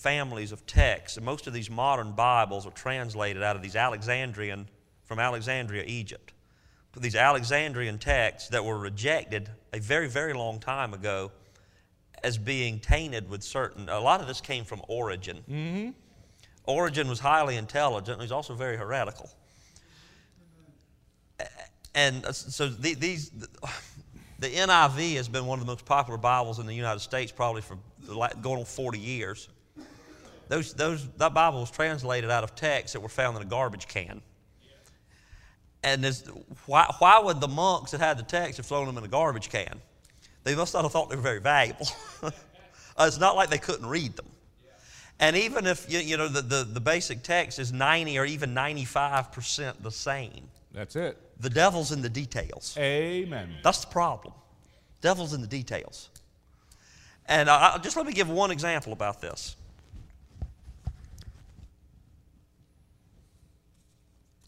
families 0.00 0.52
of 0.52 0.66
texts, 0.66 1.16
and 1.16 1.26
most 1.26 1.46
of 1.46 1.52
these 1.52 1.70
modern 1.70 2.12
Bibles 2.12 2.66
are 2.66 2.72
translated 2.72 3.42
out 3.42 3.56
of 3.56 3.62
these 3.62 3.76
Alexandrian, 3.76 4.68
from 5.04 5.18
Alexandria, 5.18 5.84
Egypt. 5.86 6.32
These 6.96 7.14
Alexandrian 7.14 7.98
texts 7.98 8.48
that 8.50 8.64
were 8.64 8.78
rejected 8.78 9.48
a 9.72 9.78
very, 9.78 10.08
very 10.08 10.32
long 10.32 10.58
time 10.58 10.92
ago 10.92 11.30
as 12.24 12.36
being 12.36 12.80
tainted 12.80 13.30
with 13.30 13.42
certain, 13.42 13.88
a 13.88 14.00
lot 14.00 14.20
of 14.20 14.26
this 14.26 14.40
came 14.40 14.64
from 14.64 14.82
Origen. 14.88 15.44
Mm-hmm. 15.48 15.90
Origen 16.64 17.08
was 17.08 17.20
highly 17.20 17.56
intelligent, 17.56 18.20
he's 18.20 18.32
also 18.32 18.54
very 18.54 18.76
heretical 18.76 19.30
and 21.94 22.24
uh, 22.24 22.32
so 22.32 22.68
the, 22.68 22.94
these, 22.94 23.30
the 24.38 24.48
NIV 24.48 25.16
has 25.16 25.28
been 25.28 25.46
one 25.46 25.58
of 25.58 25.66
the 25.66 25.70
most 25.70 25.84
popular 25.84 26.18
Bibles 26.18 26.58
in 26.58 26.66
the 26.66 26.74
United 26.74 27.00
States 27.00 27.32
probably 27.32 27.62
for 27.62 27.78
going 28.40 28.58
on 28.58 28.64
40 28.64 28.98
years. 28.98 29.48
Those, 30.50 30.74
those, 30.74 31.08
that 31.18 31.32
Bible 31.32 31.60
was 31.60 31.70
translated 31.70 32.28
out 32.28 32.42
of 32.42 32.56
texts 32.56 32.94
that 32.94 33.00
were 33.00 33.08
found 33.08 33.36
in 33.36 33.42
a 33.42 33.46
garbage 33.46 33.86
can. 33.86 34.20
And 35.84 36.04
why, 36.66 36.92
why 36.98 37.20
would 37.20 37.40
the 37.40 37.46
monks 37.46 37.92
that 37.92 38.00
had 38.00 38.18
the 38.18 38.24
text 38.24 38.56
have 38.56 38.66
thrown 38.66 38.86
them 38.86 38.98
in 38.98 39.04
a 39.04 39.08
garbage 39.08 39.48
can? 39.48 39.80
They 40.42 40.56
must 40.56 40.74
not 40.74 40.82
have 40.82 40.90
thought 40.90 41.08
they 41.08 41.14
were 41.14 41.22
very 41.22 41.40
valuable. 41.40 41.86
it's 42.98 43.20
not 43.20 43.36
like 43.36 43.48
they 43.48 43.58
couldn't 43.58 43.86
read 43.86 44.16
them. 44.16 44.26
And 45.20 45.36
even 45.36 45.66
if 45.66 45.90
you, 45.90 46.00
you 46.00 46.16
know 46.16 46.26
the, 46.26 46.42
the, 46.42 46.64
the 46.64 46.80
basic 46.80 47.22
text 47.22 47.60
is 47.60 47.72
90 47.72 48.18
or 48.18 48.24
even 48.24 48.52
95% 48.52 49.74
the 49.82 49.92
same, 49.92 50.48
That's 50.72 50.96
it. 50.96 51.16
The 51.38 51.50
devil's 51.50 51.92
in 51.92 52.02
the 52.02 52.08
details. 52.08 52.76
Amen. 52.76 53.54
That's 53.62 53.84
the 53.84 53.92
problem. 53.92 54.34
Devil's 55.00 55.32
in 55.32 55.42
the 55.42 55.46
details. 55.46 56.10
And 57.26 57.48
I, 57.48 57.78
just 57.78 57.96
let 57.96 58.04
me 58.04 58.12
give 58.12 58.28
one 58.28 58.50
example 58.50 58.92
about 58.92 59.20
this. 59.20 59.54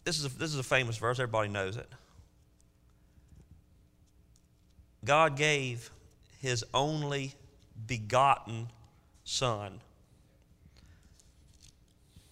This 0.05 0.19
is 0.19 0.25
a, 0.25 0.29
this 0.39 0.53
is 0.53 0.59
a 0.59 0.65
famous 0.65 0.97
verse. 0.97 1.19
Everybody 1.19 1.49
knows 1.49 1.77
it. 1.77 1.89
God 5.05 5.37
gave 5.37 5.91
His 6.41 6.65
only 6.75 7.35
begotten 7.87 8.69
Son, 9.25 9.81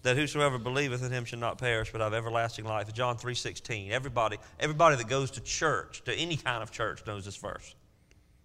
that 0.03 0.17
whosoever 0.17 0.57
believeth 0.57 1.03
in 1.03 1.11
Him 1.11 1.25
shall 1.25 1.39
not 1.39 1.57
perish, 1.57 1.91
but 1.91 2.01
have 2.01 2.13
everlasting 2.13 2.65
life. 2.65 2.93
John 2.93 3.17
three 3.17 3.35
sixteen. 3.35 3.91
Everybody, 3.91 4.37
everybody 4.59 4.97
that 4.97 5.07
goes 5.07 5.31
to 5.31 5.41
church, 5.41 6.03
to 6.05 6.13
any 6.13 6.35
kind 6.35 6.61
of 6.61 6.71
church, 6.71 7.05
knows 7.07 7.23
this 7.23 7.37
verse. 7.37 7.75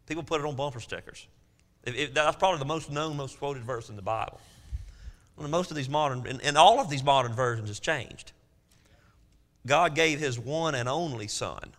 People 0.06 0.22
put 0.22 0.40
it 0.40 0.46
on 0.46 0.54
bumper 0.54 0.80
stickers. 0.80 1.26
That's 1.84 2.36
probably 2.36 2.58
the 2.58 2.64
most 2.64 2.90
known, 2.90 3.16
most 3.16 3.38
quoted 3.38 3.64
verse 3.64 3.88
in 3.88 3.96
the 3.96 4.02
Bible. 4.02 4.40
Most 5.38 5.70
of 5.70 5.76
these 5.76 5.88
modern, 5.88 6.26
and, 6.26 6.40
and 6.42 6.56
all 6.56 6.78
of 6.80 6.88
these 6.88 7.02
modern 7.02 7.32
versions 7.32 7.68
has 7.68 7.80
changed. 7.80 8.32
God 9.66 9.94
gave 9.94 10.18
His 10.18 10.38
one 10.38 10.74
and 10.74 10.88
only 10.88 11.28
Son. 11.28 11.72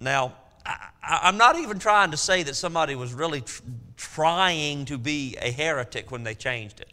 Now, 0.00 0.34
I, 0.64 1.28
am 1.28 1.36
not 1.36 1.58
even 1.58 1.78
trying 1.78 2.10
to 2.10 2.16
say 2.16 2.42
that 2.42 2.54
somebody 2.54 2.94
was 2.94 3.14
really 3.14 3.40
tr- 3.42 3.62
trying 3.96 4.84
to 4.86 4.98
be 4.98 5.36
a 5.40 5.50
heretic 5.50 6.10
when 6.10 6.24
they 6.24 6.34
changed 6.34 6.80
it. 6.80 6.92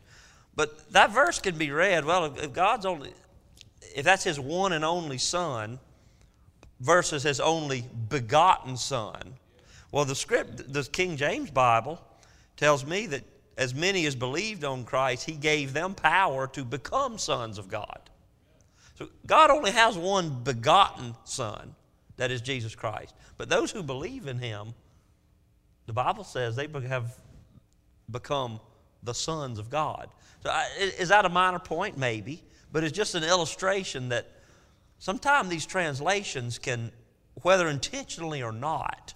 But 0.55 0.91
that 0.91 1.11
verse 1.11 1.39
can 1.39 1.57
be 1.57 1.71
read 1.71 2.05
well, 2.05 2.25
if, 2.25 2.43
if 2.43 2.53
God's 2.53 2.86
only, 2.86 3.13
if 3.95 4.03
that's 4.03 4.23
His 4.23 4.39
one 4.39 4.73
and 4.73 4.86
only 4.86 5.17
Son 5.17 5.79
versus 6.79 7.23
His 7.23 7.39
only 7.39 7.86
begotten 8.09 8.77
Son, 8.77 9.36
well, 9.91 10.05
the 10.05 10.15
script, 10.15 10.71
the 10.71 10.84
King 10.84 11.17
James 11.17 11.51
Bible 11.51 12.01
tells 12.57 12.86
me 12.86 13.07
that 13.07 13.23
as 13.57 13.75
many 13.75 14.05
as 14.05 14.15
believed 14.15 14.63
on 14.63 14.84
Christ, 14.84 15.25
He 15.25 15.34
gave 15.34 15.73
them 15.73 15.93
power 15.93 16.47
to 16.47 16.63
become 16.63 17.17
sons 17.17 17.57
of 17.57 17.67
God. 17.67 17.99
God 19.25 19.49
only 19.49 19.71
has 19.71 19.97
one 19.97 20.43
begotten 20.43 21.15
Son, 21.23 21.75
that 22.17 22.31
is 22.31 22.41
Jesus 22.41 22.75
Christ. 22.75 23.13
But 23.37 23.49
those 23.49 23.71
who 23.71 23.83
believe 23.83 24.27
in 24.27 24.37
Him, 24.37 24.73
the 25.85 25.93
Bible 25.93 26.23
says 26.23 26.55
they 26.55 26.67
have 26.87 27.17
become 28.09 28.59
the 29.03 29.13
sons 29.13 29.59
of 29.59 29.69
God. 29.69 30.09
So 30.43 30.51
is 30.77 31.09
that 31.09 31.25
a 31.25 31.29
minor 31.29 31.59
point? 31.59 31.97
Maybe. 31.97 32.43
But 32.71 32.83
it's 32.83 32.95
just 32.95 33.15
an 33.15 33.23
illustration 33.23 34.09
that 34.09 34.27
sometimes 34.99 35.49
these 35.49 35.65
translations 35.65 36.57
can, 36.57 36.91
whether 37.41 37.67
intentionally 37.67 38.41
or 38.41 38.51
not, 38.51 39.13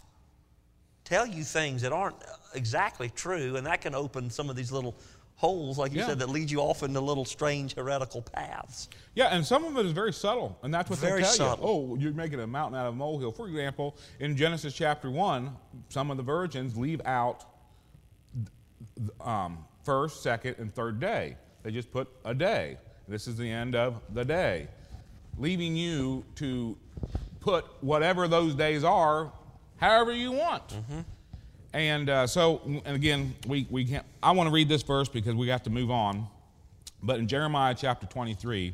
tell 1.03 1.25
you 1.25 1.43
things 1.43 1.81
that 1.81 1.93
aren't 1.93 2.17
exactly 2.53 3.09
true, 3.09 3.55
and 3.55 3.65
that 3.65 3.81
can 3.81 3.95
open 3.95 4.29
some 4.29 4.49
of 4.49 4.55
these 4.55 4.71
little 4.71 4.97
holes, 5.37 5.77
like 5.77 5.93
you 5.93 5.99
yeah. 5.99 6.07
said, 6.07 6.19
that 6.19 6.29
lead 6.29 6.51
you 6.51 6.59
off 6.59 6.83
into 6.83 6.99
little 6.99 7.23
strange 7.23 7.75
heretical 7.75 8.21
paths. 8.21 8.89
Yeah, 9.15 9.27
and 9.27 9.45
some 9.45 9.63
of 9.63 9.77
it 9.77 9.85
is 9.85 9.91
very 9.91 10.11
subtle, 10.11 10.57
and 10.63 10.73
that's 10.73 10.89
what 10.89 10.99
very 10.99 11.21
they 11.21 11.27
tell 11.27 11.33
subtle. 11.33 11.65
you. 11.65 11.93
Oh, 11.93 11.95
you're 11.97 12.13
making 12.13 12.39
a 12.39 12.47
mountain 12.47 12.77
out 12.77 12.87
of 12.87 12.95
a 12.95 12.97
molehill. 12.97 13.31
For 13.31 13.47
example, 13.47 13.95
in 14.19 14.35
Genesis 14.35 14.73
chapter 14.73 15.09
1, 15.09 15.55
some 15.89 16.11
of 16.11 16.17
the 16.17 16.23
virgins 16.23 16.75
leave 16.75 17.01
out 17.05 17.45
um, 19.21 19.63
first, 19.83 20.23
second, 20.23 20.55
and 20.57 20.73
third 20.73 20.99
day. 20.99 21.37
They 21.63 21.71
just 21.71 21.91
put 21.91 22.09
a 22.25 22.33
day. 22.33 22.77
This 23.07 23.27
is 23.27 23.37
the 23.37 23.49
end 23.49 23.75
of 23.75 24.01
the 24.13 24.25
day, 24.25 24.67
leaving 25.37 25.75
you 25.75 26.25
to 26.35 26.75
put 27.39 27.65
whatever 27.81 28.27
those 28.27 28.55
days 28.55 28.83
are 28.83 29.31
however 29.77 30.11
you 30.11 30.31
want. 30.31 30.67
Mm-hmm. 30.69 30.99
And 31.77 32.09
uh, 32.09 32.25
so, 32.25 32.59
and 32.85 32.95
again, 32.95 33.35
we, 33.45 33.67
we 33.69 33.85
can't, 33.85 34.03
I 34.23 34.31
want 34.31 34.47
to 34.47 34.51
read 34.51 34.67
this 34.67 34.81
verse 34.81 35.07
because 35.07 35.35
we 35.35 35.49
have 35.49 35.61
to 35.61 35.69
move 35.69 35.91
on. 35.91 36.25
But 37.03 37.19
in 37.19 37.27
Jeremiah 37.27 37.75
chapter 37.77 38.07
23, 38.07 38.73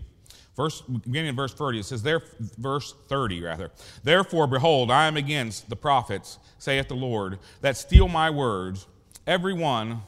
verse, 0.56 0.80
beginning 0.80 1.28
in 1.28 1.36
verse 1.36 1.54
30, 1.54 1.80
it 1.80 1.84
says, 1.84 2.01
there, 2.01 2.22
verse 2.58 2.95
30 3.10 3.41
rather, 3.41 3.72
Therefore, 4.06 4.47
behold, 4.47 4.89
I 4.89 5.08
am 5.08 5.18
against 5.18 5.70
the 5.70 5.76
prophets, 5.76 6.39
saith 6.60 6.88
the 6.88 6.95
Lord, 6.95 7.39
that 7.60 7.76
steal 7.76 8.08
my 8.08 8.30
words, 8.30 8.88
every 9.28 9.54
one 9.54 9.99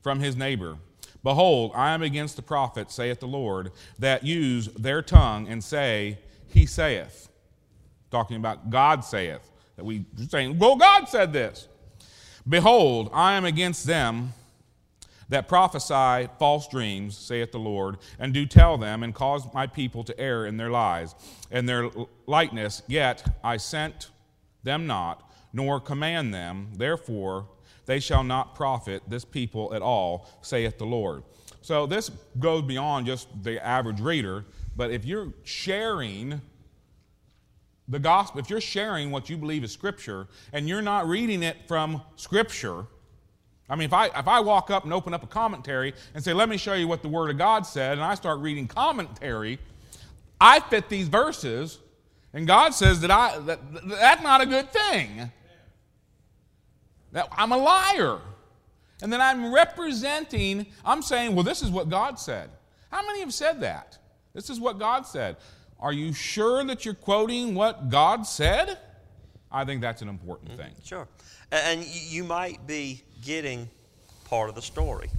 from 0.00 0.18
his 0.20 0.34
neighbor. 0.34 0.78
Behold, 1.22 1.72
I 1.74 1.92
am 1.92 2.02
against 2.02 2.36
the 2.36 2.42
prophets, 2.42 2.94
saith 2.94 3.20
the 3.20 3.28
Lord, 3.28 3.70
that 3.98 4.24
use 4.24 4.68
their 4.68 5.02
tongue 5.02 5.46
and 5.46 5.62
say, 5.62 6.20
He 6.46 6.64
saith. 6.64 7.28
Talking 8.10 8.38
about 8.38 8.70
God 8.70 9.04
saith. 9.04 9.50
That 9.76 9.84
we 9.84 10.06
saying, 10.30 10.58
Well, 10.58 10.76
God 10.76 11.06
said 11.06 11.34
this. 11.34 11.68
Behold, 12.48 13.10
I 13.12 13.34
am 13.34 13.44
against 13.44 13.86
them 13.86 14.34
that 15.30 15.48
prophesy 15.48 16.28
false 16.38 16.68
dreams, 16.68 17.16
saith 17.16 17.52
the 17.52 17.58
Lord, 17.58 17.96
and 18.18 18.34
do 18.34 18.44
tell 18.44 18.76
them, 18.76 19.02
and 19.02 19.14
cause 19.14 19.46
my 19.54 19.66
people 19.66 20.04
to 20.04 20.20
err 20.20 20.46
in 20.46 20.58
their 20.58 20.70
lies 20.70 21.14
and 21.50 21.68
their 21.68 21.90
lightness. 22.26 22.82
Yet 22.86 23.26
I 23.42 23.56
sent 23.56 24.10
them 24.62 24.86
not, 24.86 25.30
nor 25.52 25.80
command 25.80 26.34
them. 26.34 26.68
Therefore, 26.76 27.48
they 27.86 28.00
shall 28.00 28.24
not 28.24 28.54
profit 28.54 29.02
this 29.08 29.24
people 29.24 29.72
at 29.74 29.82
all, 29.82 30.28
saith 30.42 30.78
the 30.78 30.86
Lord. 30.86 31.22
So 31.62 31.86
this 31.86 32.10
goes 32.38 32.62
beyond 32.62 33.06
just 33.06 33.28
the 33.42 33.64
average 33.64 34.00
reader, 34.00 34.44
but 34.76 34.90
if 34.90 35.06
you're 35.06 35.32
sharing 35.44 36.42
the 37.88 37.98
gospel, 37.98 38.40
if 38.40 38.48
you're 38.48 38.60
sharing 38.60 39.10
what 39.10 39.28
you 39.28 39.36
believe 39.36 39.64
is 39.64 39.72
Scripture 39.72 40.26
and 40.52 40.68
you're 40.68 40.82
not 40.82 41.06
reading 41.06 41.42
it 41.42 41.56
from 41.68 42.02
Scripture, 42.16 42.86
I 43.68 43.76
mean, 43.76 43.86
if 43.86 43.92
I, 43.92 44.06
if 44.06 44.28
I 44.28 44.40
walk 44.40 44.70
up 44.70 44.84
and 44.84 44.92
open 44.92 45.14
up 45.14 45.22
a 45.22 45.26
commentary 45.26 45.94
and 46.14 46.22
say, 46.22 46.32
let 46.32 46.48
me 46.48 46.56
show 46.56 46.74
you 46.74 46.88
what 46.88 47.02
the 47.02 47.08
Word 47.08 47.30
of 47.30 47.38
God 47.38 47.66
said, 47.66 47.92
and 47.92 48.02
I 48.02 48.14
start 48.14 48.40
reading 48.40 48.66
commentary, 48.66 49.58
I 50.40 50.60
fit 50.60 50.88
these 50.88 51.08
verses, 51.08 51.78
and 52.32 52.46
God 52.46 52.74
says 52.74 53.00
that, 53.00 53.10
I, 53.10 53.38
that 53.40 53.60
that's 53.86 54.22
not 54.22 54.40
a 54.40 54.46
good 54.46 54.70
thing. 54.70 55.30
That 57.12 57.28
I'm 57.32 57.52
a 57.52 57.56
liar. 57.56 58.18
And 59.02 59.12
then 59.12 59.20
I'm 59.20 59.52
representing, 59.54 60.66
I'm 60.84 61.02
saying, 61.02 61.34
well, 61.34 61.44
this 61.44 61.62
is 61.62 61.70
what 61.70 61.88
God 61.88 62.18
said. 62.18 62.50
How 62.90 63.06
many 63.06 63.20
have 63.20 63.32
said 63.32 63.60
that? 63.60 63.98
This 64.34 64.50
is 64.50 64.58
what 64.58 64.78
God 64.78 65.06
said. 65.06 65.36
Are 65.80 65.92
you 65.92 66.12
sure 66.12 66.64
that 66.64 66.84
you're 66.84 66.94
quoting 66.94 67.54
what 67.54 67.90
God 67.90 68.26
said? 68.26 68.78
I 69.50 69.64
think 69.64 69.80
that's 69.80 70.02
an 70.02 70.08
important 70.08 70.50
mm-hmm. 70.50 70.62
thing. 70.62 70.72
Sure. 70.84 71.06
And 71.52 71.84
you 71.84 72.24
might 72.24 72.66
be 72.66 73.02
getting 73.22 73.68
part 74.24 74.48
of 74.48 74.54
the 74.54 74.62
story. 74.62 75.10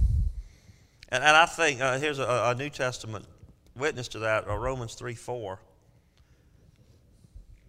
And, 1.08 1.22
and 1.22 1.36
I 1.36 1.46
think 1.46 1.80
uh, 1.80 1.98
here's 1.98 2.18
a, 2.18 2.50
a, 2.50 2.54
New 2.54 2.68
Testament 2.68 3.24
witness 3.76 4.08
to 4.08 4.18
that 4.20 4.48
uh, 4.48 4.56
Romans 4.56 4.94
3 4.94 5.14
4. 5.14 5.58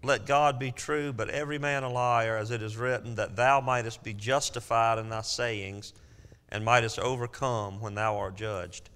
Let 0.03 0.25
God 0.25 0.59
be 0.59 0.71
true, 0.71 1.11
but 1.11 1.29
every 1.29 1.57
man 1.57 1.83
a 1.83 1.89
liar, 1.89 2.37
as 2.37 2.51
it 2.51 2.61
is 2.61 2.77
written, 2.77 3.15
that 3.15 3.35
thou 3.35 3.61
mightest 3.61 4.03
be 4.03 4.13
justified 4.13 4.99
in 4.99 5.09
thy 5.09 5.21
sayings 5.21 5.93
and 6.49 6.63
mightest 6.63 6.99
overcome 6.99 7.79
when 7.81 7.95
thou 7.95 8.17
art 8.17 8.35
judged 8.35 8.89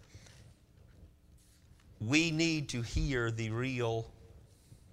we 2.02 2.32
need 2.32 2.70
to 2.70 2.82
hear 2.82 3.32
the 3.32 3.50
real 3.52 4.12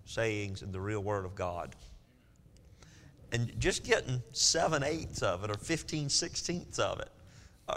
sayings 0.04 0.62
and 0.62 0.72
the 0.72 0.80
real 0.80 1.00
Word 1.00 1.24
of 1.24 1.34
God. 1.34 1.74
And 3.32 3.52
just 3.59 3.84
getting 3.84 4.22
seven 4.32 4.82
eighths 4.82 5.22
of 5.22 5.44
it 5.44 5.50
or 5.50 5.54
15 5.54 6.09
sixteenths 6.09 6.78
of 6.78 7.00
it, 7.00 7.11
uh, 7.68 7.76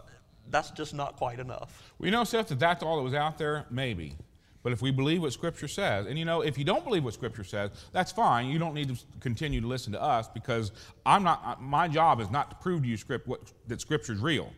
that's 0.49 0.71
just 0.71 0.93
not 0.93 1.17
quite 1.17 1.39
enough. 1.39 1.93
We 1.99 2.09
know, 2.09 2.23
Seth, 2.23 2.47
that 2.49 2.59
that's 2.59 2.83
all 2.83 2.97
that 2.97 3.03
was 3.03 3.13
out 3.13 3.37
there? 3.37 3.65
Maybe. 3.69 4.15
But 4.63 4.73
if 4.73 4.81
we 4.81 4.91
believe 4.91 5.23
what 5.23 5.33
Scripture 5.33 5.67
says, 5.67 6.05
and 6.05 6.19
you 6.19 6.25
know, 6.25 6.41
if 6.41 6.57
you 6.57 6.63
don't 6.63 6.83
believe 6.83 7.03
what 7.03 7.13
Scripture 7.13 7.43
says, 7.43 7.71
that's 7.91 8.11
fine. 8.11 8.47
You 8.47 8.59
don't 8.59 8.75
need 8.75 8.89
to 8.89 9.03
continue 9.19 9.59
to 9.59 9.67
listen 9.67 9.91
to 9.93 10.01
us 10.01 10.27
because 10.27 10.71
I'm 11.05 11.23
not. 11.23 11.61
My 11.61 11.87
job 11.87 12.21
is 12.21 12.29
not 12.29 12.49
to 12.51 12.55
prove 12.57 12.83
to 12.83 12.87
you 12.87 12.95
script 12.95 13.27
what, 13.27 13.41
that 13.67 13.81
Scripture 13.81 14.13
is 14.13 14.19
real. 14.19 14.53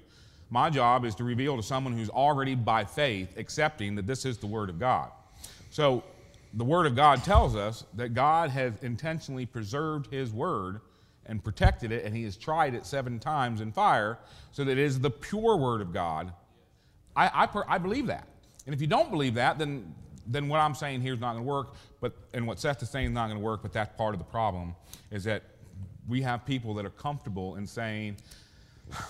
My 0.54 0.70
job 0.70 1.04
is 1.04 1.16
to 1.16 1.24
reveal 1.24 1.58
to 1.58 1.64
someone 1.64 1.97
who's 1.97 2.12
already 2.12 2.54
by 2.54 2.86
faith 2.86 3.39
accepting 3.39 3.95
that 3.95 4.06
this 4.06 4.24
is 4.24 4.38
the 4.38 4.45
Word 4.45 4.70
of 4.70 4.80
God. 4.80 5.10
So 5.72 6.04
the 6.54 6.64
Word 6.64 6.86
of 6.86 6.95
God 6.95 7.24
tells 7.24 7.56
us 7.56 7.86
that 7.95 8.14
God 8.14 8.51
has 8.51 8.74
intentionally 8.84 9.47
preserved 9.47 10.12
His 10.12 10.32
Word 10.32 10.82
and 11.26 11.43
protected 11.43 11.91
it, 11.91 12.06
and 12.06 12.16
He 12.16 12.24
has 12.26 12.38
tried 12.38 12.76
it 12.76 12.86
seven 12.86 13.18
times 13.18 13.62
in 13.62 13.72
fire 13.72 14.20
so 14.51 14.64
that 14.64 14.74
it 14.74 14.78
is 14.78 14.99
the 14.99 15.10
pure 15.10 15.58
Word 15.58 15.82
of 15.82 15.91
God. 15.91 16.32
I, 17.16 17.47
I, 17.51 17.64
I 17.68 17.78
believe 17.80 18.06
that. 18.06 18.28
And 18.68 18.76
if 18.76 18.80
you 18.80 18.86
don't 18.86 19.10
believe 19.10 19.34
that, 19.34 19.58
then, 19.58 19.91
then 20.28 20.47
what 20.49 20.60
I'm 20.60 20.76
saying 20.76 21.01
here 21.01 21.16
is 21.16 21.20
not 21.20 21.32
going 21.32 21.43
to 21.43 21.49
work, 21.49 21.74
but, 21.99 22.14
and 22.32 22.45
what 22.45 22.60
Seth 22.60 22.84
is 22.84 22.91
saying 22.91 23.08
is 23.08 23.12
not 23.12 23.26
going 23.26 23.39
to 23.39 23.43
work, 23.43 23.64
but 23.64 23.74
that's 23.74 23.97
part 23.97 24.14
of 24.14 24.20
the 24.20 24.26
problem, 24.26 24.76
is 25.10 25.24
that 25.24 25.41
we 26.08 26.22
have 26.22 26.45
people 26.45 26.76
that 26.76 26.86
are 26.86 26.91
comfortable 26.91 27.56
in 27.56 27.66
saying, 27.66 28.18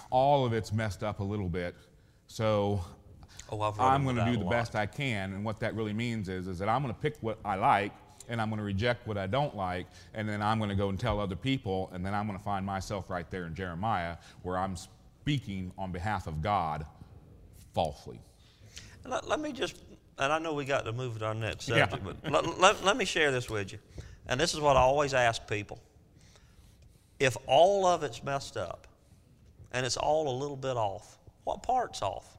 all 0.10 0.46
of 0.46 0.54
it's 0.54 0.72
messed 0.72 1.04
up 1.04 1.20
a 1.20 1.24
little 1.24 1.50
bit. 1.50 1.76
So 2.28 2.84
Oh, 3.52 3.62
I'm 3.80 4.04
going 4.04 4.16
to 4.16 4.26
do 4.26 4.38
the 4.38 4.46
best 4.46 4.76
I 4.76 4.86
can. 4.86 5.34
And 5.34 5.46
what 5.46 5.60
that 5.60 5.76
really 5.76 5.94
means 5.94 6.30
is, 6.30 6.48
is 6.48 6.58
that 6.60 6.70
I'm 6.70 6.82
going 6.82 6.94
to 6.94 7.00
pick 7.00 7.16
what 7.22 7.38
I 7.46 7.56
like 7.56 7.92
and 8.30 8.42
I'm 8.42 8.50
going 8.50 8.58
to 8.60 8.64
reject 8.64 9.06
what 9.06 9.18
I 9.18 9.28
don't 9.28 9.56
like. 9.56 9.86
And 10.14 10.28
then 10.28 10.42
I'm 10.42 10.58
going 10.58 10.70
to 10.70 10.76
go 10.76 10.90
and 10.90 11.00
tell 11.00 11.20
other 11.20 11.36
people. 11.36 11.90
And 11.94 12.06
then 12.06 12.14
I'm 12.14 12.26
going 12.26 12.38
to 12.38 12.44
find 12.44 12.66
myself 12.66 13.10
right 13.10 13.30
there 13.30 13.46
in 13.46 13.54
Jeremiah 13.54 14.18
where 14.42 14.58
I'm 14.58 14.76
speaking 14.76 15.72
on 15.78 15.92
behalf 15.92 16.26
of 16.26 16.42
God 16.42 16.86
falsely. 17.74 18.20
Let, 19.06 19.28
let 19.28 19.40
me 19.40 19.52
just, 19.52 19.76
and 20.18 20.32
I 20.32 20.40
know 20.40 20.54
we 20.54 20.66
got 20.66 20.86
to 20.86 20.94
move 20.94 21.20
to 21.20 21.26
our 21.26 21.36
next 21.36 21.68
Yeah. 21.68 21.90
subject, 21.90 22.04
but 22.24 22.32
let, 22.32 22.60
let, 22.60 22.84
let 22.84 22.98
me 22.98 23.06
share 23.06 23.32
this 23.32 23.50
with 23.50 23.74
you. 23.74 23.80
And 24.28 24.40
this 24.40 24.54
is 24.54 24.62
what 24.62 24.78
I 24.78 24.80
always 24.80 25.14
ask 25.14 25.46
people. 25.48 25.80
If 27.20 27.36
all 27.46 27.86
of 27.86 28.04
it's 28.04 28.24
messed 28.24 28.58
up 28.58 28.88
and 29.74 29.86
it's 29.86 29.98
all 29.98 30.30
a 30.30 30.36
little 30.38 30.56
bit 30.56 30.78
off, 30.78 31.18
what 31.44 31.64
part's 31.64 32.02
off? 32.02 32.38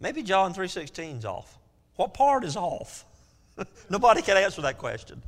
Maybe 0.00 0.22
John 0.22 0.54
3.16's 0.54 1.24
off. 1.24 1.58
What 1.96 2.14
part 2.14 2.44
is 2.44 2.56
off? 2.56 3.04
Nobody 3.90 4.22
can 4.22 4.36
answer 4.36 4.62
that 4.62 4.78
question. 4.78 5.22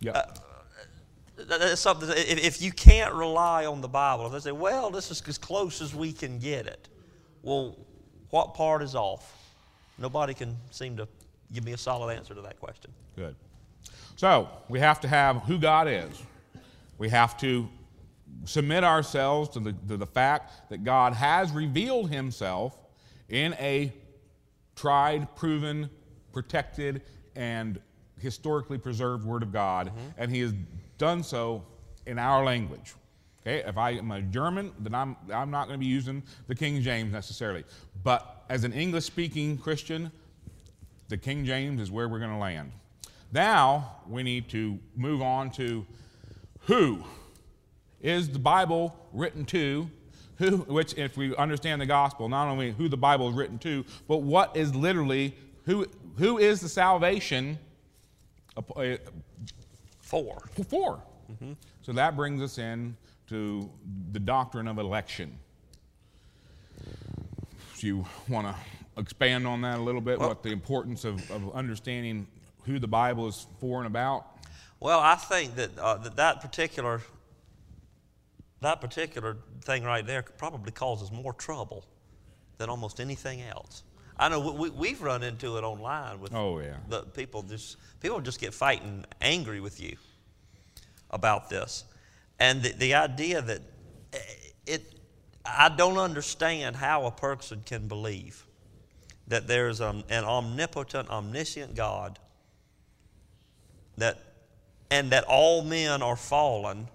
Yep. 0.00 0.16
Uh, 0.16 0.22
that- 1.46 1.60
That's 1.60 1.80
something, 1.80 2.08
if, 2.10 2.38
if 2.44 2.62
you 2.62 2.72
can't 2.72 3.12
rely 3.14 3.66
on 3.66 3.80
the 3.80 3.88
Bible, 3.88 4.26
if 4.26 4.32
they 4.32 4.38
say, 4.40 4.52
well, 4.52 4.90
this 4.90 5.10
is 5.10 5.22
as 5.26 5.38
close 5.38 5.80
as 5.82 5.94
we 5.94 6.12
can 6.12 6.38
get 6.38 6.66
it, 6.66 6.88
well, 7.42 7.76
what 8.30 8.54
part 8.54 8.82
is 8.82 8.94
off? 8.94 9.36
Nobody 9.98 10.34
can 10.34 10.56
seem 10.70 10.96
to 10.98 11.08
give 11.52 11.64
me 11.64 11.72
a 11.72 11.78
solid 11.78 12.14
answer 12.16 12.34
to 12.34 12.40
that 12.42 12.58
question. 12.60 12.90
Good. 13.16 13.34
So 14.16 14.48
we 14.68 14.78
have 14.78 15.00
to 15.00 15.08
have 15.08 15.36
who 15.42 15.58
God 15.58 15.88
is. 15.88 16.22
We 16.98 17.08
have 17.08 17.36
to 17.38 17.68
submit 18.44 18.84
ourselves 18.84 19.50
to 19.50 19.60
the, 19.60 19.72
to 19.88 19.96
the 19.96 20.06
fact 20.06 20.70
that 20.70 20.84
God 20.84 21.12
has 21.12 21.52
revealed 21.52 22.10
himself 22.10 22.76
in 23.28 23.54
a 23.54 23.92
tried, 24.76 25.34
proven, 25.36 25.90
protected, 26.32 27.02
and 27.36 27.80
historically 28.18 28.78
preserved 28.78 29.24
Word 29.24 29.42
of 29.42 29.52
God, 29.52 29.88
mm-hmm. 29.88 29.98
and 30.18 30.30
he 30.30 30.40
has 30.40 30.54
done 30.98 31.22
so 31.22 31.64
in 32.06 32.18
our 32.18 32.44
language. 32.44 32.94
Okay, 33.42 33.66
if 33.66 33.78
I 33.78 33.92
am 33.92 34.10
a 34.10 34.20
German, 34.20 34.72
then 34.78 34.94
I'm, 34.94 35.16
I'm 35.32 35.50
not 35.50 35.66
going 35.66 35.78
to 35.78 35.84
be 35.84 35.90
using 35.90 36.22
the 36.46 36.54
King 36.54 36.82
James 36.82 37.12
necessarily. 37.12 37.64
But 38.02 38.44
as 38.50 38.64
an 38.64 38.72
English 38.72 39.04
speaking 39.04 39.56
Christian, 39.56 40.12
the 41.08 41.16
King 41.16 41.44
James 41.44 41.80
is 41.80 41.90
where 41.90 42.08
we're 42.08 42.18
going 42.18 42.32
to 42.32 42.36
land. 42.36 42.72
Now 43.32 43.96
we 44.08 44.22
need 44.22 44.48
to 44.50 44.78
move 44.94 45.22
on 45.22 45.50
to 45.52 45.86
who 46.60 47.02
is 48.00 48.28
the 48.28 48.38
Bible 48.38 48.96
written 49.12 49.44
to? 49.46 49.90
Who, 50.38 50.58
which, 50.58 50.94
if 50.94 51.18
we 51.18 51.36
understand 51.36 51.82
the 51.82 51.86
gospel, 51.86 52.28
not 52.28 52.48
only 52.48 52.72
who 52.72 52.88
the 52.88 52.96
Bible 52.96 53.28
is 53.28 53.34
written 53.34 53.58
to, 53.58 53.84
but 54.08 54.18
what 54.18 54.56
is 54.56 54.74
literally 54.74 55.34
who 55.66 55.86
who 56.16 56.38
is 56.38 56.60
the 56.60 56.68
salvation 56.68 57.58
uh, 58.56 58.96
Four. 60.00 60.42
for? 60.68 61.02
So 61.82 61.92
that 61.92 62.16
brings 62.16 62.42
us 62.42 62.58
in 62.58 62.96
to 63.28 63.70
the 64.12 64.18
doctrine 64.18 64.66
of 64.66 64.78
election. 64.78 65.38
Do 67.78 67.86
you 67.86 68.04
want 68.28 68.46
to 68.46 68.54
expand 69.00 69.46
on 69.46 69.60
that 69.62 69.78
a 69.78 69.82
little 69.82 70.00
bit? 70.00 70.18
what 70.18 70.42
the 70.42 70.50
importance 70.50 71.04
of, 71.04 71.30
of 71.30 71.54
understanding 71.54 72.26
who 72.64 72.78
the 72.78 72.88
Bible 72.88 73.28
is 73.28 73.46
for 73.60 73.78
and 73.78 73.86
about? 73.86 74.26
Well, 74.80 74.98
I 75.00 75.14
think 75.14 75.54
that, 75.56 75.78
uh, 75.78 75.96
that 75.98 76.16
that 76.16 76.40
particular 76.40 77.02
that 78.60 78.80
particular 78.80 79.36
thing 79.62 79.84
right 79.84 80.06
there 80.06 80.22
probably 80.22 80.72
causes 80.72 81.10
more 81.10 81.32
trouble 81.32 81.84
than 82.58 82.68
almost 82.68 83.00
anything 83.00 83.40
else. 83.42 83.82
I 84.18 84.28
know 84.28 84.40
we, 84.40 84.50
we- 84.68 84.70
we've 84.70 85.00
run 85.02 85.22
into 85.22 85.56
it 85.56 85.64
online 85.64 86.20
with 86.20 86.34
Oh, 86.34 86.58
yeah. 86.60 86.76
the 86.88 87.02
people 87.02 87.42
just 87.42 87.76
people 88.00 88.20
just 88.20 88.40
get 88.40 88.52
fighting 88.52 89.04
angry 89.20 89.60
with 89.60 89.80
you 89.80 89.96
about 91.10 91.48
this, 91.50 91.84
and 92.38 92.62
the, 92.62 92.72
the 92.72 92.94
idea 92.94 93.40
that 93.42 93.60
eh, 94.12 94.18
it 94.66 94.94
I 95.44 95.70
don't 95.70 95.96
understand 95.98 96.76
how 96.76 97.06
a 97.06 97.10
person 97.10 97.62
can 97.64 97.88
believe 97.88 98.44
that 99.26 99.46
there's 99.46 99.80
um, 99.80 100.04
an 100.10 100.24
omnipotent, 100.24 101.08
omniscient 101.08 101.74
God 101.74 102.18
that 103.96 104.18
and 104.90 105.10
that 105.12 105.24
all 105.24 105.62
men 105.62 106.02
are 106.02 106.16
fallen 106.16 106.88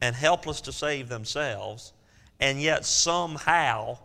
and 0.00 0.14
helpless 0.14 0.60
to 0.62 0.72
save 0.72 1.08
themselves, 1.08 1.92
and 2.40 2.60
yet 2.60 2.84
somehow 2.84 3.98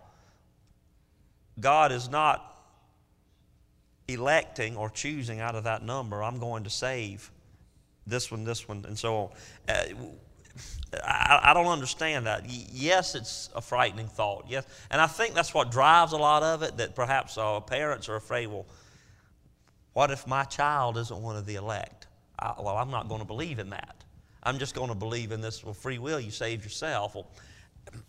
God 1.59 1.91
is 1.91 2.09
not 2.09 2.49
electing 4.07 4.75
or 4.75 4.89
choosing 4.89 5.39
out 5.39 5.55
of 5.55 5.63
that 5.65 5.83
number, 5.83 6.23
I'm 6.23 6.39
going 6.39 6.63
to 6.63 6.69
save 6.69 7.31
this 8.05 8.31
one, 8.31 8.43
this 8.43 8.67
one, 8.67 8.85
and 8.87 8.97
so 8.97 9.15
on. 9.15 9.29
Uh, 9.69 9.83
I, 11.03 11.39
I 11.43 11.53
don't 11.53 11.67
understand 11.67 12.27
that. 12.27 12.43
Yes, 12.47 13.15
it's 13.15 13.49
a 13.55 13.61
frightening 13.61 14.07
thought. 14.07 14.45
Yes, 14.47 14.65
and 14.91 15.01
I 15.01 15.07
think 15.07 15.33
that's 15.33 15.53
what 15.53 15.71
drives 15.71 16.11
a 16.11 16.17
lot 16.17 16.43
of 16.43 16.63
it. 16.63 16.77
That 16.77 16.95
perhaps 16.95 17.37
uh, 17.37 17.59
parents 17.61 18.09
are 18.09 18.15
afraid. 18.15 18.47
Well, 18.47 18.65
what 19.93 20.11
if 20.11 20.27
my 20.27 20.43
child 20.43 20.97
isn't 20.97 21.21
one 21.21 21.37
of 21.37 21.45
the 21.45 21.55
elect? 21.55 22.07
I, 22.37 22.53
well, 22.59 22.77
I'm 22.77 22.91
not 22.91 23.07
going 23.07 23.21
to 23.21 23.27
believe 23.27 23.59
in 23.59 23.69
that. 23.71 24.02
I'm 24.43 24.59
just 24.59 24.75
going 24.75 24.89
to 24.89 24.95
believe 24.95 25.31
in 25.31 25.41
this. 25.41 25.63
Well, 25.63 25.73
free 25.73 25.97
will. 25.97 26.19
You 26.19 26.31
saved 26.31 26.63
yourself. 26.63 27.15
Well, 27.15 27.27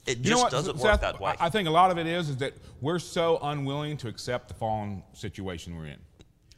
it 0.06 0.22
just 0.22 0.28
You 0.28 0.36
what, 0.36 0.50
doesn't 0.50 0.76
Seth, 0.78 0.84
work 0.84 1.00
that 1.00 1.20
way. 1.20 1.34
I 1.40 1.48
think 1.48 1.68
a 1.68 1.70
lot 1.70 1.90
of 1.90 1.98
it 1.98 2.06
is 2.06 2.28
is 2.28 2.36
that 2.38 2.54
we're 2.80 2.98
so 2.98 3.38
unwilling 3.42 3.96
to 3.98 4.08
accept 4.08 4.48
the 4.48 4.54
fallen 4.54 5.02
situation 5.12 5.76
we're 5.76 5.86
in. 5.86 5.98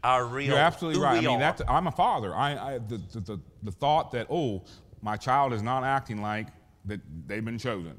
Our 0.04 0.24
real. 0.24 0.48
You're 0.48 0.58
absolutely 0.58 1.00
right. 1.00 1.18
I 1.18 1.20
mean, 1.20 1.36
are. 1.36 1.38
that's, 1.38 1.62
I'm 1.68 1.86
a 1.86 1.92
father. 1.92 2.34
I, 2.34 2.74
I 2.74 2.78
the, 2.78 3.00
the, 3.12 3.20
the, 3.20 3.40
the 3.64 3.72
thought 3.72 4.12
that 4.12 4.26
oh, 4.30 4.64
my 5.02 5.16
child 5.16 5.52
is 5.52 5.62
not 5.62 5.84
acting 5.84 6.20
like 6.20 6.48
that 6.84 7.00
they've 7.26 7.44
been 7.44 7.58
chosen. 7.58 7.94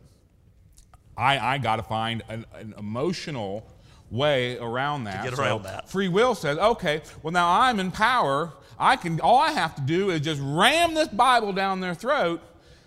I, 1.17 1.39
I 1.39 1.57
got 1.57 1.77
to 1.77 1.83
find 1.83 2.23
an, 2.29 2.45
an 2.53 2.75
emotional 2.77 3.67
way 4.09 4.57
around 4.57 5.05
that. 5.05 5.23
get 5.23 5.35
So 5.35 5.59
that. 5.63 5.89
Free 5.89 6.07
will 6.07 6.35
says, 6.35 6.57
okay, 6.57 7.01
well 7.23 7.31
now 7.31 7.59
I'm 7.61 7.79
in 7.79 7.91
power. 7.91 8.53
I 8.79 8.95
can. 8.95 9.19
All 9.21 9.39
I 9.39 9.51
have 9.51 9.75
to 9.75 9.81
do 9.81 10.11
is 10.11 10.21
just 10.21 10.39
ram 10.43 10.93
this 10.93 11.07
Bible 11.07 11.51
down 11.51 11.79
their 11.79 11.95
throat, 11.95 12.41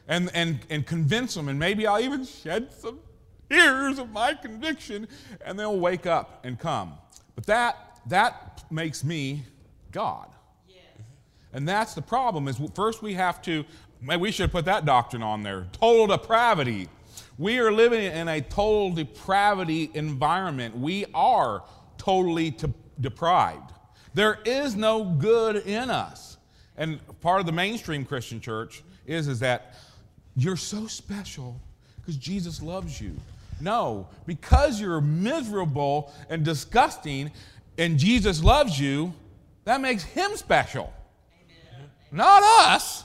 and 0.07 0.31
and 0.35 0.61
and 0.71 0.87
convince 0.87 1.35
them, 1.35 1.49
and 1.49 1.59
maybe 1.59 1.87
I'll 1.87 2.01
even 2.01 2.25
shed 2.25 2.73
some 2.73 3.01
tears 3.51 3.99
of 3.99 4.11
my 4.12 4.35
conviction, 4.35 5.09
and 5.45 5.59
they'll 5.59 5.81
wake 5.81 6.07
up 6.07 6.45
and 6.45 6.59
come. 6.59 6.95
But 7.35 7.47
that 7.47 8.01
that 8.07 8.62
makes 8.71 9.03
me 9.03 9.45
God. 9.91 10.29
And 11.53 11.68
that's 11.68 11.95
the 11.95 12.03
problem 12.03 12.47
is 12.47 12.61
first 12.75 13.03
we 13.03 13.14
have 13.14 13.43
to, 13.43 13.64
maybe 14.01 14.21
we 14.21 14.31
should 14.31 14.53
put 14.53 14.66
that 14.66 14.85
doctrine 14.85 15.23
on 15.23 15.43
there, 15.43 15.66
total 15.73 16.07
depravity. 16.07 16.89
We 17.39 17.59
are 17.59 17.73
living 17.73 18.05
in 18.05 18.29
a 18.29 18.41
total 18.41 18.93
depravity 18.93 19.91
environment. 19.95 20.77
We 20.77 21.07
are 21.15 21.63
totally 21.99 22.51
to- 22.53 22.75
deprived. 23.01 23.73
There 24.15 24.39
is 24.45 24.77
no 24.77 25.05
good 25.05 25.57
in 25.57 25.91
us. 25.91 26.37
And 26.77 27.01
part 27.21 27.41
of 27.41 27.47
the 27.47 27.53
mainstream 27.53 28.05
Christian 28.05 28.41
church 28.41 28.83
is, 29.07 29.29
is 29.29 29.41
that 29.41 29.75
you're 30.37 30.57
so 30.57 30.87
special 30.87 31.61
because 31.97 32.17
Jesus 32.17 32.63
loves 32.63 33.01
you. 33.01 33.15
No, 33.61 34.09
because 34.27 34.81
you're 34.81 35.01
miserable 35.01 36.13
and 36.31 36.45
disgusting 36.45 37.31
and 37.77 37.99
Jesus 37.99 38.43
loves 38.43 38.79
you, 38.79 39.13
that 39.65 39.81
makes 39.81 40.03
him 40.03 40.37
special. 40.37 40.93
Not 42.11 42.43
us. 42.43 43.05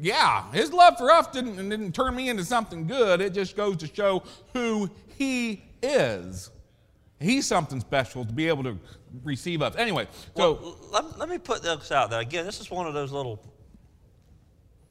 Yeah, 0.00 0.50
his 0.52 0.72
love 0.72 0.96
for 0.96 1.10
us 1.10 1.26
didn't, 1.28 1.56
didn't 1.56 1.92
turn 1.92 2.14
me 2.14 2.28
into 2.28 2.44
something 2.44 2.86
good. 2.86 3.20
It 3.20 3.34
just 3.34 3.56
goes 3.56 3.76
to 3.78 3.86
show 3.92 4.22
who 4.52 4.88
he 5.16 5.64
is. 5.82 6.50
He's 7.20 7.46
something 7.46 7.80
special 7.80 8.24
to 8.24 8.32
be 8.32 8.46
able 8.46 8.62
to 8.64 8.78
receive 9.24 9.60
us. 9.60 9.74
Anyway, 9.76 10.06
so 10.36 10.52
Well, 10.60 10.76
let, 10.92 11.18
let 11.18 11.28
me 11.28 11.38
put 11.38 11.62
this 11.62 11.90
out 11.90 12.10
there. 12.10 12.20
Again, 12.20 12.46
this 12.46 12.60
is 12.60 12.70
one 12.70 12.86
of 12.86 12.94
those 12.94 13.10
little 13.10 13.42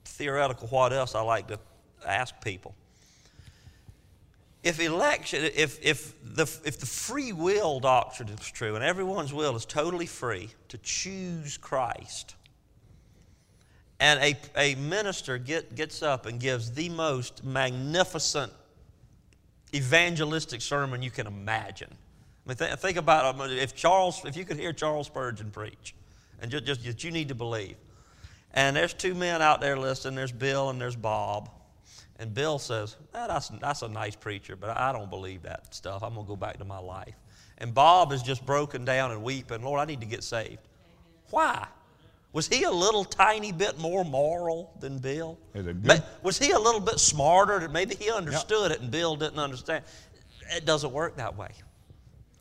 theoretical 0.04 0.68
what 0.68 0.92
else 0.92 1.16
I 1.16 1.22
like 1.22 1.48
to 1.48 1.60
ask 2.06 2.40
people. 2.42 2.76
If 4.64 4.82
election, 4.82 5.44
if, 5.56 5.80
if, 5.86 6.14
the, 6.22 6.44
if 6.66 6.80
the 6.80 6.86
free 6.86 7.32
will 7.32 7.80
doctrine 7.80 8.28
is 8.28 8.52
true 8.52 8.76
and 8.76 8.84
everyone's 8.84 9.32
will 9.32 9.56
is 9.56 9.66
totally 9.66 10.08
free 10.08 10.50
to 10.68 10.78
choose 10.80 11.58
Christ, 11.58 12.36
and 14.00 14.20
a, 14.22 14.36
a 14.56 14.76
minister 14.76 15.38
get, 15.38 15.76
gets 15.76 16.04
up 16.04 16.26
and 16.26 16.40
gives 16.40 16.72
the 16.72 16.90
most 16.90 17.44
magnificent 17.44 18.52
evangelistic 19.74 20.62
sermon 20.62 21.02
you 21.02 21.12
can 21.12 21.28
imagine. 21.28 21.90
I 21.92 22.50
mean, 22.50 22.58
th- 22.58 22.74
think 22.76 22.98
about 22.98 23.40
um, 23.40 23.50
if 23.50 23.76
Charles, 23.76 24.24
if 24.26 24.38
you 24.38 24.46
could 24.46 24.58
hear 24.58 24.72
Charles 24.72 25.08
Spurgeon 25.08 25.52
preach, 25.52 25.96
and 26.40 26.52
just, 26.52 26.66
just 26.66 26.84
that 26.86 27.04
you 27.04 27.12
need 27.12 27.30
to 27.30 27.36
believe. 27.36 27.76
And 28.54 28.76
there's 28.76 28.94
two 28.94 29.14
men 29.14 29.42
out 29.42 29.60
there 29.60 29.78
listening. 29.78 30.16
There's 30.16 30.32
Bill 30.32 30.70
and 30.70 30.80
there's 30.80 30.96
Bob, 30.96 31.50
And 32.20 32.34
Bill 32.34 32.58
says, 32.60 32.96
eh, 33.14 33.28
that's, 33.28 33.50
that's 33.50 33.82
a 33.82 33.88
nice 33.88 34.16
preacher, 34.16 34.56
but 34.56 34.76
I 34.76 34.92
don't 34.92 35.10
believe 35.10 35.44
that 35.44 35.74
stuff. 35.74 36.04
I'm 36.04 36.14
going 36.14 36.26
to 36.26 36.30
go 36.30 36.36
back 36.36 36.58
to 36.58 36.66
my 36.66 36.80
life. 36.80 37.16
And 37.60 37.74
Bob 37.74 38.12
is 38.12 38.24
just 38.24 38.46
broken 38.46 38.86
down 38.86 39.12
and 39.12 39.24
weeping, 39.24 39.62
Lord, 39.62 39.80
I 39.80 39.86
need 39.86 40.02
to 40.02 40.08
get 40.08 40.24
saved. 40.24 40.62
Why? 41.30 41.68
Was 42.38 42.48
he 42.48 42.66
a 42.66 42.72
little 42.72 43.04
tiny 43.04 43.52
bit 43.52 43.80
more 43.80 44.06
moral 44.06 44.72
than 44.80 45.00
Bill? 45.00 45.40
Good... 45.56 46.04
Was 46.22 46.38
he 46.38 46.52
a 46.52 46.60
little 46.60 46.80
bit 46.80 47.00
smarter? 47.00 47.68
Maybe 47.68 47.96
he 47.96 48.12
understood 48.12 48.70
yep. 48.70 48.78
it 48.78 48.84
and 48.84 48.92
Bill 48.92 49.16
didn't 49.16 49.40
understand. 49.40 49.84
It 50.56 50.64
doesn't 50.64 50.94
work 50.94 51.18
that 51.18 51.36
way. 51.36 51.50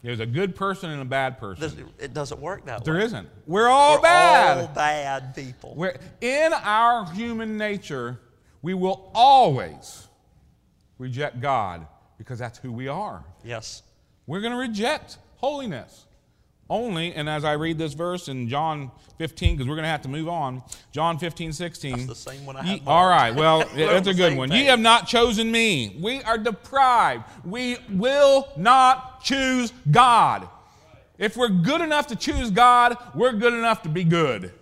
There's 0.03 0.21
a 0.21 0.27
good 0.27 0.55
person 0.55 0.91
and 0.91 1.01
a 1.01 1.07
bad 1.07 1.39
person. 1.39 1.89
It 1.99 2.13
doesn't 2.13 2.39
work 2.43 2.67
that 2.67 2.85
there 2.85 2.93
way. 2.93 2.99
There 2.99 3.07
isn't. 3.07 3.29
We're 3.47 3.69
all 3.69 3.97
We're 3.97 4.03
bad. 4.03 4.59
all 4.59 4.67
bad 4.75 5.35
people. 5.35 5.73
We're, 5.75 5.97
in 6.21 6.53
our 6.53 7.11
human 7.13 7.57
nature, 7.57 8.21
we 8.61 8.75
will 8.75 9.11
always 9.15 10.09
reject 10.99 11.41
God 11.41 11.87
because 12.19 12.39
that's 12.39 12.59
who 12.59 12.71
we 12.71 12.87
are. 12.87 13.25
Yes. 13.43 13.83
We're 14.27 14.43
going 14.43 14.53
to 14.53 14.59
reject 14.59 15.17
holiness. 15.37 16.06
Only, 16.69 17.15
and 17.15 17.29
as 17.29 17.45
I 17.45 17.53
read 17.53 17.79
this 17.79 17.93
verse 17.93 18.27
in 18.29 18.49
John 18.49 18.91
15, 19.19 19.55
because 19.55 19.69
we're 19.69 19.77
going 19.77 19.85
to 19.85 19.89
have 19.89 20.03
to 20.03 20.09
move 20.09 20.29
on, 20.29 20.65
John 20.91 21.17
15, 21.17 21.53
16. 21.53 21.93
That's 21.93 22.07
the 22.07 22.15
same 22.15 22.45
one 22.45 22.57
I 22.57 22.65
have. 22.65 22.89
all 22.89 23.07
right, 23.07 23.33
well, 23.33 23.61
that's 23.77 24.09
a 24.09 24.15
good 24.15 24.37
one. 24.37 24.51
Ye 24.51 24.65
have 24.65 24.81
not 24.81 25.07
chosen 25.07 25.51
me. 25.51 25.97
We 26.01 26.23
are 26.23 26.37
deprived. 26.37 27.25
We 27.45 27.77
will 27.91 28.49
not 28.57 29.23
choose 29.23 29.73
God. 29.91 30.49
If 31.19 31.37
we're 31.37 31.49
good 31.49 31.81
enough 31.81 32.09
to 32.09 32.17
choose 32.17 32.51
God, 32.51 32.97
we're 33.15 33.33
good 33.33 33.55
enough 33.55 33.83
to 33.83 33.89
be 33.89 34.03
good. 34.03 34.53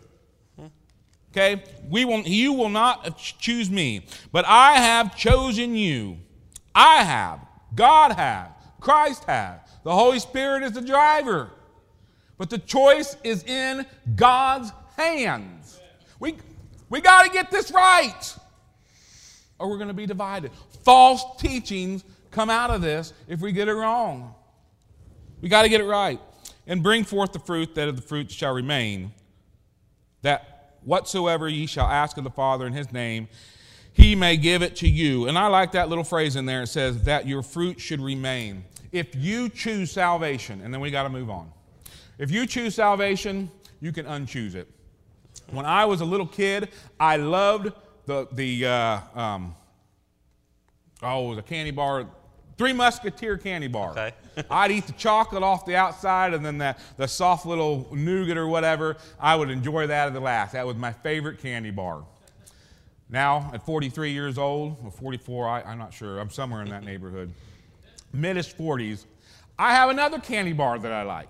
Okay? 1.33 1.65
We 1.89 2.05
will, 2.05 2.21
you 2.21 2.53
will 2.53 2.69
not 2.69 3.19
choose 3.19 3.71
me, 3.71 4.07
but 4.31 4.45
I 4.47 4.75
have 4.75 5.17
chosen 5.17 5.75
you. 5.75 6.19
I 6.75 7.03
have. 7.03 7.41
God 7.75 8.13
has. 8.13 8.49
Christ 8.79 9.25
has. 9.25 9.61
The 9.83 9.93
Holy 9.93 10.19
Spirit 10.19 10.63
is 10.63 10.73
the 10.73 10.81
driver. 10.81 11.51
But 12.45 12.51
the 12.51 12.59
choice 12.59 13.17
is 13.25 13.43
in 13.45 13.87
God's 14.17 14.71
hands. 14.99 15.81
We, 16.21 16.37
we 16.91 17.01
got 17.01 17.23
to 17.23 17.31
get 17.31 17.51
this 17.51 17.71
right, 17.71 18.37
or 19.59 19.71
we're 19.71 19.79
going 19.79 19.89
to 19.89 19.95
be 19.95 20.05
divided. 20.05 20.51
False 20.83 21.25
teachings 21.39 22.05
come 22.31 22.51
out 22.51 22.69
of 22.69 22.83
this 22.83 23.15
if 23.29 23.41
we 23.41 23.51
get 23.51 23.69
it 23.69 23.73
wrong. 23.73 24.35
We 25.41 25.49
got 25.49 25.63
to 25.63 25.71
get 25.71 25.81
it 25.81 25.87
right. 25.87 26.21
And 26.67 26.83
bring 26.83 27.05
forth 27.05 27.33
the 27.33 27.39
fruit 27.39 27.75
that 27.77 27.89
of 27.89 27.97
the 27.97 28.03
fruit 28.03 28.31
shall 28.31 28.53
remain, 28.53 29.15
that 30.21 30.77
whatsoever 30.83 31.49
ye 31.49 31.65
shall 31.65 31.87
ask 31.87 32.19
of 32.19 32.25
the 32.25 32.31
Father 32.31 32.67
in 32.67 32.75
his 32.75 32.93
name, 32.93 33.27
he 33.95 34.15
may 34.15 34.37
give 34.37 34.61
it 34.61 34.77
to 34.77 34.87
you. 34.87 35.29
And 35.29 35.39
I 35.39 35.47
like 35.47 35.73
that 35.73 35.89
little 35.89 36.05
phrase 36.05 36.37
in 36.37 36.45
there. 36.45 36.65
It 36.65 36.67
says 36.67 37.05
that 37.05 37.27
your 37.27 37.43
fruit 37.43 37.81
should 37.81 38.03
remain. 38.03 38.67
If 38.93 39.15
you 39.15 39.49
choose 39.49 39.91
salvation, 39.91 40.61
and 40.61 40.75
then 40.75 40.83
we 40.83 40.91
got 40.91 41.05
to 41.05 41.09
move 41.09 41.31
on. 41.31 41.51
If 42.19 42.31
you 42.31 42.47
choose 42.47 42.75
salvation, 42.75 43.51
you 43.81 43.93
can 43.93 44.07
unchoose 44.07 44.55
it. 44.55 44.69
When 45.51 45.67
I 45.67 45.85
was 45.85 46.01
a 46.01 46.05
little 46.05 46.27
kid, 46.27 46.69
I 46.99 47.17
loved 47.17 47.73
the, 48.07 48.29
the 48.33 48.67
uh, 48.67 49.01
um, 49.15 49.55
oh, 51.03 51.27
it 51.27 51.29
was 51.31 51.39
a 51.39 51.43
candy 51.43 51.71
bar, 51.71 52.07
Three 52.57 52.73
Musketeer 52.73 53.37
candy 53.37 53.67
bar. 53.67 53.91
Okay. 53.91 54.13
I'd 54.51 54.71
eat 54.71 54.87
the 54.87 54.93
chocolate 54.93 55.43
off 55.43 55.67
the 55.67 55.77
outside 55.77 56.35
and 56.35 56.45
then 56.45 56.59
the, 56.59 56.77
the 56.97 57.09
soft 57.09 57.47
little 57.47 57.89
nougat 57.93 58.37
or 58.37 58.47
whatever. 58.47 58.97
I 59.19 59.35
would 59.35 59.51
enjoy 59.51 59.89
that 59.89 60.07
at 60.07 60.15
the 60.15 60.21
last. 60.21 60.53
That 60.53 60.67
was 60.67 60.77
my 60.77 60.93
favorite 60.93 61.41
candy 61.41 61.71
bar. 61.71 62.05
Now, 63.11 63.51
at 63.53 63.65
43 63.65 64.13
years 64.13 64.39
old, 64.39 64.79
or 64.85 64.91
44, 64.91 65.49
I, 65.49 65.63
I'm 65.63 65.79
not 65.79 65.93
sure, 65.93 66.19
I'm 66.19 66.31
somewhere 66.31 66.63
in 66.63 66.71
that 66.71 66.85
neighborhood, 66.85 67.33
midish 68.15 68.55
40s, 68.55 69.05
I 69.59 69.73
have 69.73 69.91
another 69.91 70.19
candy 70.19 70.53
bar 70.53 70.79
that 70.79 70.91
I 70.91 71.03
like. 71.03 71.29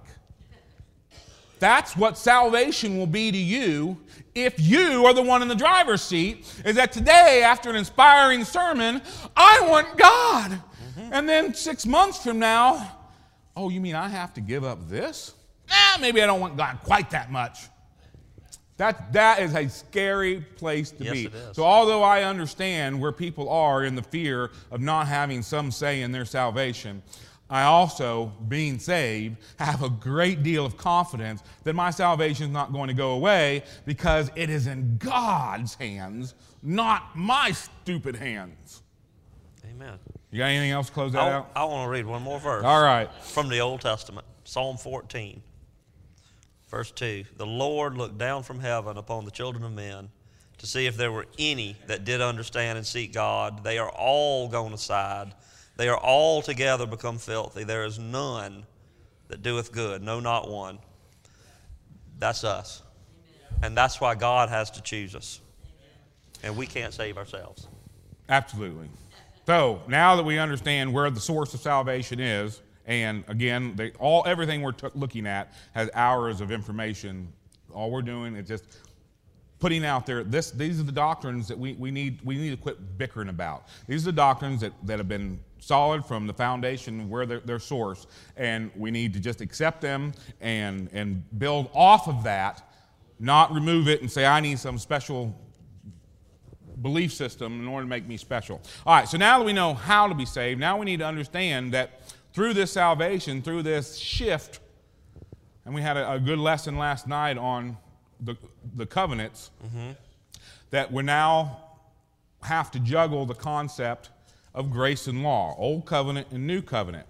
That's 1.64 1.96
what 1.96 2.18
salvation 2.18 2.98
will 2.98 3.06
be 3.06 3.32
to 3.32 3.38
you 3.38 3.96
if 4.34 4.60
you 4.60 5.06
are 5.06 5.14
the 5.14 5.22
one 5.22 5.40
in 5.40 5.48
the 5.48 5.54
driver's 5.54 6.02
seat. 6.02 6.44
Is 6.62 6.76
that 6.76 6.92
today, 6.92 7.42
after 7.42 7.70
an 7.70 7.76
inspiring 7.76 8.44
sermon, 8.44 9.00
I 9.34 9.66
want 9.66 9.96
God. 9.96 10.50
Mm-hmm. 10.50 11.08
And 11.10 11.26
then 11.26 11.54
six 11.54 11.86
months 11.86 12.22
from 12.22 12.38
now, 12.38 12.98
oh, 13.56 13.70
you 13.70 13.80
mean 13.80 13.94
I 13.94 14.10
have 14.10 14.34
to 14.34 14.42
give 14.42 14.62
up 14.62 14.90
this? 14.90 15.32
Eh, 15.70 15.96
maybe 16.02 16.22
I 16.22 16.26
don't 16.26 16.38
want 16.38 16.58
God 16.58 16.80
quite 16.84 17.08
that 17.12 17.32
much. 17.32 17.60
That, 18.76 19.14
that 19.14 19.40
is 19.40 19.54
a 19.54 19.66
scary 19.70 20.42
place 20.56 20.90
to 20.90 21.04
yes, 21.04 21.12
be. 21.14 21.30
So, 21.52 21.64
although 21.64 22.02
I 22.02 22.24
understand 22.24 23.00
where 23.00 23.12
people 23.12 23.48
are 23.48 23.84
in 23.84 23.94
the 23.94 24.02
fear 24.02 24.50
of 24.70 24.82
not 24.82 25.06
having 25.06 25.40
some 25.40 25.70
say 25.70 26.02
in 26.02 26.12
their 26.12 26.26
salvation, 26.26 27.02
I 27.54 27.62
also, 27.62 28.32
being 28.48 28.80
saved, 28.80 29.36
have 29.60 29.84
a 29.84 29.88
great 29.88 30.42
deal 30.42 30.66
of 30.66 30.76
confidence 30.76 31.40
that 31.62 31.74
my 31.74 31.92
salvation 31.92 32.46
is 32.46 32.52
not 32.52 32.72
going 32.72 32.88
to 32.88 32.94
go 32.94 33.12
away 33.12 33.62
because 33.86 34.28
it 34.34 34.50
is 34.50 34.66
in 34.66 34.96
God's 34.98 35.76
hands, 35.76 36.34
not 36.64 37.16
my 37.16 37.52
stupid 37.52 38.16
hands. 38.16 38.82
Amen. 39.70 40.00
You 40.32 40.38
got 40.38 40.46
anything 40.46 40.72
else 40.72 40.88
to 40.88 40.92
close 40.92 41.12
that 41.12 41.22
I, 41.22 41.30
out? 41.30 41.50
I 41.54 41.62
want 41.66 41.86
to 41.86 41.90
read 41.92 42.06
one 42.06 42.22
more 42.22 42.40
verse. 42.40 42.64
All 42.64 42.82
right. 42.82 43.08
From 43.22 43.48
the 43.48 43.60
Old 43.60 43.82
Testament, 43.82 44.26
Psalm 44.42 44.76
14, 44.76 45.40
verse 46.68 46.90
2. 46.90 47.22
The 47.36 47.46
Lord 47.46 47.96
looked 47.96 48.18
down 48.18 48.42
from 48.42 48.58
heaven 48.58 48.96
upon 48.96 49.26
the 49.26 49.30
children 49.30 49.62
of 49.62 49.70
men 49.70 50.10
to 50.58 50.66
see 50.66 50.86
if 50.86 50.96
there 50.96 51.12
were 51.12 51.26
any 51.38 51.76
that 51.86 52.04
did 52.04 52.20
understand 52.20 52.78
and 52.78 52.84
seek 52.84 53.12
God. 53.12 53.62
They 53.62 53.78
are 53.78 53.90
all 53.90 54.48
gone 54.48 54.72
aside 54.72 55.34
they 55.76 55.88
are 55.88 55.98
all 55.98 56.42
together 56.42 56.86
become 56.86 57.18
filthy. 57.18 57.64
There 57.64 57.84
is 57.84 57.98
none 57.98 58.64
that 59.28 59.42
doeth 59.42 59.72
good, 59.72 60.02
no, 60.02 60.20
not 60.20 60.48
one. 60.48 60.78
That's 62.18 62.44
us. 62.44 62.82
And 63.62 63.76
that's 63.76 64.00
why 64.00 64.14
God 64.14 64.48
has 64.48 64.70
to 64.72 64.82
choose 64.82 65.14
us. 65.14 65.40
And 66.42 66.56
we 66.56 66.66
can't 66.66 66.92
save 66.92 67.16
ourselves. 67.16 67.66
Absolutely. 68.28 68.88
So 69.46 69.82
now 69.88 70.16
that 70.16 70.24
we 70.24 70.38
understand 70.38 70.92
where 70.92 71.10
the 71.10 71.20
source 71.20 71.54
of 71.54 71.60
salvation 71.60 72.20
is, 72.20 72.60
and 72.86 73.24
again, 73.28 73.74
they, 73.76 73.92
all 73.92 74.22
everything 74.26 74.62
we're 74.62 74.72
t- 74.72 74.88
looking 74.94 75.26
at 75.26 75.52
has 75.74 75.90
hours 75.94 76.40
of 76.40 76.50
information. 76.50 77.32
All 77.72 77.90
we're 77.90 78.02
doing 78.02 78.36
is 78.36 78.46
just 78.46 78.64
putting 79.58 79.84
out 79.84 80.04
there 80.04 80.22
this, 80.22 80.50
these 80.50 80.78
are 80.78 80.82
the 80.82 80.92
doctrines 80.92 81.48
that 81.48 81.58
we, 81.58 81.72
we, 81.74 81.90
need, 81.90 82.20
we 82.24 82.36
need 82.36 82.50
to 82.50 82.56
quit 82.56 82.98
bickering 82.98 83.30
about. 83.30 83.68
These 83.86 84.02
are 84.02 84.12
the 84.12 84.16
doctrines 84.16 84.60
that, 84.60 84.72
that 84.84 84.98
have 84.98 85.08
been 85.08 85.40
solid 85.64 86.04
from 86.04 86.26
the 86.26 86.34
foundation 86.34 87.08
where 87.08 87.26
their, 87.26 87.40
their 87.40 87.58
source, 87.58 88.06
and 88.36 88.70
we 88.76 88.90
need 88.90 89.12
to 89.14 89.20
just 89.20 89.40
accept 89.40 89.80
them 89.80 90.12
and, 90.40 90.88
and 90.92 91.24
build 91.38 91.70
off 91.74 92.06
of 92.08 92.24
that, 92.24 92.62
not 93.18 93.52
remove 93.52 93.88
it 93.88 94.00
and 94.00 94.10
say, 94.10 94.26
I 94.26 94.40
need 94.40 94.58
some 94.58 94.78
special 94.78 95.34
belief 96.82 97.12
system 97.12 97.60
in 97.60 97.68
order 97.68 97.84
to 97.84 97.88
make 97.88 98.06
me 98.06 98.16
special. 98.16 98.60
All 98.84 98.94
right, 98.94 99.08
so 99.08 99.16
now 99.16 99.38
that 99.38 99.44
we 99.44 99.52
know 99.52 99.74
how 99.74 100.08
to 100.08 100.14
be 100.14 100.26
saved, 100.26 100.60
now 100.60 100.76
we 100.78 100.84
need 100.84 100.98
to 100.98 101.06
understand 101.06 101.72
that 101.72 102.00
through 102.32 102.52
this 102.52 102.72
salvation, 102.72 103.42
through 103.42 103.62
this 103.62 103.96
shift, 103.96 104.60
and 105.64 105.74
we 105.74 105.80
had 105.80 105.96
a, 105.96 106.12
a 106.12 106.20
good 106.20 106.38
lesson 106.38 106.76
last 106.76 107.06
night 107.06 107.38
on 107.38 107.78
the, 108.20 108.36
the 108.74 108.86
covenants, 108.86 109.50
mm-hmm. 109.64 109.92
that 110.70 110.92
we 110.92 111.02
now 111.02 111.60
have 112.42 112.70
to 112.72 112.80
juggle 112.80 113.24
the 113.24 113.34
concept 113.34 114.10
of 114.54 114.70
grace 114.70 115.06
and 115.06 115.22
law, 115.22 115.54
Old 115.58 115.84
Covenant 115.84 116.28
and 116.30 116.46
New 116.46 116.62
Covenant. 116.62 117.06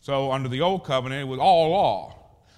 So, 0.00 0.32
under 0.32 0.48
the 0.48 0.60
Old 0.60 0.84
Covenant, 0.84 1.22
it 1.22 1.30
was 1.30 1.38
all 1.38 1.70
law. 1.70 2.16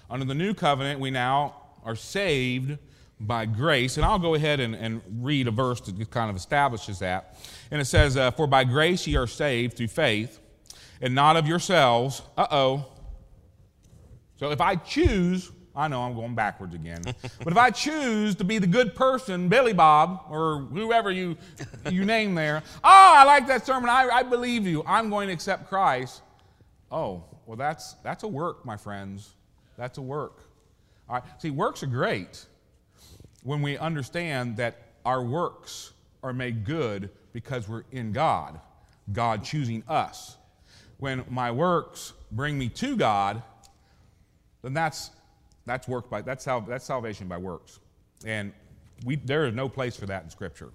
Under 0.09 0.25
the 0.25 0.33
New 0.33 0.53
Covenant, 0.53 0.99
we 0.99 1.11
now 1.11 1.55
are 1.83 1.95
saved 1.95 2.77
by 3.19 3.45
grace. 3.45 3.97
And 3.97 4.05
I'll 4.05 4.19
go 4.19 4.33
ahead 4.33 4.59
and, 4.59 4.75
and 4.75 5.01
read 5.19 5.47
a 5.47 5.51
verse 5.51 5.81
that 5.81 6.09
kind 6.09 6.29
of 6.29 6.35
establishes 6.35 6.99
that. 6.99 7.37
And 7.69 7.81
it 7.81 7.85
says, 7.85 8.17
uh, 8.17 8.31
For 8.31 8.47
by 8.47 8.63
grace 8.63 9.05
ye 9.05 9.15
are 9.17 9.27
saved 9.27 9.77
through 9.77 9.87
faith, 9.87 10.39
and 11.01 11.13
not 11.13 11.35
of 11.35 11.47
yourselves. 11.47 12.21
Uh 12.37 12.47
oh. 12.49 12.85
So, 14.37 14.51
if 14.51 14.61
I 14.61 14.75
choose 14.75 15.51
I 15.75 15.87
know 15.87 16.01
I'm 16.03 16.13
going 16.13 16.35
backwards 16.35 16.75
again. 16.75 17.01
but 17.03 17.47
if 17.47 17.57
I 17.57 17.71
choose 17.71 18.35
to 18.35 18.43
be 18.43 18.59
the 18.59 18.67
good 18.67 18.93
person, 18.95 19.49
Billy 19.49 19.73
Bob, 19.73 20.25
or 20.29 20.59
whoever 20.59 21.11
you, 21.11 21.35
you 21.89 22.05
name 22.05 22.35
there, 22.35 22.61
oh, 22.83 23.13
I 23.17 23.23
like 23.23 23.47
that 23.47 23.65
sermon. 23.65 23.89
I, 23.89 24.07
I 24.09 24.23
believe 24.23 24.67
you. 24.67 24.83
I'm 24.85 25.09
going 25.09 25.27
to 25.27 25.33
accept 25.33 25.69
Christ. 25.69 26.21
Oh, 26.91 27.23
well, 27.45 27.57
that's, 27.57 27.93
that's 28.03 28.23
a 28.23 28.27
work, 28.27 28.65
my 28.65 28.77
friends. 28.77 29.31
That's 29.77 29.97
a 29.97 30.01
work. 30.01 30.43
All 31.09 31.15
right. 31.15 31.23
See, 31.41 31.49
works 31.49 31.81
are 31.81 31.87
great 31.87 32.45
when 33.41 33.61
we 33.61 33.77
understand 33.77 34.57
that 34.57 34.77
our 35.05 35.23
works 35.23 35.93
are 36.21 36.33
made 36.33 36.65
good 36.65 37.09
because 37.33 37.67
we're 37.67 37.83
in 37.91 38.11
God, 38.11 38.59
God 39.11 39.43
choosing 39.43 39.83
us. 39.87 40.37
When 40.97 41.25
my 41.29 41.51
works 41.51 42.13
bring 42.31 42.57
me 42.57 42.69
to 42.69 42.95
God, 42.95 43.41
then 44.61 44.73
that's 44.73 45.11
that's 45.65 45.87
work 45.87 46.09
by 46.09 46.21
that's 46.21 46.43
sal- 46.43 46.61
that's 46.61 46.85
salvation 46.85 47.27
by 47.27 47.37
works, 47.37 47.79
and 48.25 48.51
we 49.05 49.15
there 49.15 49.45
is 49.45 49.53
no 49.53 49.69
place 49.69 49.95
for 49.95 50.05
that 50.05 50.23
in 50.23 50.29
Scripture. 50.29 50.69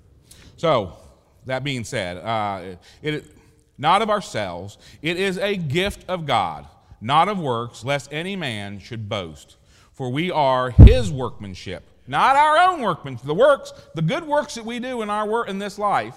So 0.57 0.97
that 1.47 1.64
being 1.64 1.84
said, 1.84 2.18
uh, 2.18 2.76
it, 3.03 3.24
not 3.78 4.03
of 4.03 4.11
ourselves, 4.11 4.78
it 5.03 5.16
is 5.16 5.39
a 5.39 5.57
gift 5.57 6.05
of 6.09 6.26
God, 6.26 6.66
not 7.01 7.28
of 7.28 7.39
works, 7.39 7.84
lest 7.84 8.12
any 8.12 8.36
man 8.36 8.78
should 8.80 9.09
boast. 9.09 9.57
For 9.93 10.11
we 10.11 10.30
are 10.30 10.70
his 10.70 11.11
workmanship, 11.11 11.84
not 12.07 12.36
our 12.36 12.59
own 12.70 12.80
workmanship. 12.80 13.26
The 13.26 13.34
works, 13.34 13.72
the 13.95 14.03
good 14.03 14.24
works 14.24 14.55
that 14.55 14.64
we 14.64 14.78
do 14.78 15.03
in 15.03 15.11
our 15.11 15.26
work 15.26 15.49
in 15.49 15.59
this 15.59 15.78
life, 15.78 16.16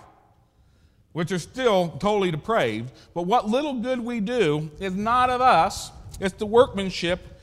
which 1.14 1.32
are 1.32 1.40
still 1.40 1.90
totally 2.00 2.32
depraved, 2.32 2.92
but 3.14 3.24
what 3.24 3.50
little 3.50 3.74
good 3.74 4.00
we 4.00 4.20
do 4.20 4.70
is 4.80 4.96
not 4.96 5.30
of 5.30 5.42
us, 5.42 5.92
it's 6.20 6.36
the 6.36 6.46
workmanship 6.46 7.41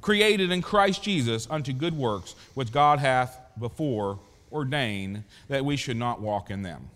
created 0.00 0.50
in 0.50 0.62
Christ 0.62 1.02
Jesus 1.02 1.46
unto 1.50 1.72
good 1.72 1.96
works, 1.96 2.34
which 2.54 2.72
God 2.72 2.98
hath 2.98 3.38
before 3.58 4.18
ordained 4.52 5.24
that 5.48 5.64
we 5.64 5.76
should 5.76 5.96
not 5.96 6.20
walk 6.20 6.50
in 6.50 6.62
them. 6.62 6.90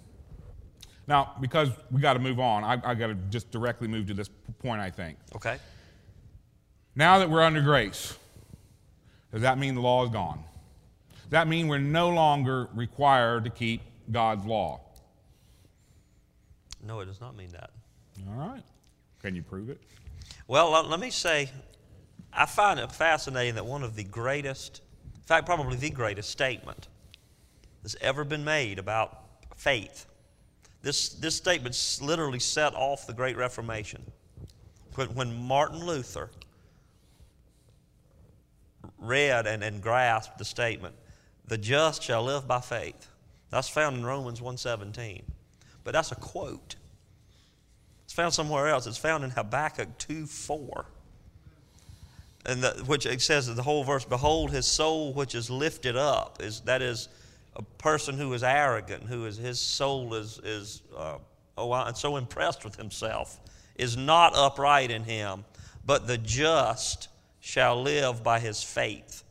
Now, 1.07 1.35
because 1.41 1.71
we 1.91 2.01
got 2.01 2.15
to 2.15 2.19
move 2.19 2.41
on, 2.41 2.65
I, 2.65 2.73
I 2.83 2.95
got 2.95 3.09
to 3.09 3.15
just 3.31 3.51
directly 3.51 3.89
move 3.89 4.07
to 4.07 4.15
this 4.15 4.31
point, 4.61 4.81
I 4.81 4.91
think. 4.91 5.19
Okay. 5.37 5.59
Now 6.97 7.19
that 7.19 7.29
we're 7.29 7.43
under 7.43 7.61
grace, 7.61 8.17
does 9.33 9.43
that 9.43 9.59
mean 9.59 9.75
the 9.75 9.81
law 9.81 10.05
is 10.05 10.11
gone? 10.11 10.43
Does 11.23 11.31
that 11.31 11.49
mean 11.49 11.69
we're 11.69 11.79
no 11.79 12.11
longer 12.11 12.69
required 12.75 13.45
to 13.45 13.51
keep 13.51 13.83
God's 14.11 14.47
law? 14.47 14.81
No, 16.87 17.01
it 17.01 17.07
does 17.07 17.21
not 17.21 17.37
mean 17.37 17.51
that. 17.53 17.71
All 18.29 18.35
right. 18.35 18.63
Can 19.21 19.35
you 19.35 19.43
prove 19.43 19.71
it? 19.71 19.81
Well, 20.47 20.71
let 20.87 21.01
me 21.01 21.11
say, 21.11 21.51
I 22.37 22.47
find 22.47 22.81
it 22.81 22.91
fascinating 22.91 23.55
that 23.55 23.67
one 23.67 23.83
of 23.83 23.95
the 23.95 24.05
greatest, 24.05 24.81
in 25.15 25.23
fact, 25.23 25.47
probably 25.47 25.77
the 25.77 25.91
greatest 25.91 26.31
statement 26.31 26.89
that's 27.83 27.97
ever 28.01 28.25
been 28.25 28.45
made 28.45 28.79
about 28.79 29.21
faith. 29.57 30.07
This, 30.83 31.11
this 31.11 31.37
statement 31.37 32.01
literally 32.03 32.41
set 32.41 32.75
off 32.75 33.07
the 33.07 33.13
Great 33.13 33.37
Reformation. 33.37 34.03
When, 34.97 35.15
when 35.15 35.35
Martin 35.35 35.85
Luther 35.85 36.31
read 38.99 39.47
and, 39.47 39.63
and 39.63 39.81
grasped 39.81 40.39
the 40.39 40.45
statement, 40.45 40.95
the 41.47 41.57
just 41.57 42.03
shall 42.03 42.25
live 42.25 42.49
by 42.49 42.61
faith. 42.61 43.09
That's 43.51 43.69
found 43.69 43.97
in 43.97 44.05
Romans 44.05 44.41
1.17. 44.41 45.23
But 45.85 45.93
that's 45.93 46.11
a 46.11 46.17
quote. 46.17 46.77
It's 48.05 48.13
found 48.13 48.35
somewhere 48.35 48.69
else. 48.69 48.87
It's 48.87 48.99
found 48.99 49.23
in 49.25 49.31
Habakkuk 49.31 49.99
2.4 49.99 50.87
and 52.47 52.63
the, 52.63 52.71
which 52.87 53.07
it 53.07 53.21
says 53.23 53.53
the 53.55 53.63
whole 53.63 53.85
verse, 53.85 54.05
behold, 54.05 54.51
his 54.51 54.67
soul 54.67 55.13
which 55.13 55.35
is 55.35 55.49
lifted 55.51 55.97
up, 55.97 56.43
is 56.43 56.61
that 56.63 56.83
is 56.83 57.09
a 57.57 57.63
person 57.63 58.19
who 58.19 58.33
is 58.33 58.43
arrogant, 58.43 59.05
who 59.05 59.27
is 59.27 59.37
his 59.37 59.61
soul 59.61 60.15
is 60.15 60.39
is 60.45 60.83
uh, 60.97 61.19
oh, 61.57 61.73
and 61.73 61.97
so 61.97 62.17
impressed 62.17 62.65
with 62.65 62.77
himself, 62.77 63.41
is 63.77 63.97
not 63.97 64.37
upright 64.37 64.91
in 64.91 65.05
him, 65.05 65.45
but 65.87 66.07
the 66.07 66.19
just 66.19 67.09
shall 67.41 67.83
live 67.83 68.23
by 68.23 68.41
his 68.41 68.63
faith. 68.63 69.23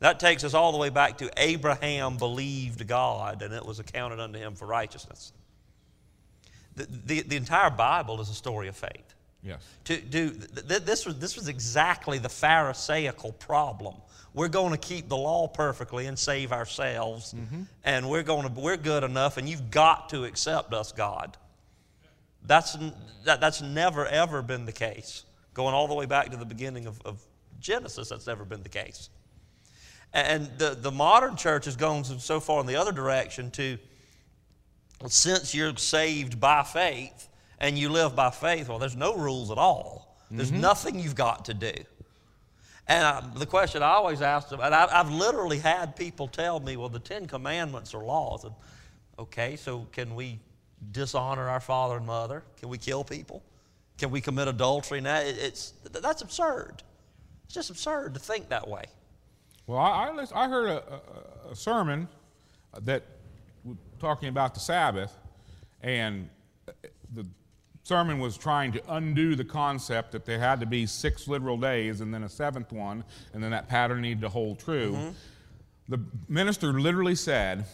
That 0.00 0.18
takes 0.18 0.44
us 0.44 0.54
all 0.54 0.72
the 0.72 0.78
way 0.78 0.88
back 0.88 1.18
to 1.18 1.30
Abraham 1.36 2.16
believed 2.16 2.86
God, 2.86 3.42
and 3.42 3.52
it 3.52 3.64
was 3.64 3.78
accounted 3.78 4.18
unto 4.18 4.38
him 4.38 4.54
for 4.54 4.66
righteousness. 4.66 5.32
The, 6.74 6.86
the, 7.06 7.20
the 7.22 7.36
entire 7.36 7.68
Bible 7.68 8.20
is 8.20 8.30
a 8.30 8.34
story 8.34 8.68
of 8.68 8.76
faith. 8.76 9.09
Yes. 9.42 9.66
To 9.84 9.96
do 10.00 10.30
th- 10.30 10.82
this 10.82 11.06
was 11.06 11.18
this 11.18 11.36
was 11.36 11.48
exactly 11.48 12.18
the 12.18 12.28
Pharisaical 12.28 13.32
problem. 13.32 13.94
We're 14.34 14.48
going 14.48 14.72
to 14.72 14.78
keep 14.78 15.08
the 15.08 15.16
law 15.16 15.48
perfectly 15.48 16.06
and 16.06 16.18
save 16.18 16.52
ourselves, 16.52 17.32
mm-hmm. 17.32 17.62
and 17.84 18.08
we're 18.08 18.22
going 18.22 18.42
to 18.42 18.60
we're 18.60 18.76
good 18.76 19.02
enough, 19.02 19.38
and 19.38 19.48
you've 19.48 19.70
got 19.70 20.10
to 20.10 20.24
accept 20.24 20.74
us, 20.74 20.92
God. 20.92 21.36
That's 22.46 22.76
that, 23.24 23.40
that's 23.40 23.62
never 23.62 24.06
ever 24.06 24.42
been 24.42 24.66
the 24.66 24.72
case. 24.72 25.24
Going 25.54 25.74
all 25.74 25.88
the 25.88 25.94
way 25.94 26.06
back 26.06 26.30
to 26.30 26.36
the 26.36 26.44
beginning 26.44 26.86
of, 26.86 27.00
of 27.04 27.20
Genesis, 27.60 28.10
that's 28.10 28.26
never 28.26 28.44
been 28.44 28.62
the 28.62 28.68
case. 28.68 29.10
And 30.12 30.50
the, 30.58 30.76
the 30.78 30.90
modern 30.90 31.36
church 31.36 31.64
has 31.64 31.76
gone 31.76 32.04
so 32.04 32.40
far 32.40 32.60
in 32.60 32.66
the 32.66 32.76
other 32.76 32.92
direction 32.92 33.50
to 33.52 33.78
since 35.08 35.54
you're 35.54 35.76
saved 35.76 36.40
by 36.40 36.62
faith, 36.62 37.28
and 37.60 37.78
you 37.78 37.88
live 37.88 38.16
by 38.16 38.30
faith, 38.30 38.68
well, 38.68 38.78
there's 38.78 38.96
no 38.96 39.16
rules 39.16 39.50
at 39.50 39.58
all. 39.58 40.16
There's 40.30 40.50
mm-hmm. 40.50 40.60
nothing 40.60 40.98
you've 40.98 41.14
got 41.14 41.46
to 41.46 41.54
do. 41.54 41.72
And 42.86 43.04
I, 43.04 43.22
the 43.34 43.46
question 43.46 43.82
I 43.82 43.90
always 43.90 44.22
ask 44.22 44.48
them, 44.48 44.60
and 44.60 44.74
I, 44.74 44.88
have 44.90 45.10
literally 45.10 45.58
had 45.58 45.96
people 45.96 46.28
tell 46.28 46.60
me, 46.60 46.76
well, 46.76 46.88
the 46.88 46.98
Ten 46.98 47.26
Commandments 47.26 47.94
are 47.94 48.02
laws. 48.02 48.44
And, 48.44 48.54
okay, 49.18 49.56
so 49.56 49.86
can 49.92 50.14
we 50.14 50.38
dishonor 50.92 51.48
our 51.48 51.60
father 51.60 51.96
and 51.96 52.06
mother? 52.06 52.42
Can 52.58 52.68
we 52.68 52.78
kill 52.78 53.04
people? 53.04 53.42
Can 53.98 54.10
we 54.10 54.20
commit 54.20 54.48
adultery? 54.48 55.00
Now, 55.00 55.20
it, 55.20 55.36
it's, 55.38 55.72
that's 55.92 56.22
absurd. 56.22 56.82
It's 57.44 57.54
just 57.54 57.70
absurd 57.70 58.14
to 58.14 58.20
think 58.20 58.48
that 58.48 58.66
way. 58.66 58.84
Well, 59.66 59.78
I, 59.78 60.08
I, 60.08 60.44
I 60.44 60.48
heard 60.48 60.70
a, 60.70 60.82
a, 61.48 61.50
a 61.52 61.56
sermon 61.56 62.08
that 62.82 63.04
talking 64.00 64.28
about 64.28 64.54
the 64.54 64.60
Sabbath, 64.60 65.12
and 65.82 66.28
the 67.14 67.26
sermon 67.90 68.20
was 68.20 68.38
trying 68.38 68.70
to 68.70 68.80
undo 68.94 69.34
the 69.34 69.44
concept 69.44 70.12
that 70.12 70.24
there 70.24 70.38
had 70.38 70.60
to 70.60 70.66
be 70.66 70.86
six 70.86 71.26
literal 71.26 71.56
days 71.56 72.00
and 72.00 72.14
then 72.14 72.22
a 72.22 72.28
seventh 72.28 72.70
one, 72.70 73.02
and 73.34 73.42
then 73.42 73.50
that 73.50 73.68
pattern 73.68 74.00
needed 74.00 74.20
to 74.20 74.28
hold 74.28 74.60
true. 74.60 74.92
Mm-hmm. 74.92 75.10
The 75.88 76.00
minister 76.28 76.72
literally 76.72 77.16
said, 77.16 77.64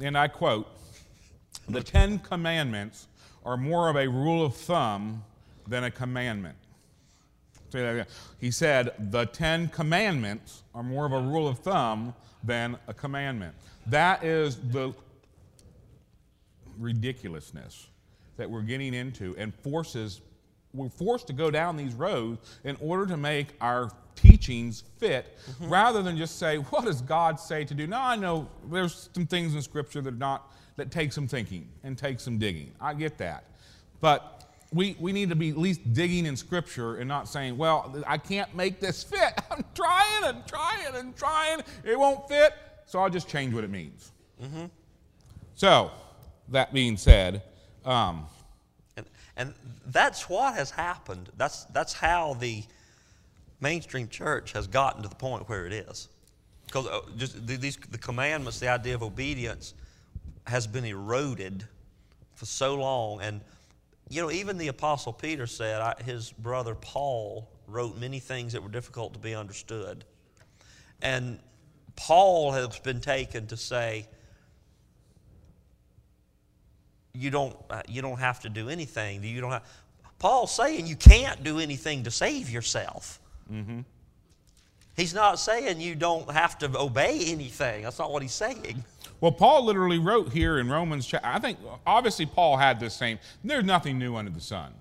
and 0.00 0.16
I 0.16 0.28
quote, 0.28 0.68
the 1.68 1.82
Ten 1.82 2.20
Commandments 2.20 3.08
are 3.44 3.56
more 3.56 3.88
of 3.88 3.96
a 3.96 4.08
rule 4.08 4.46
of 4.46 4.54
thumb 4.54 5.24
than 5.66 5.82
a 5.82 5.90
commandment. 5.90 6.54
Say 7.70 7.80
that 7.80 7.90
again. 7.90 8.06
He 8.40 8.52
said, 8.52 8.92
the 9.10 9.26
Ten 9.26 9.66
Commandments 9.66 10.62
are 10.76 10.84
more 10.84 11.06
of 11.06 11.12
a 11.12 11.20
rule 11.20 11.48
of 11.48 11.58
thumb 11.58 12.14
than 12.44 12.78
a 12.86 12.94
commandment. 12.94 13.56
That 13.88 14.22
is 14.22 14.58
the 14.70 14.94
ridiculousness 16.78 17.88
that 18.36 18.50
we're 18.50 18.62
getting 18.62 18.94
into 18.94 19.34
and 19.36 19.54
forces 19.54 20.20
we're 20.76 20.88
forced 20.88 21.26
to 21.26 21.32
go 21.32 21.50
down 21.50 21.76
these 21.76 21.94
roads 21.94 22.58
in 22.64 22.76
order 22.80 23.06
to 23.06 23.16
make 23.16 23.48
our 23.60 23.90
teachings 24.14 24.84
fit 24.98 25.38
mm-hmm. 25.50 25.68
rather 25.68 26.02
than 26.02 26.16
just 26.16 26.38
say 26.38 26.56
what 26.56 26.84
does 26.84 27.02
god 27.02 27.38
say 27.38 27.64
to 27.64 27.74
do? 27.74 27.86
Now 27.86 28.04
i 28.04 28.16
know 28.16 28.48
there's 28.70 29.10
some 29.14 29.26
things 29.26 29.54
in 29.54 29.62
scripture 29.62 30.00
that 30.00 30.14
are 30.14 30.16
not 30.16 30.52
that 30.76 30.90
take 30.90 31.12
some 31.12 31.26
thinking 31.26 31.68
and 31.84 31.96
take 31.96 32.20
some 32.20 32.38
digging. 32.38 32.70
I 32.78 32.92
get 32.92 33.16
that. 33.18 33.44
But 34.02 34.44
we, 34.72 34.94
we 35.00 35.12
need 35.12 35.30
to 35.30 35.36
be 35.36 35.48
at 35.48 35.56
least 35.56 35.94
digging 35.94 36.26
in 36.26 36.36
scripture 36.36 36.96
and 36.96 37.08
not 37.08 37.28
saying 37.28 37.56
well 37.56 38.02
i 38.06 38.18
can't 38.18 38.54
make 38.54 38.80
this 38.80 39.02
fit. 39.02 39.32
I'm 39.50 39.64
trying 39.74 40.24
and 40.24 40.46
trying 40.46 40.94
and 40.94 41.16
trying. 41.16 41.60
It 41.84 41.98
won't 41.98 42.28
fit. 42.28 42.54
So 42.86 42.98
i'll 42.98 43.10
just 43.10 43.28
change 43.28 43.54
what 43.54 43.64
it 43.64 43.70
means. 43.70 44.12
Mm-hmm. 44.42 44.66
so 45.54 45.90
that 46.48 46.72
being 46.74 46.98
said 46.98 47.42
um, 47.86 48.26
and, 48.96 49.06
and 49.36 49.54
that's 49.86 50.28
what 50.28 50.54
has 50.54 50.70
happened. 50.70 51.30
That's, 51.36 51.64
that's 51.66 51.92
how 51.92 52.34
the 52.34 52.64
mainstream 53.60 54.08
church 54.08 54.52
has 54.52 54.66
gotten 54.66 55.02
to 55.02 55.08
the 55.08 55.14
point 55.14 55.48
where 55.48 55.66
it 55.66 55.72
is. 55.72 56.08
Because 56.66 56.86
uh, 56.88 57.00
just 57.16 57.46
these, 57.46 57.76
the 57.76 57.98
commandments, 57.98 58.58
the 58.58 58.68
idea 58.68 58.94
of 58.94 59.02
obedience, 59.02 59.74
has 60.46 60.66
been 60.66 60.84
eroded 60.84 61.64
for 62.34 62.46
so 62.46 62.74
long. 62.74 63.20
And, 63.20 63.40
you 64.08 64.20
know, 64.20 64.30
even 64.30 64.58
the 64.58 64.68
Apostle 64.68 65.12
Peter 65.12 65.46
said 65.46 65.80
I, 65.80 65.94
his 66.04 66.32
brother 66.32 66.74
Paul 66.74 67.48
wrote 67.66 67.98
many 67.98 68.18
things 68.18 68.52
that 68.52 68.62
were 68.62 68.68
difficult 68.68 69.12
to 69.14 69.18
be 69.18 69.34
understood. 69.34 70.04
And 71.02 71.38
Paul 71.94 72.52
has 72.52 72.78
been 72.78 73.00
taken 73.00 73.46
to 73.48 73.56
say, 73.56 74.06
you 77.18 77.30
don't, 77.30 77.56
uh, 77.70 77.82
you 77.88 78.02
don't 78.02 78.18
have 78.18 78.40
to 78.40 78.48
do 78.48 78.68
anything. 78.68 79.22
You 79.22 79.40
don't 79.40 79.52
have, 79.52 79.64
Paul's 80.18 80.54
saying 80.54 80.86
you 80.86 80.96
can't 80.96 81.42
do 81.42 81.58
anything 81.58 82.04
to 82.04 82.10
save 82.10 82.50
yourself. 82.50 83.20
Mm-hmm. 83.52 83.80
He's 84.96 85.12
not 85.12 85.38
saying 85.38 85.80
you 85.80 85.94
don't 85.94 86.30
have 86.30 86.58
to 86.58 86.78
obey 86.78 87.20
anything. 87.26 87.82
That's 87.82 87.98
not 87.98 88.10
what 88.10 88.22
he's 88.22 88.32
saying. 88.32 88.82
Well, 89.20 89.32
Paul 89.32 89.64
literally 89.64 89.98
wrote 89.98 90.32
here 90.32 90.58
in 90.58 90.70
Romans, 90.70 91.12
I 91.22 91.38
think 91.38 91.58
obviously 91.86 92.26
Paul 92.26 92.56
had 92.56 92.80
the 92.80 92.90
same, 92.90 93.18
there's 93.44 93.64
nothing 93.64 93.98
new 93.98 94.16
under 94.16 94.30
the 94.30 94.40
sun. 94.40 94.72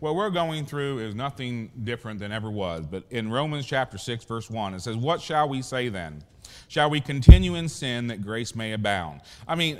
What 0.00 0.16
we're 0.16 0.30
going 0.30 0.66
through 0.66 0.98
is 0.98 1.14
nothing 1.14 1.70
different 1.84 2.18
than 2.18 2.32
ever 2.32 2.50
was. 2.50 2.86
But 2.86 3.04
in 3.10 3.30
Romans 3.30 3.66
chapter 3.66 3.98
6, 3.98 4.24
verse 4.24 4.50
1, 4.50 4.74
it 4.74 4.80
says, 4.80 4.96
What 4.96 5.20
shall 5.20 5.48
we 5.48 5.62
say 5.62 5.88
then? 5.88 6.24
Shall 6.66 6.90
we 6.90 7.00
continue 7.00 7.54
in 7.54 7.68
sin 7.68 8.08
that 8.08 8.20
grace 8.20 8.56
may 8.56 8.72
abound? 8.72 9.20
I 9.46 9.54
mean, 9.54 9.78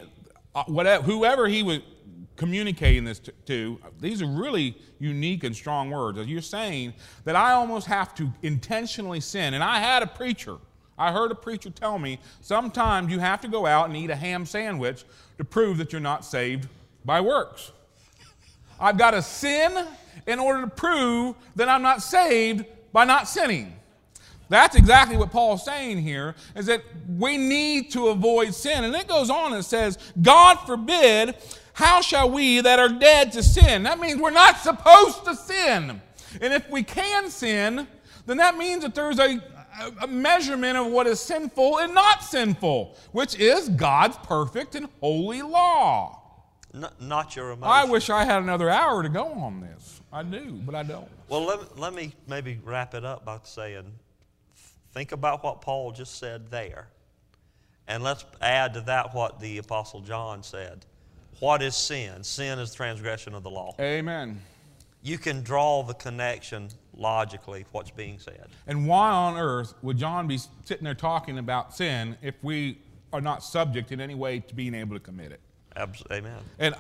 uh, 0.55 0.65
whatever, 0.65 1.03
whoever 1.03 1.49
he 1.49 1.63
was 1.63 1.81
communicating 2.37 3.05
this 3.05 3.19
to, 3.19 3.33
to, 3.47 3.79
these 4.01 4.23
are 4.23 4.27
really 4.27 4.77
unique 4.99 5.45
and 5.45 5.55
strong 5.55 5.91
words. 5.91 6.19
You're 6.27 6.41
saying 6.41 6.95
that 7.25 7.37
I 7.37 7.53
almost 7.53 7.87
have 7.87 8.15
to 8.17 8.33
intentionally 8.43 9.21
sin. 9.21 9.55
And 9.55 9.63
I 9.63 9.79
had 9.79 10.03
a 10.03 10.07
preacher 10.07 10.59
I 11.03 11.11
heard 11.11 11.31
a 11.31 11.35
preacher 11.35 11.71
tell 11.71 11.99
me 11.99 12.19
sometimes 12.41 13.11
you 13.11 13.19
have 13.19 13.41
to 13.41 13.49
go 13.49 13.67
out 13.67 13.89
and 13.89 13.97
eat 13.97 14.11
a 14.11 14.17
ham 14.17 14.47
sandwich 14.47 15.05
to 15.39 15.45
prove 15.45 15.79
that 15.79 15.93
you're 15.93 16.01
not 16.01 16.25
saved 16.25 16.69
by 17.05 17.21
works. 17.21 17.73
I've 18.79 18.99
got 18.99 19.13
to 19.13 19.23
sin 19.23 19.87
in 20.27 20.39
order 20.39 20.61
to 20.61 20.69
prove 20.69 21.35
that 21.57 21.69
I'm 21.69 21.83
not 21.83 22.03
saved 22.03 22.65
by 22.93 23.05
not 23.05 23.27
sinning. 23.27 23.75
That's 24.53 24.77
exactly 24.77 25.17
what 25.17 25.31
Paul's 25.31 25.65
saying 25.65 26.03
here 26.03 26.35
is 26.55 26.67
that 26.67 26.83
we 27.09 27.39
need 27.39 27.91
to 27.93 28.09
avoid 28.09 28.55
sin. 28.55 28.85
And 28.85 28.95
it 28.95 29.09
goes 29.09 29.31
on 29.31 29.55
and 29.55 29.65
says, 29.65 29.97
God 30.21 30.57
forbid, 30.67 31.37
how 31.73 32.03
shall 32.03 32.31
we 32.31 32.61
that 32.61 32.79
are 32.79 32.91
dead 32.91 33.33
to 33.33 33.43
sin? 33.43 33.85
That 33.85 33.99
means 33.99 34.21
we're 34.21 34.31
not 34.31 34.59
supposed 34.59 35.25
to 35.25 35.35
sin. 35.35 36.03
And 36.43 36.53
if 36.53 36.69
we 36.69 36.83
can 36.83 37.31
sin, 37.31 37.89
then 38.27 38.37
that 38.37 38.59
means 38.59 38.83
that 38.83 38.95
there's 38.95 39.19
a, 39.19 39.43
a 40.03 40.07
measurement 40.07 40.77
of 40.77 40.89
what 40.89 41.07
is 41.07 41.19
sinful 41.19 41.79
and 41.79 41.95
not 41.95 42.23
sinful, 42.23 42.99
which 43.13 43.35
is 43.41 43.71
God's 43.71 44.19
perfect 44.19 44.75
and 44.75 44.87
holy 45.01 45.41
law. 45.41 46.21
N- 46.75 46.91
not 47.01 47.37
your 47.37 47.53
emotion. 47.53 47.73
I 47.73 47.85
wish 47.85 48.11
I 48.11 48.27
had 48.27 48.43
another 48.43 48.69
hour 48.69 49.03
to 49.03 49.09
go 49.09 49.25
on 49.29 49.63
this. 49.63 50.03
I 50.13 50.23
do, 50.23 50.61
but 50.63 50.75
I 50.75 50.83
don't. 50.83 51.09
Well, 51.31 51.47
let, 51.47 51.79
let 51.79 51.95
me 51.95 52.13
maybe 52.29 52.61
wrap 52.63 52.93
it 52.93 53.03
up 53.03 53.25
by 53.25 53.39
saying 53.45 53.91
think 54.93 55.13
about 55.13 55.43
what 55.43 55.61
Paul 55.61 55.93
just 55.93 56.19
said 56.19 56.51
there. 56.51 56.89
And 57.89 58.03
let's 58.03 58.25
add 58.41 58.75
to 58.75 58.81
that 58.83 59.15
what 59.15 59.41
the 59.41 59.59
Apostle 59.59 60.01
John 60.01 60.43
said. 60.43 60.87
What 61.41 61.63
is 61.63 61.75
sin? 61.75 62.23
Sin 62.23 62.59
is 62.59 62.75
transgression 62.75 63.35
of 63.35 63.43
the 63.43 63.51
law. 63.51 63.75
Amen. 63.81 64.41
You 65.03 65.19
can 65.19 65.43
draw 65.43 65.83
the 65.83 65.95
connection 65.95 66.69
logically, 66.97 67.65
what's 67.73 67.91
being 67.91 68.19
said. 68.19 68.47
And 68.69 68.87
why 68.87 69.11
on 69.11 69.37
earth 69.37 69.75
would 69.83 69.99
John 69.99 70.29
be 70.29 70.39
sitting 70.65 70.85
there 70.85 70.95
talking 70.95 71.39
about 71.39 71.75
sin 71.75 72.17
if 72.23 72.37
we 72.43 72.79
are 73.13 73.21
not 73.21 73.43
subject 73.43 73.91
in 73.91 74.01
any 74.01 74.15
way 74.15 74.39
to 74.41 74.55
being 74.55 74.75
able 74.75 74.95
to 74.95 75.01
commit 75.01 75.33
it? 75.33 75.41
Abs- 75.75 76.05
Amen. 76.13 76.39
And, 76.59 76.75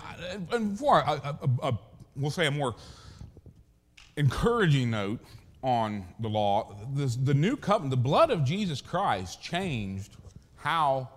and 0.52 0.78
for 0.78 1.00
a, 1.00 1.10
a, 1.10 1.68
a, 1.68 1.78
we'll 2.14 2.30
say 2.30 2.46
a 2.46 2.50
more 2.50 2.76
encouraging 4.16 4.90
note 4.90 5.18
on 5.62 6.04
the 6.20 6.28
law, 6.28 6.74
this, 6.94 7.16
the 7.16 7.34
new 7.34 7.56
covenant, 7.56 7.90
the 7.90 7.96
blood 7.96 8.30
of 8.30 8.44
Jesus 8.44 8.80
Christ 8.80 9.42
changed 9.42 10.16
how 10.56 11.08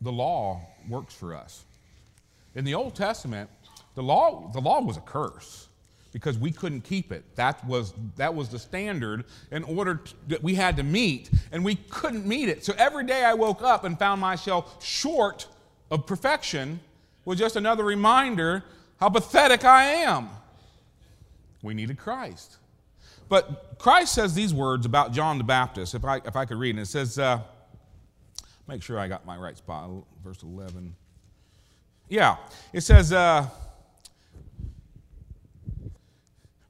the 0.00 0.12
law 0.12 0.60
works 0.88 1.14
for 1.14 1.34
us. 1.34 1.64
In 2.54 2.64
the 2.64 2.74
Old 2.74 2.94
Testament, 2.94 3.50
the 3.94 4.02
law, 4.02 4.50
the 4.52 4.60
law 4.60 4.80
was 4.80 4.96
a 4.96 5.00
curse 5.00 5.68
because 6.12 6.38
we 6.38 6.50
couldn't 6.50 6.82
keep 6.82 7.12
it. 7.12 7.24
That 7.36 7.64
was, 7.66 7.92
that 8.16 8.34
was 8.34 8.48
the 8.48 8.58
standard 8.58 9.24
in 9.50 9.64
order 9.64 9.96
to, 9.96 10.14
that 10.28 10.42
we 10.42 10.54
had 10.54 10.76
to 10.76 10.82
meet, 10.82 11.30
and 11.52 11.64
we 11.64 11.74
couldn't 11.74 12.26
meet 12.26 12.48
it. 12.48 12.64
So 12.64 12.72
every 12.78 13.04
day 13.04 13.24
I 13.24 13.34
woke 13.34 13.62
up 13.62 13.84
and 13.84 13.98
found 13.98 14.20
myself 14.20 14.82
short 14.84 15.48
of 15.90 16.06
perfection 16.06 16.80
was 17.24 17.38
just 17.38 17.56
another 17.56 17.84
reminder 17.84 18.64
how 18.98 19.10
pathetic 19.10 19.64
I 19.64 19.84
am. 19.84 20.30
We 21.62 21.74
needed 21.74 21.98
Christ. 21.98 22.56
But 23.28 23.78
Christ 23.78 24.14
says 24.14 24.34
these 24.34 24.54
words 24.54 24.86
about 24.86 25.12
John 25.12 25.38
the 25.38 25.44
Baptist, 25.44 25.94
if 25.94 26.04
I, 26.04 26.16
if 26.24 26.34
I 26.34 26.44
could 26.44 26.56
read, 26.56 26.70
and 26.70 26.80
it 26.80 26.86
says, 26.86 27.18
uh, 27.18 27.40
make 28.66 28.82
sure 28.82 28.98
I 28.98 29.08
got 29.08 29.26
my 29.26 29.36
right 29.36 29.56
spot, 29.56 29.90
verse 30.24 30.42
11. 30.42 30.94
Yeah, 32.08 32.36
it 32.72 32.80
says, 32.80 33.12
uh, 33.12 33.46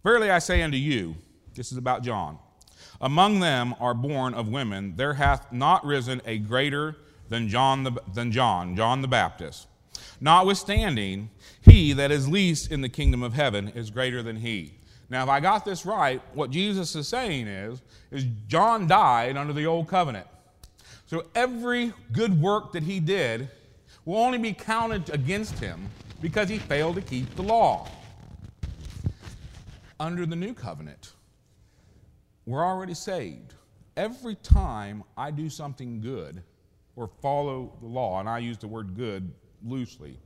Verily 0.02 0.30
I 0.30 0.38
say 0.38 0.62
unto 0.62 0.76
you, 0.76 1.16
this 1.54 1.70
is 1.70 1.78
about 1.78 2.02
John, 2.02 2.38
among 3.00 3.40
them 3.40 3.74
are 3.78 3.94
born 3.94 4.32
of 4.32 4.48
women, 4.48 4.94
there 4.96 5.14
hath 5.14 5.52
not 5.52 5.84
risen 5.84 6.22
a 6.24 6.38
greater 6.38 6.96
than 7.28 7.48
John, 7.48 7.84
the, 7.84 7.92
than 8.14 8.32
John, 8.32 8.74
John 8.74 9.02
the 9.02 9.09
Baptist. 9.09 9.66
Notwithstanding, 10.20 11.30
he 11.61 11.92
that 11.92 12.11
is 12.11 12.28
least 12.28 12.72
in 12.72 12.80
the 12.80 12.88
kingdom 12.88 13.22
of 13.22 13.34
heaven 13.34 13.68
is 13.68 13.90
greater 13.90 14.22
than 14.22 14.36
he. 14.36 14.78
Now, 15.11 15.22
if 15.22 15.28
I 15.28 15.40
got 15.40 15.64
this 15.64 15.86
right, 15.86 16.20
what 16.34 16.50
Jesus 16.50 16.94
is 16.94 17.09
saying 17.09 17.46
is, 17.46 17.80
is 18.11 18.26
John 18.46 18.86
died 18.86 19.36
under 19.36 19.52
the 19.52 19.66
old 19.66 19.88
covenant. 19.88 20.26
So 21.06 21.24
every 21.34 21.94
good 22.12 22.38
work 22.40 22.72
that 22.72 22.82
he 22.82 23.00
did 23.00 23.48
will 24.04 24.18
only 24.18 24.38
be 24.38 24.52
counted 24.52 25.09
against 25.11 25.59
him 25.59 25.88
because 26.20 26.48
he 26.48 26.59
failed 26.59 26.96
to 26.96 27.00
keep 27.00 27.34
the 27.36 27.42
law. 27.42 27.88
Under 29.98 30.26
the 30.26 30.36
new 30.36 30.52
covenant, 30.52 31.14
we're 32.44 32.64
already 32.64 32.94
saved. 32.94 33.54
Every 33.96 34.34
time 34.36 35.02
I 35.16 35.30
do 35.30 35.48
something 35.48 36.00
good 36.00 36.42
or 36.94 37.09
follow 37.20 37.72
the 37.80 37.86
law, 37.86 38.20
and 38.20 38.28
I 38.28 38.38
use 38.38 38.59
the 38.59 38.68
word 38.68 38.94
good 38.94 39.32
loosely, 39.64 40.18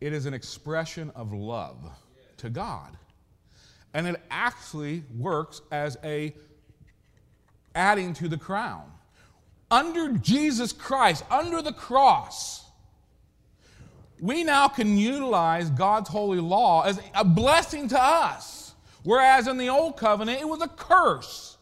it 0.00 0.12
is 0.12 0.26
an 0.26 0.34
expression 0.34 1.10
of 1.14 1.32
love 1.32 1.76
to 2.38 2.48
God 2.48 2.96
and 3.94 4.06
it 4.06 4.20
actually 4.30 5.02
works 5.16 5.60
as 5.70 5.96
a 6.04 6.34
adding 7.74 8.12
to 8.14 8.28
the 8.28 8.36
crown. 8.36 8.84
Under 9.70 10.12
Jesus 10.12 10.72
Christ, 10.72 11.24
under 11.30 11.62
the 11.62 11.72
cross, 11.72 12.64
we 14.20 14.42
now 14.42 14.68
can 14.68 14.96
utilize 14.96 15.70
God's 15.70 16.08
holy 16.08 16.40
law 16.40 16.84
as 16.84 17.00
a 17.14 17.24
blessing 17.24 17.88
to 17.88 18.02
us. 18.02 18.74
Whereas 19.04 19.46
in 19.46 19.58
the 19.58 19.68
old 19.68 19.96
covenant, 19.96 20.40
it 20.40 20.48
was 20.48 20.60
a 20.60 20.68
curse. 20.68 21.56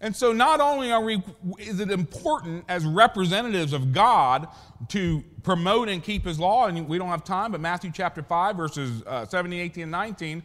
And 0.00 0.14
so 0.14 0.32
not 0.32 0.60
only 0.60 0.92
are 0.92 1.02
we, 1.02 1.22
is 1.58 1.80
it 1.80 1.90
important 1.90 2.64
as 2.68 2.84
representatives 2.84 3.72
of 3.72 3.92
God 3.92 4.46
to 4.88 5.24
promote 5.42 5.88
and 5.88 6.02
keep 6.02 6.24
his 6.24 6.38
law, 6.38 6.66
and 6.66 6.86
we 6.86 6.98
don't 6.98 7.08
have 7.08 7.24
time, 7.24 7.50
but 7.50 7.60
Matthew 7.60 7.90
chapter 7.92 8.22
5, 8.22 8.56
verses 8.56 9.02
uh, 9.06 9.26
17, 9.26 9.58
18, 9.58 9.82
and 9.84 9.92
19 9.92 10.42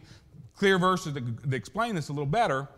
clear 0.62 0.78
verses 0.78 1.12
that, 1.12 1.50
that 1.50 1.56
explain 1.56 1.92
this 1.96 2.08
a 2.08 2.12
little 2.12 2.24
better, 2.24 2.68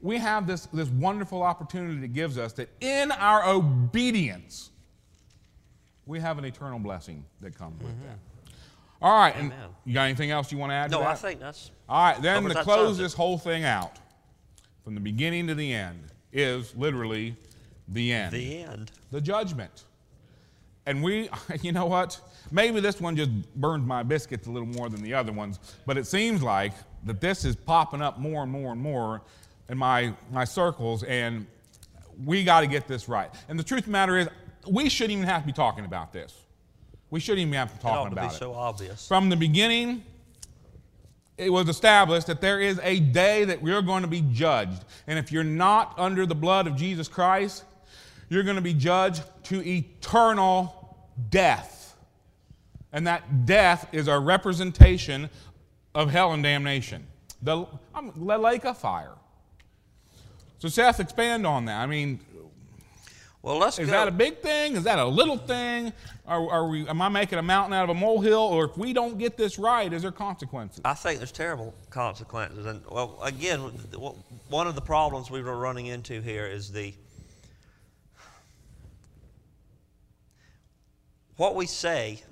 we 0.00 0.18
have 0.18 0.46
this, 0.46 0.66
this 0.66 0.88
wonderful 0.90 1.42
opportunity 1.42 2.00
that 2.00 2.12
gives 2.12 2.38
us 2.38 2.52
that 2.52 2.68
in 2.80 3.10
our 3.10 3.44
obedience, 3.44 4.70
we 6.06 6.20
have 6.20 6.38
an 6.38 6.44
eternal 6.44 6.78
blessing 6.78 7.24
that 7.40 7.58
comes 7.58 7.74
mm-hmm. 7.74 7.86
with 7.86 8.02
that. 8.04 8.18
All 9.02 9.18
right, 9.18 9.34
Amen. 9.34 9.50
and 9.50 9.72
you 9.84 9.94
got 9.94 10.04
anything 10.04 10.30
else 10.30 10.52
you 10.52 10.58
want 10.58 10.70
to 10.70 10.74
add 10.74 10.92
no, 10.92 11.00
to? 11.00 11.06
I 11.08 11.16
think 11.16 11.40
that's. 11.40 11.72
All 11.88 12.04
right, 12.04 12.22
then 12.22 12.44
to 12.44 12.62
close 12.62 12.96
this 12.96 13.12
whole 13.12 13.36
thing 13.36 13.64
out, 13.64 13.98
from 14.84 14.94
the 14.94 15.00
beginning 15.00 15.48
to 15.48 15.56
the 15.56 15.74
end, 15.74 16.04
is 16.32 16.72
literally 16.76 17.34
the 17.88 18.12
end. 18.12 18.32
The 18.32 18.62
end. 18.62 18.92
The 19.10 19.20
judgment. 19.20 19.86
And 20.86 21.02
we, 21.02 21.28
you 21.62 21.72
know 21.72 21.86
what? 21.86 22.20
Maybe 22.50 22.80
this 22.80 23.00
one 23.00 23.16
just 23.16 23.30
burns 23.56 23.86
my 23.86 24.02
biscuits 24.02 24.46
a 24.46 24.50
little 24.50 24.68
more 24.68 24.88
than 24.88 25.02
the 25.02 25.14
other 25.14 25.32
ones, 25.32 25.58
but 25.86 25.96
it 25.96 26.06
seems 26.06 26.42
like 26.42 26.72
that 27.04 27.20
this 27.20 27.44
is 27.44 27.56
popping 27.56 28.02
up 28.02 28.18
more 28.18 28.42
and 28.42 28.52
more 28.52 28.72
and 28.72 28.80
more 28.80 29.22
in 29.68 29.78
my, 29.78 30.12
my 30.30 30.44
circles, 30.44 31.02
and 31.04 31.46
we 32.24 32.44
got 32.44 32.60
to 32.60 32.66
get 32.66 32.86
this 32.86 33.08
right. 33.08 33.30
And 33.48 33.58
the 33.58 33.62
truth 33.62 33.80
of 33.80 33.86
the 33.86 33.92
matter 33.92 34.18
is, 34.18 34.28
we 34.68 34.88
shouldn't 34.88 35.12
even 35.12 35.24
have 35.24 35.42
to 35.42 35.46
be 35.46 35.52
talking 35.52 35.84
about 35.84 36.12
this. 36.12 36.34
We 37.10 37.20
shouldn't 37.20 37.42
even 37.42 37.54
have 37.54 37.70
to 37.70 37.76
be 37.76 37.82
talking 37.82 38.08
it 38.08 38.12
about 38.12 38.30
be 38.30 38.34
it. 38.34 38.38
so 38.38 38.54
obvious. 38.54 39.06
From 39.06 39.28
the 39.28 39.36
beginning, 39.36 40.02
it 41.36 41.50
was 41.50 41.68
established 41.68 42.26
that 42.28 42.40
there 42.40 42.60
is 42.60 42.80
a 42.82 43.00
day 43.00 43.44
that 43.44 43.60
we're 43.60 43.82
going 43.82 44.02
to 44.02 44.08
be 44.08 44.22
judged. 44.32 44.84
And 45.06 45.18
if 45.18 45.32
you're 45.32 45.44
not 45.44 45.94
under 45.98 46.26
the 46.26 46.34
blood 46.34 46.66
of 46.66 46.76
Jesus 46.76 47.08
Christ, 47.08 47.64
you're 48.28 48.42
going 48.42 48.56
to 48.56 48.62
be 48.62 48.74
judged 48.74 49.22
to 49.44 49.66
eternal 49.66 50.96
death. 51.30 51.96
And 52.92 53.06
that 53.06 53.46
death 53.46 53.88
is 53.92 54.08
a 54.08 54.18
representation 54.18 55.28
of 55.94 56.10
hell 56.10 56.32
and 56.32 56.42
damnation, 56.42 57.06
the, 57.42 57.66
um, 57.94 58.12
the 58.16 58.38
lake 58.38 58.64
of 58.64 58.78
fire. 58.78 59.14
So, 60.58 60.68
Seth, 60.68 61.00
expand 61.00 61.46
on 61.46 61.66
that. 61.66 61.80
I 61.80 61.86
mean, 61.86 62.20
well, 63.44 63.58
let's 63.58 63.78
is 63.78 63.88
go. 63.88 63.92
that 63.92 64.08
a 64.08 64.10
big 64.10 64.38
thing? 64.38 64.74
Is 64.74 64.84
that 64.84 64.98
a 64.98 65.04
little 65.04 65.36
thing? 65.36 65.92
Are, 66.26 66.50
are, 66.50 66.66
we, 66.66 66.88
am 66.88 67.02
I 67.02 67.10
making 67.10 67.38
a 67.38 67.42
mountain 67.42 67.74
out 67.74 67.84
of 67.84 67.90
a 67.90 67.94
molehill? 67.94 68.38
Or 68.38 68.64
if 68.64 68.78
we 68.78 68.94
don't 68.94 69.18
get 69.18 69.36
this 69.36 69.58
right, 69.58 69.92
is 69.92 70.00
there 70.00 70.12
consequences? 70.12 70.80
I 70.82 70.94
think 70.94 71.18
there's 71.18 71.30
terrible 71.30 71.74
consequences. 71.90 72.64
And, 72.64 72.80
well, 72.88 73.18
again, 73.22 73.60
one 74.48 74.66
of 74.66 74.74
the 74.74 74.80
problems 74.80 75.30
we 75.30 75.42
were 75.42 75.58
running 75.58 75.86
into 75.86 76.22
here 76.22 76.46
is 76.46 76.72
the 76.72 76.94
what 81.36 81.54
we 81.54 81.66
say, 81.66 82.22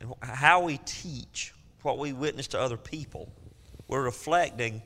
and 0.00 0.12
how 0.22 0.62
we 0.62 0.78
teach 0.84 1.54
what 1.82 1.98
we 1.98 2.12
witness 2.12 2.46
to 2.48 2.60
other 2.60 2.76
people, 2.76 3.32
we're 3.88 4.02
reflecting 4.02 4.82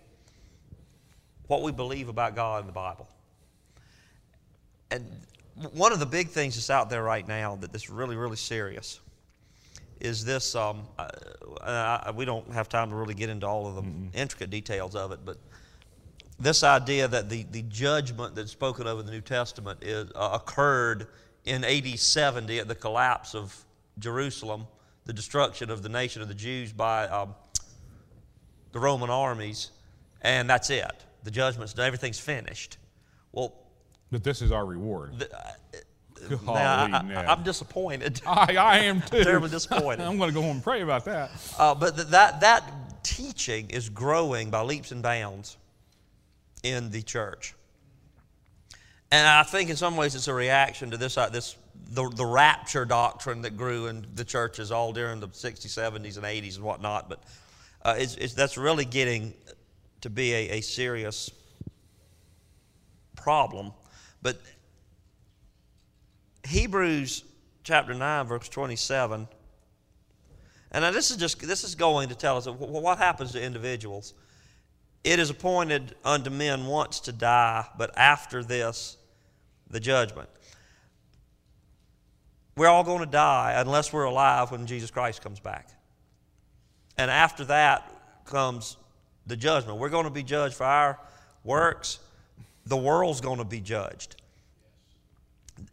what 1.47 1.63
we 1.63 1.73
believe 1.73 2.09
about 2.09 2.35
God 2.35 2.61
in 2.61 2.67
the 2.67 2.73
Bible. 2.73 3.09
And 4.91 5.07
one 5.73 5.93
of 5.93 6.01
the 6.01 6.07
big 6.07 6.29
things 6.29 6.55
that's 6.55 6.71
out 6.71 6.91
there 6.91 7.03
right 7.03 7.27
now 7.27 7.57
that 7.57 7.75
is 7.75 7.91
really, 7.91 8.17
really 8.17 8.37
serious 8.37 9.01
is 10.01 10.25
this. 10.25 10.55
Um, 10.55 10.83
uh, 10.99 11.09
I, 11.63 12.13
we 12.15 12.25
don't 12.25 12.51
have 12.53 12.69
time 12.69 12.91
to 12.91 12.97
really 12.97 13.15
get 13.15 13.29
into 13.29 13.47
all 13.47 13.67
of 13.67 13.77
the 13.77 13.83
mm-hmm. 13.83 14.09
intricate 14.15 14.51
details 14.51 14.95
of 14.95 15.13
it, 15.13 15.21
but 15.25 15.39
this 16.39 16.65
idea 16.65 17.07
that 17.07 17.29
the, 17.29 17.45
the 17.53 17.63
judgment 17.63 18.35
that's 18.35 18.51
spoken 18.51 18.87
of 18.87 18.99
in 18.99 19.07
the 19.07 19.13
New 19.13 19.21
Testament 19.21 19.83
is, 19.83 20.11
uh, 20.15 20.31
occurred 20.33 21.07
in 21.45 21.65
AD 21.65 21.99
70 21.99 22.59
at 22.59 22.69
the 22.69 22.75
collapse 22.75 23.35
of 23.35 23.57
Jerusalem, 23.99 24.67
the 25.05 25.13
destruction 25.13 25.71
of 25.71 25.83
the 25.83 25.89
nation 25.89 26.23
of 26.23 26.29
the 26.29 26.35
Jews 26.35 26.73
by 26.73 27.07
um, 27.09 27.35
the 28.73 28.79
Roman 28.79 29.11
armies, 29.11 29.71
and 30.23 30.49
that's 30.49 30.71
it. 30.71 31.05
The 31.25 31.31
judgment's 31.31 31.73
done, 31.75 31.87
everything's 31.87 32.19
finished. 32.19 32.79
Well, 33.33 33.55
But 34.11 34.25
this 34.25 34.43
is 34.43 34.53
our 34.53 34.65
reward. 34.65 35.19
the, 35.19 36.37
Golly, 36.37 36.91
now. 36.91 37.25
I, 37.29 37.33
am 37.33 37.43
disappointed. 37.43 38.21
I, 38.27 38.57
I 38.57 38.79
am 38.81 39.03
too. 39.11 39.25
Terribly 39.25 39.51
disappointed. 39.51 40.05
I'm 40.05 40.19
going 40.19 40.31
to 40.31 40.35
go 40.35 40.43
home 40.43 40.57
and 40.57 40.65
pray 40.65 40.83
about 40.83 41.05
that. 41.07 41.31
Uh, 41.59 41.75
but 41.75 41.97
th- 41.97 42.09
that, 42.09 42.41
that 42.41 43.03
teaching 43.03 43.71
is 43.71 43.89
growing 43.89 44.51
by 44.51 44.63
leaps 44.63 44.93
and 44.93 45.03
bounds 45.03 45.57
in 46.63 46.91
the 46.91 47.03
church. 47.03 47.55
And 49.13 49.29
I 49.29 49.43
think 49.43 49.69
in 49.69 49.77
some 49.77 49.99
ways 49.99 50.15
it's 50.15 50.27
a 50.27 50.33
reaction 50.33 50.91
to 50.91 50.97
this, 50.97 51.19
uh, 51.19 51.29
this 51.29 51.55
the, 51.91 52.09
the 52.09 52.25
rapture 52.25 52.87
doctrine 52.87 53.43
that 53.43 53.59
grew 53.59 53.87
in 53.89 54.07
the 54.15 54.25
churches 54.25 54.73
all 54.73 54.95
during 54.95 55.21
the 55.21 55.29
60s, 55.29 55.67
70s, 55.67 56.17
and 56.17 56.25
80s 56.25 56.57
and 56.57 56.65
whatnot. 56.65 57.11
But 57.11 57.23
uh, 57.83 57.95
it's, 57.99 58.15
it's, 58.15 58.33
that's 58.33 58.57
really 58.57 58.87
getting 58.87 59.35
to 60.01 60.09
be 60.09 60.33
a, 60.33 60.49
a 60.53 60.61
serious 60.63 61.31
problem. 63.15 63.73
But 64.23 64.41
Hebrews 66.49 67.23
chapter 67.65 67.93
9, 67.93 68.27
verse 68.27 68.49
27. 68.49 69.29
And 70.71 70.83
now 70.83 70.91
this 70.91 71.11
is 71.11 71.19
just 71.19 71.39
this 71.47 71.65
is 71.65 71.75
going 71.75 72.09
to 72.09 72.15
tell 72.15 72.39
us 72.39 72.47
what 72.47 72.97
happens 72.97 73.33
to 73.33 73.43
individuals. 73.43 74.15
It 75.05 75.19
is 75.19 75.29
appointed 75.29 75.97
unto 76.03 76.31
men 76.31 76.65
once 76.65 76.99
to 77.01 77.13
die, 77.13 77.67
but 77.77 77.97
after 77.99 78.43
this, 78.43 78.97
the 79.73 79.81
judgment. 79.81 80.29
We're 82.57 82.69
all 82.69 82.85
going 82.85 83.01
to 83.01 83.11
die 83.11 83.55
unless 83.57 83.93
we're 83.93 84.05
alive 84.05 84.53
when 84.53 84.67
Jesus 84.67 84.91
Christ 84.91 85.23
comes 85.23 85.41
back. 85.41 85.69
And 86.97 87.11
after 87.11 87.45
that 87.47 87.91
comes 88.27 88.77
the 89.27 89.37
judgment. 89.37 89.79
We're 89.79 89.89
going 89.89 90.05
to 90.05 90.11
be 90.11 90.23
judged 90.23 90.55
for 90.55 90.65
our 90.65 90.99
works. 91.45 91.99
The 92.67 92.77
world's 92.77 93.21
going 93.21 93.39
to 93.39 93.45
be 93.45 93.61
judged. 93.61 94.17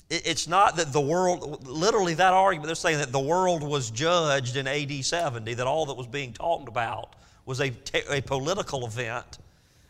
It's 0.09 0.47
not 0.47 0.77
that 0.77 0.91
the 0.91 1.01
world, 1.01 1.67
literally, 1.67 2.15
that 2.15 2.33
argument, 2.33 2.67
they're 2.67 2.75
saying 2.75 2.97
that 2.99 3.11
the 3.11 3.19
world 3.19 3.63
was 3.63 3.91
judged 3.91 4.55
in 4.55 4.67
AD 4.67 5.05
70, 5.05 5.53
that 5.55 5.67
all 5.67 5.85
that 5.87 5.95
was 5.95 6.07
being 6.07 6.33
talked 6.33 6.67
about 6.67 7.15
was 7.45 7.61
a, 7.61 7.71
a 8.09 8.21
political 8.21 8.85
event, 8.85 9.39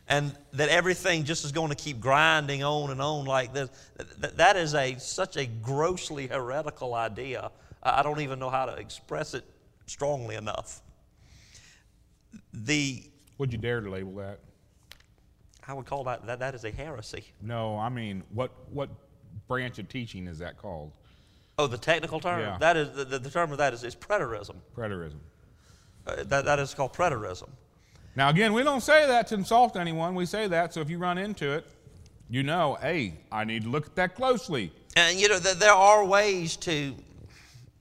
and 0.10 0.36
that 0.54 0.70
everything 0.70 1.24
just 1.24 1.46
is 1.46 1.52
going 1.52 1.70
to 1.70 1.76
keep 1.76 2.00
grinding 2.02 2.64
on 2.64 2.90
and 2.92 3.02
on 3.02 3.26
like 3.26 3.54
this. 3.54 3.70
Th- 4.22 4.34
That 4.34 4.58
is 4.58 4.74
a, 4.74 4.98
such 4.98 5.38
a 5.38 5.46
grossly 5.46 6.28
heretical 6.28 6.96
idea. 6.96 7.52
I 7.84 8.00
I 8.00 8.04
don't 8.04 8.20
even 8.20 8.40
know 8.40 8.50
how 8.50 8.66
to 8.66 8.74
express 8.74 9.34
it 9.34 9.46
strongly 9.86 10.36
enough. 10.36 10.82
The, 12.54 13.04
Would 13.38 13.54
you 13.54 13.60
dare 13.60 13.82
to 13.82 13.90
label 13.90 14.16
that? 14.16 14.40
I 15.68 15.74
would 15.74 15.86
call 15.86 16.04
that, 16.06 16.26
that, 16.26 16.40
that 16.40 16.56
is 16.56 16.66
a 16.66 16.72
heresy. 16.72 17.24
No, 17.42 17.78
I 17.78 17.90
mean, 17.90 18.24
what, 18.34 18.52
what 18.72 18.90
branch 19.48 19.78
of 19.78 19.88
teaching 19.88 20.26
is 20.28 20.40
that 20.40 20.58
called? 20.58 20.92
Oh, 21.60 21.68
the 21.68 21.78
technical 21.78 22.20
term? 22.20 22.40
Yeah. 22.40 22.58
That 22.60 22.78
is, 22.78 22.92
the, 22.94 23.20
the 23.20 23.30
term 23.30 23.52
of 23.52 23.60
that 23.60 23.74
is, 23.74 23.84
is 23.84 23.96
preterism. 23.96 24.56
Preterism. 24.76 25.20
Uh, 26.08 26.24
that, 26.24 26.46
that 26.46 26.58
is 26.60 26.74
called 26.74 26.94
preterism. 26.94 27.50
Now, 28.20 28.28
again, 28.28 28.52
we 28.52 28.64
don't 28.64 28.82
say 28.82 29.08
that 29.08 29.28
to 29.28 29.36
insult 29.36 29.78
anyone. 29.78 30.14
We 30.14 30.26
say 30.26 30.46
that 30.50 30.74
so 30.74 30.82
if 30.82 30.90
you 30.90 30.98
run 30.98 31.18
into 31.18 31.54
it, 31.54 31.66
you 32.30 32.44
know, 32.44 32.78
hey, 32.82 33.14
I 33.32 33.46
need 33.46 33.64
to 33.64 33.70
look 33.70 33.86
at 33.86 33.96
that 33.96 34.16
closely. 34.16 34.74
And 34.98 35.18
you 35.18 35.30
know, 35.30 35.40
th- 35.40 35.56
there 35.56 35.72
are 35.72 36.04
ways 36.04 36.58
to 36.58 36.96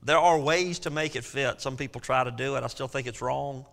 there 0.01 0.17
are 0.17 0.39
ways 0.39 0.79
to 0.79 0.91
make 0.91 1.17
it 1.17 1.25
fit. 1.25 1.59
Some 1.59 1.75
people 1.75 1.99
try 1.99 2.23
to 2.23 2.31
do 2.31 2.55
it. 2.55 2.63
I 2.63 2.67
still 2.67 2.87
think 2.87 3.05
it's 3.05 3.21
wrong. 3.21 3.65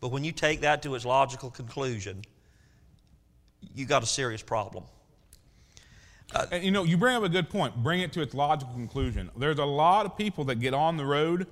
But 0.00 0.08
when 0.08 0.24
you 0.24 0.32
take 0.32 0.62
that 0.62 0.82
to 0.82 0.96
its 0.96 1.04
logical 1.04 1.50
conclusion, 1.50 2.22
you 3.72 3.86
got 3.86 4.02
a 4.02 4.06
serious 4.06 4.42
problem. 4.42 4.82
Uh, 6.34 6.46
and 6.50 6.64
you 6.64 6.72
know, 6.72 6.82
you 6.82 6.96
bring 6.96 7.14
up 7.14 7.22
a 7.22 7.28
good 7.28 7.48
point. 7.48 7.76
Bring 7.76 8.00
it 8.00 8.12
to 8.14 8.22
its 8.22 8.34
logical 8.34 8.74
conclusion. 8.74 9.30
There's 9.36 9.60
a 9.60 9.64
lot 9.64 10.04
of 10.06 10.16
people 10.18 10.42
that 10.46 10.56
get 10.56 10.74
on 10.74 10.96
the 10.96 11.06
road, 11.06 11.46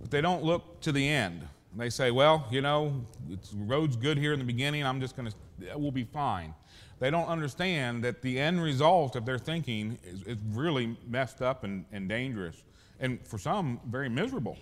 but 0.00 0.10
they 0.10 0.20
don't 0.20 0.42
look 0.42 0.80
to 0.80 0.90
the 0.90 1.08
end. 1.08 1.46
They 1.76 1.90
say, 1.90 2.10
well, 2.10 2.46
you 2.50 2.62
know, 2.62 3.04
the 3.28 3.38
road's 3.54 3.96
good 3.96 4.16
here 4.16 4.32
in 4.32 4.38
the 4.38 4.44
beginning. 4.44 4.84
I'm 4.84 5.00
just 5.00 5.16
going 5.16 5.30
to, 5.30 5.78
we'll 5.78 5.90
be 5.90 6.04
fine. 6.04 6.54
They 6.98 7.10
don't 7.10 7.26
understand 7.26 8.02
that 8.04 8.22
the 8.22 8.38
end 8.38 8.62
result 8.62 9.16
of 9.16 9.26
their 9.26 9.38
thinking 9.38 9.98
is, 10.02 10.22
is 10.22 10.38
really 10.52 10.96
messed 11.06 11.42
up 11.42 11.64
and, 11.64 11.84
and 11.92 12.08
dangerous. 12.08 12.62
And 12.98 13.26
for 13.26 13.38
some, 13.38 13.80
very 13.88 14.08
miserable. 14.08 14.56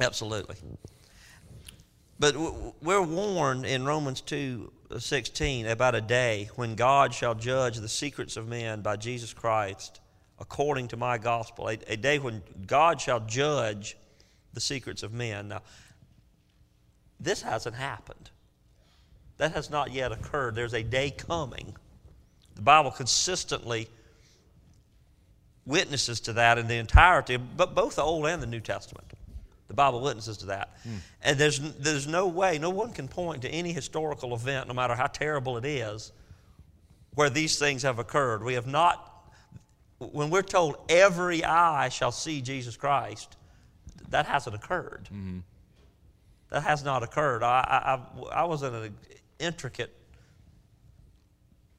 Absolutely. 0.00 0.56
But 2.18 2.34
we're 2.82 3.02
warned 3.02 3.64
in 3.64 3.84
Romans 3.84 4.20
2 4.20 4.72
uh, 4.90 4.98
16 4.98 5.66
about 5.66 5.94
a 5.94 6.00
day 6.00 6.50
when 6.56 6.74
God 6.74 7.14
shall 7.14 7.34
judge 7.34 7.78
the 7.78 7.88
secrets 7.88 8.36
of 8.36 8.48
men 8.48 8.82
by 8.82 8.96
Jesus 8.96 9.32
Christ 9.32 10.00
according 10.40 10.88
to 10.88 10.96
my 10.96 11.16
gospel. 11.16 11.68
A, 11.68 11.78
a 11.86 11.96
day 11.96 12.18
when 12.18 12.42
God 12.66 13.00
shall 13.00 13.20
judge 13.20 13.96
the 14.52 14.60
secrets 14.60 15.02
of 15.02 15.12
men. 15.12 15.48
Now, 15.48 15.62
this 17.20 17.42
hasn't 17.42 17.76
happened. 17.76 18.30
That 19.36 19.52
has 19.52 19.70
not 19.70 19.92
yet 19.92 20.12
occurred. 20.12 20.54
There's 20.54 20.74
a 20.74 20.82
day 20.82 21.10
coming. 21.10 21.74
The 22.56 22.62
Bible 22.62 22.90
consistently 22.90 23.88
witnesses 25.66 26.20
to 26.20 26.32
that 26.34 26.58
in 26.58 26.66
the 26.66 26.76
entirety, 26.76 27.36
but 27.36 27.74
both 27.74 27.96
the 27.96 28.02
Old 28.02 28.26
and 28.26 28.42
the 28.42 28.46
New 28.46 28.60
Testament. 28.60 29.12
The 29.68 29.74
Bible 29.74 30.00
witnesses 30.00 30.36
to 30.38 30.46
that. 30.46 30.76
Hmm. 30.82 30.96
And 31.22 31.38
there's, 31.38 31.60
there's 31.74 32.06
no 32.06 32.26
way, 32.26 32.58
no 32.58 32.70
one 32.70 32.92
can 32.92 33.06
point 33.06 33.42
to 33.42 33.48
any 33.48 33.72
historical 33.72 34.34
event, 34.34 34.66
no 34.66 34.74
matter 34.74 34.94
how 34.94 35.06
terrible 35.06 35.56
it 35.58 35.64
is, 35.64 36.12
where 37.14 37.30
these 37.30 37.58
things 37.58 37.82
have 37.82 37.98
occurred. 37.98 38.42
We 38.42 38.54
have 38.54 38.66
not, 38.66 39.24
when 39.98 40.28
we're 40.28 40.42
told 40.42 40.76
every 40.88 41.44
eye 41.44 41.88
shall 41.88 42.12
see 42.12 42.40
Jesus 42.40 42.76
Christ, 42.76 43.36
that 44.08 44.26
hasn't 44.26 44.56
occurred. 44.56 45.04
Mm-hmm. 45.04 45.38
That 46.50 46.62
has 46.64 46.84
not 46.84 47.02
occurred. 47.02 47.42
I, 47.42 47.60
I, 47.60 47.94
I- 47.94 48.40
I 48.42 48.44
was 48.44 48.62
in 48.62 48.74
an 48.74 48.94
intricate 49.38 49.94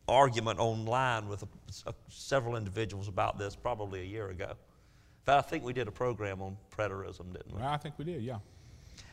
argument 0.07 0.59
online 0.59 1.27
with 1.27 1.43
a, 1.43 1.47
a- 1.89 1.93
several 2.09 2.55
individuals 2.55 3.07
about 3.07 3.37
this 3.37 3.55
probably 3.55 4.01
a 4.01 4.05
year 4.05 4.29
ago. 4.29 4.49
In 4.49 5.25
fact, 5.25 5.45
I 5.45 5.49
think 5.49 5.63
we 5.63 5.73
did 5.73 5.87
a 5.87 5.91
program 5.91 6.41
on 6.41 6.57
preterism, 6.75 7.31
didn't 7.33 7.55
we? 7.55 7.61
I 7.61 7.77
think 7.77 7.95
we 7.97 8.05
did, 8.05 8.21
yeah. 8.23 8.37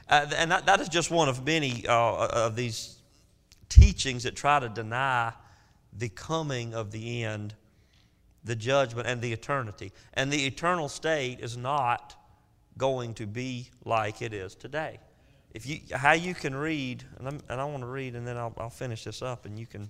Uh, 0.08 0.26
and 0.36 0.50
that, 0.50 0.64
that 0.66 0.80
is 0.80 0.88
just 0.88 1.10
one 1.10 1.28
of 1.28 1.44
many 1.44 1.86
uh, 1.86 2.26
of 2.28 2.56
these 2.56 2.96
teachings 3.68 4.22
that 4.22 4.34
try 4.34 4.58
to 4.58 4.68
deny 4.68 5.32
the 5.92 6.08
coming 6.08 6.74
of 6.74 6.90
the 6.90 7.24
end, 7.24 7.54
the 8.44 8.56
judgment, 8.56 9.06
and 9.06 9.20
the 9.20 9.32
eternity. 9.32 9.92
And 10.14 10.32
the 10.32 10.46
eternal 10.46 10.88
state 10.88 11.40
is 11.40 11.56
not 11.56 12.16
going 12.78 13.12
to 13.14 13.26
be 13.26 13.68
like 13.84 14.22
it 14.22 14.32
is 14.32 14.54
today. 14.54 14.98
If 15.54 15.66
you, 15.66 15.80
how 15.94 16.12
you 16.12 16.34
can 16.34 16.54
read, 16.54 17.04
and, 17.18 17.28
I'm, 17.28 17.40
and 17.48 17.60
I 17.60 17.64
want 17.64 17.82
to 17.82 17.86
read, 17.86 18.14
and 18.14 18.26
then 18.26 18.36
I'll, 18.36 18.52
I'll 18.58 18.70
finish 18.70 19.04
this 19.04 19.22
up, 19.22 19.46
and 19.46 19.58
you 19.58 19.66
can 19.66 19.88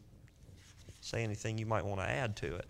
say 1.00 1.24
anything 1.24 1.59
you 1.59 1.66
might 1.66 1.84
want 1.84 2.00
to 2.00 2.09
add 2.09 2.36
to 2.36 2.54
it. 2.56 2.66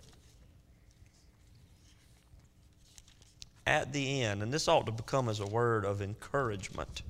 At 3.67 3.93
the 3.93 4.23
end, 4.23 4.43
and 4.43 4.53
this 4.53 4.67
ought 4.67 4.87
to 4.87 4.93
become 4.93 5.29
as 5.29 5.41
a 5.41 5.47
word 5.47 5.85
of 5.85 6.01
encouragement. 6.01 7.03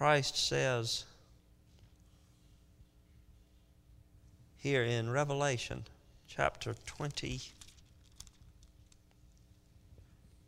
Christ 0.00 0.48
says 0.48 1.04
here 4.56 4.82
in 4.82 5.10
Revelation 5.10 5.84
chapter 6.26 6.74
20. 6.86 7.40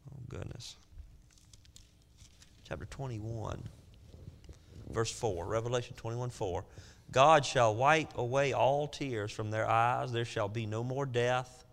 Oh, 0.09 0.17
goodness. 0.33 0.77
Chapter 2.65 2.87
21, 2.87 3.63
verse 4.91 5.13
4. 5.13 5.47
Revelation 5.47 5.95
21 5.97 6.31
4. 6.31 6.65
God 7.11 7.45
shall 7.45 7.75
wipe 7.75 8.17
away 8.17 8.53
all 8.53 8.89
tears 8.89 9.31
from 9.31 9.51
their 9.51 9.69
eyes. 9.69 10.13
There 10.13 10.25
shall 10.25 10.49
be 10.49 10.65
no 10.65 10.83
more 10.83 11.05
death, 11.05 11.65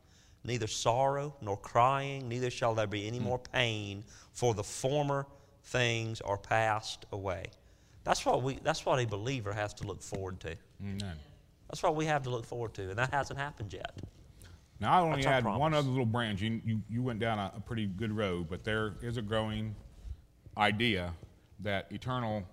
neither 0.43 0.68
sorrow 0.68 1.36
nor 1.41 1.55
crying, 1.55 2.28
neither 2.28 2.49
shall 2.49 2.76
there 2.76 2.88
be 2.88 3.07
any 3.07 3.20
more 3.20 3.39
pain, 3.39 4.03
for 4.34 4.53
the 4.53 4.64
former 4.64 5.26
things 5.64 6.20
are 6.22 6.38
passed 6.38 7.05
away. 7.14 7.45
That's 8.03 8.26
what, 8.26 8.41
we, 8.43 8.60
that's 8.64 8.86
what 8.86 8.99
a 8.99 9.05
believer 9.05 9.53
has 9.53 9.74
to 9.76 9.86
look 9.86 10.01
forward 10.01 10.39
to. 10.41 10.55
Amen. 10.82 11.16
That's 11.70 11.84
what 11.84 11.95
we 11.95 12.05
have 12.05 12.24
to 12.24 12.30
look 12.30 12.45
forward 12.45 12.74
to, 12.74 12.89
and 12.89 12.97
that 12.97 13.14
hasn't 13.14 13.39
happened 13.39 13.72
yet. 13.72 13.95
Now, 14.80 14.93
I 14.93 15.01
only 15.01 15.21
That's 15.21 15.43
had 15.43 15.45
one 15.45 15.73
other 15.73 15.89
little 15.89 16.05
branch. 16.05 16.41
You, 16.41 16.61
you, 16.65 16.82
you 16.89 17.03
went 17.03 17.19
down 17.19 17.38
a, 17.38 17.51
a 17.57 17.59
pretty 17.59 17.86
good 17.86 18.11
road, 18.11 18.47
but 18.49 18.63
there 18.63 18.93
is 19.01 19.17
a 19.17 19.21
growing 19.21 19.75
idea 20.57 21.13
that 21.59 21.88
eternal, 21.91 22.43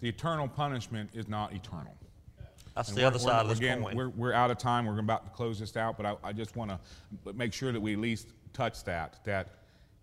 the 0.00 0.08
eternal 0.08 0.48
punishment 0.48 1.10
is 1.12 1.28
not 1.28 1.52
eternal. 1.52 1.94
That's 2.74 2.88
And 2.88 2.96
the 2.96 3.04
other 3.04 3.18
side 3.18 3.42
of 3.42 3.48
this 3.48 3.58
again, 3.58 3.82
coin. 3.82 3.96
We're, 3.96 4.08
we're 4.08 4.32
out 4.32 4.50
of 4.50 4.56
time. 4.56 4.86
We're 4.86 4.98
about 4.98 5.24
to 5.24 5.30
close 5.36 5.58
this 5.58 5.76
out, 5.76 5.98
but 5.98 6.06
I, 6.06 6.16
I 6.24 6.32
just 6.32 6.56
want 6.56 6.70
to 6.70 7.32
make 7.34 7.52
sure 7.52 7.72
that 7.72 7.80
we 7.80 7.92
at 7.92 7.98
least 7.98 8.28
touch 8.52 8.84
that, 8.84 9.22
that 9.24 9.48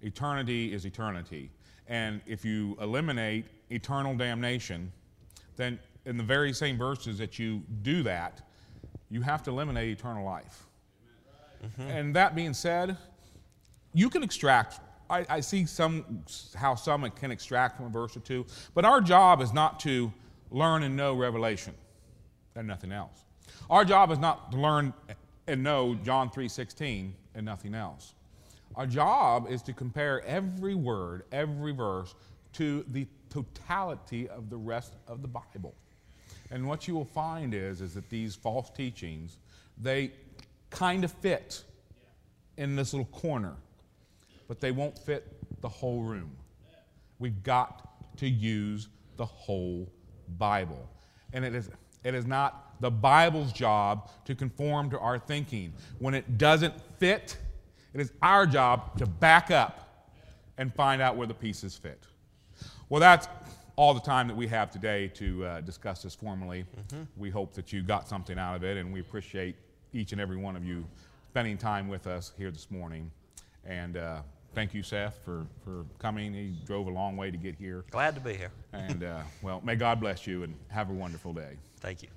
eternity 0.01 0.73
is 0.73 0.85
eternity. 0.85 1.49
And 1.87 2.21
if 2.27 2.45
you 2.45 2.77
eliminate 2.79 3.45
eternal 3.71 4.15
damnation, 4.15 4.91
then 5.55 5.79
in 6.05 6.17
the 6.17 6.23
very 6.23 6.53
same 6.53 6.77
verses 6.77 7.17
that 7.17 7.39
you 7.39 7.63
do 7.81 8.03
that, 8.03 8.41
you 9.09 9.21
have 9.21 9.41
to 9.43 9.49
eliminate 9.49 9.89
eternal 9.89 10.23
life. 10.23 10.66
Mm-hmm. 11.67 11.89
And 11.89 12.15
that 12.15 12.35
being 12.35 12.53
said, 12.53 12.97
you 13.93 14.09
can 14.09 14.23
extract. 14.23 14.79
I, 15.09 15.25
I 15.29 15.39
see 15.39 15.65
some 15.65 16.23
how 16.55 16.75
some 16.75 17.09
can 17.11 17.31
extract 17.31 17.77
from 17.77 17.85
a 17.85 17.89
verse 17.89 18.15
or 18.15 18.19
two, 18.19 18.45
but 18.73 18.85
our 18.85 19.01
job 19.01 19.41
is 19.41 19.53
not 19.53 19.79
to 19.81 20.11
learn 20.51 20.83
and 20.83 20.95
know 20.95 21.13
Revelation 21.13 21.73
and 22.55 22.67
nothing 22.67 22.91
else. 22.91 23.23
Our 23.69 23.85
job 23.85 24.11
is 24.11 24.19
not 24.19 24.51
to 24.51 24.57
learn 24.57 24.93
and 25.47 25.63
know 25.63 25.95
John 25.95 26.29
3:16 26.29 27.13
and 27.35 27.45
nothing 27.45 27.73
else. 27.73 28.13
Our 28.75 28.85
job 28.85 29.47
is 29.49 29.61
to 29.63 29.73
compare 29.73 30.21
every 30.23 30.75
word, 30.75 31.23
every 31.31 31.71
verse 31.71 32.13
to 32.53 32.83
the 32.89 33.07
totality 33.29 34.27
of 34.29 34.49
the 34.49 34.57
rest 34.57 34.93
of 35.07 35.21
the 35.21 35.27
Bible. 35.27 35.73
And 36.51 36.67
what 36.67 36.87
you 36.87 36.93
will 36.93 37.05
find 37.05 37.53
is, 37.53 37.81
is 37.81 37.93
that 37.95 38.09
these 38.09 38.35
false 38.35 38.69
teachings, 38.69 39.37
they 39.77 40.11
kind 40.69 41.03
of 41.03 41.11
fit 41.11 41.63
in 42.57 42.75
this 42.75 42.93
little 42.93 43.07
corner, 43.07 43.55
but 44.47 44.59
they 44.59 44.71
won't 44.71 44.97
fit 44.97 45.25
the 45.61 45.69
whole 45.69 46.01
room. 46.01 46.31
We've 47.19 47.41
got 47.43 48.17
to 48.17 48.27
use 48.27 48.89
the 49.17 49.25
whole 49.25 49.91
Bible. 50.37 50.89
And 51.33 51.43
it 51.45 51.55
is, 51.55 51.69
it 52.03 52.13
is 52.13 52.25
not 52.25 52.79
the 52.79 52.91
Bible's 52.91 53.51
job 53.51 54.09
to 54.25 54.35
conform 54.35 54.89
to 54.91 54.99
our 54.99 55.19
thinking. 55.19 55.73
When 55.99 56.13
it 56.13 56.37
doesn't 56.37 56.73
fit, 56.99 57.37
it 57.93 58.01
is 58.01 58.11
our 58.21 58.45
job 58.45 58.97
to 58.97 59.05
back 59.05 59.51
up 59.51 60.09
and 60.57 60.73
find 60.73 61.01
out 61.01 61.15
where 61.15 61.27
the 61.27 61.33
pieces 61.33 61.75
fit. 61.75 62.05
Well, 62.89 62.99
that's 62.99 63.27
all 63.75 63.93
the 63.93 63.99
time 64.01 64.27
that 64.27 64.35
we 64.35 64.47
have 64.47 64.71
today 64.71 65.07
to 65.09 65.45
uh, 65.45 65.61
discuss 65.61 66.01
this 66.01 66.15
formally. 66.15 66.65
We 67.15 67.29
hope 67.29 67.53
that 67.53 67.71
you 67.71 67.83
got 67.83 68.07
something 68.07 68.39
out 68.39 68.55
of 68.55 68.63
it, 68.63 68.77
and 68.77 68.91
we 68.91 68.99
appreciate 68.99 69.55
each 69.97 70.11
and 70.11 70.21
every 70.21 70.37
one 70.37 70.55
of 70.55 70.63
you 70.63 70.85
spending 71.29 71.57
time 71.57 71.87
with 71.87 72.07
us 72.07 72.31
here 72.37 72.51
this 72.51 72.69
morning. 72.69 73.11
And 73.65 73.97
uh, 73.97 74.21
thank 74.53 74.73
you, 74.73 74.83
Seth, 74.83 75.19
for, 75.25 75.45
for 75.63 75.85
coming. 75.99 76.33
He 76.33 76.55
drove 76.65 76.87
a 76.87 76.91
long 76.91 77.17
way 77.17 77.31
to 77.31 77.37
get 77.37 77.55
here. 77.55 77.83
Glad 77.89 78.15
to 78.15 78.21
be 78.21 78.33
here. 78.35 78.51
And, 78.73 79.03
uh, 79.03 79.21
well, 79.41 79.61
may 79.63 79.75
God 79.75 79.99
bless 79.99 80.27
you 80.27 80.43
and 80.43 80.55
have 80.69 80.89
a 80.89 80.93
wonderful 80.93 81.33
day. 81.33 81.57
Thank 81.79 82.03
you. 82.03 82.09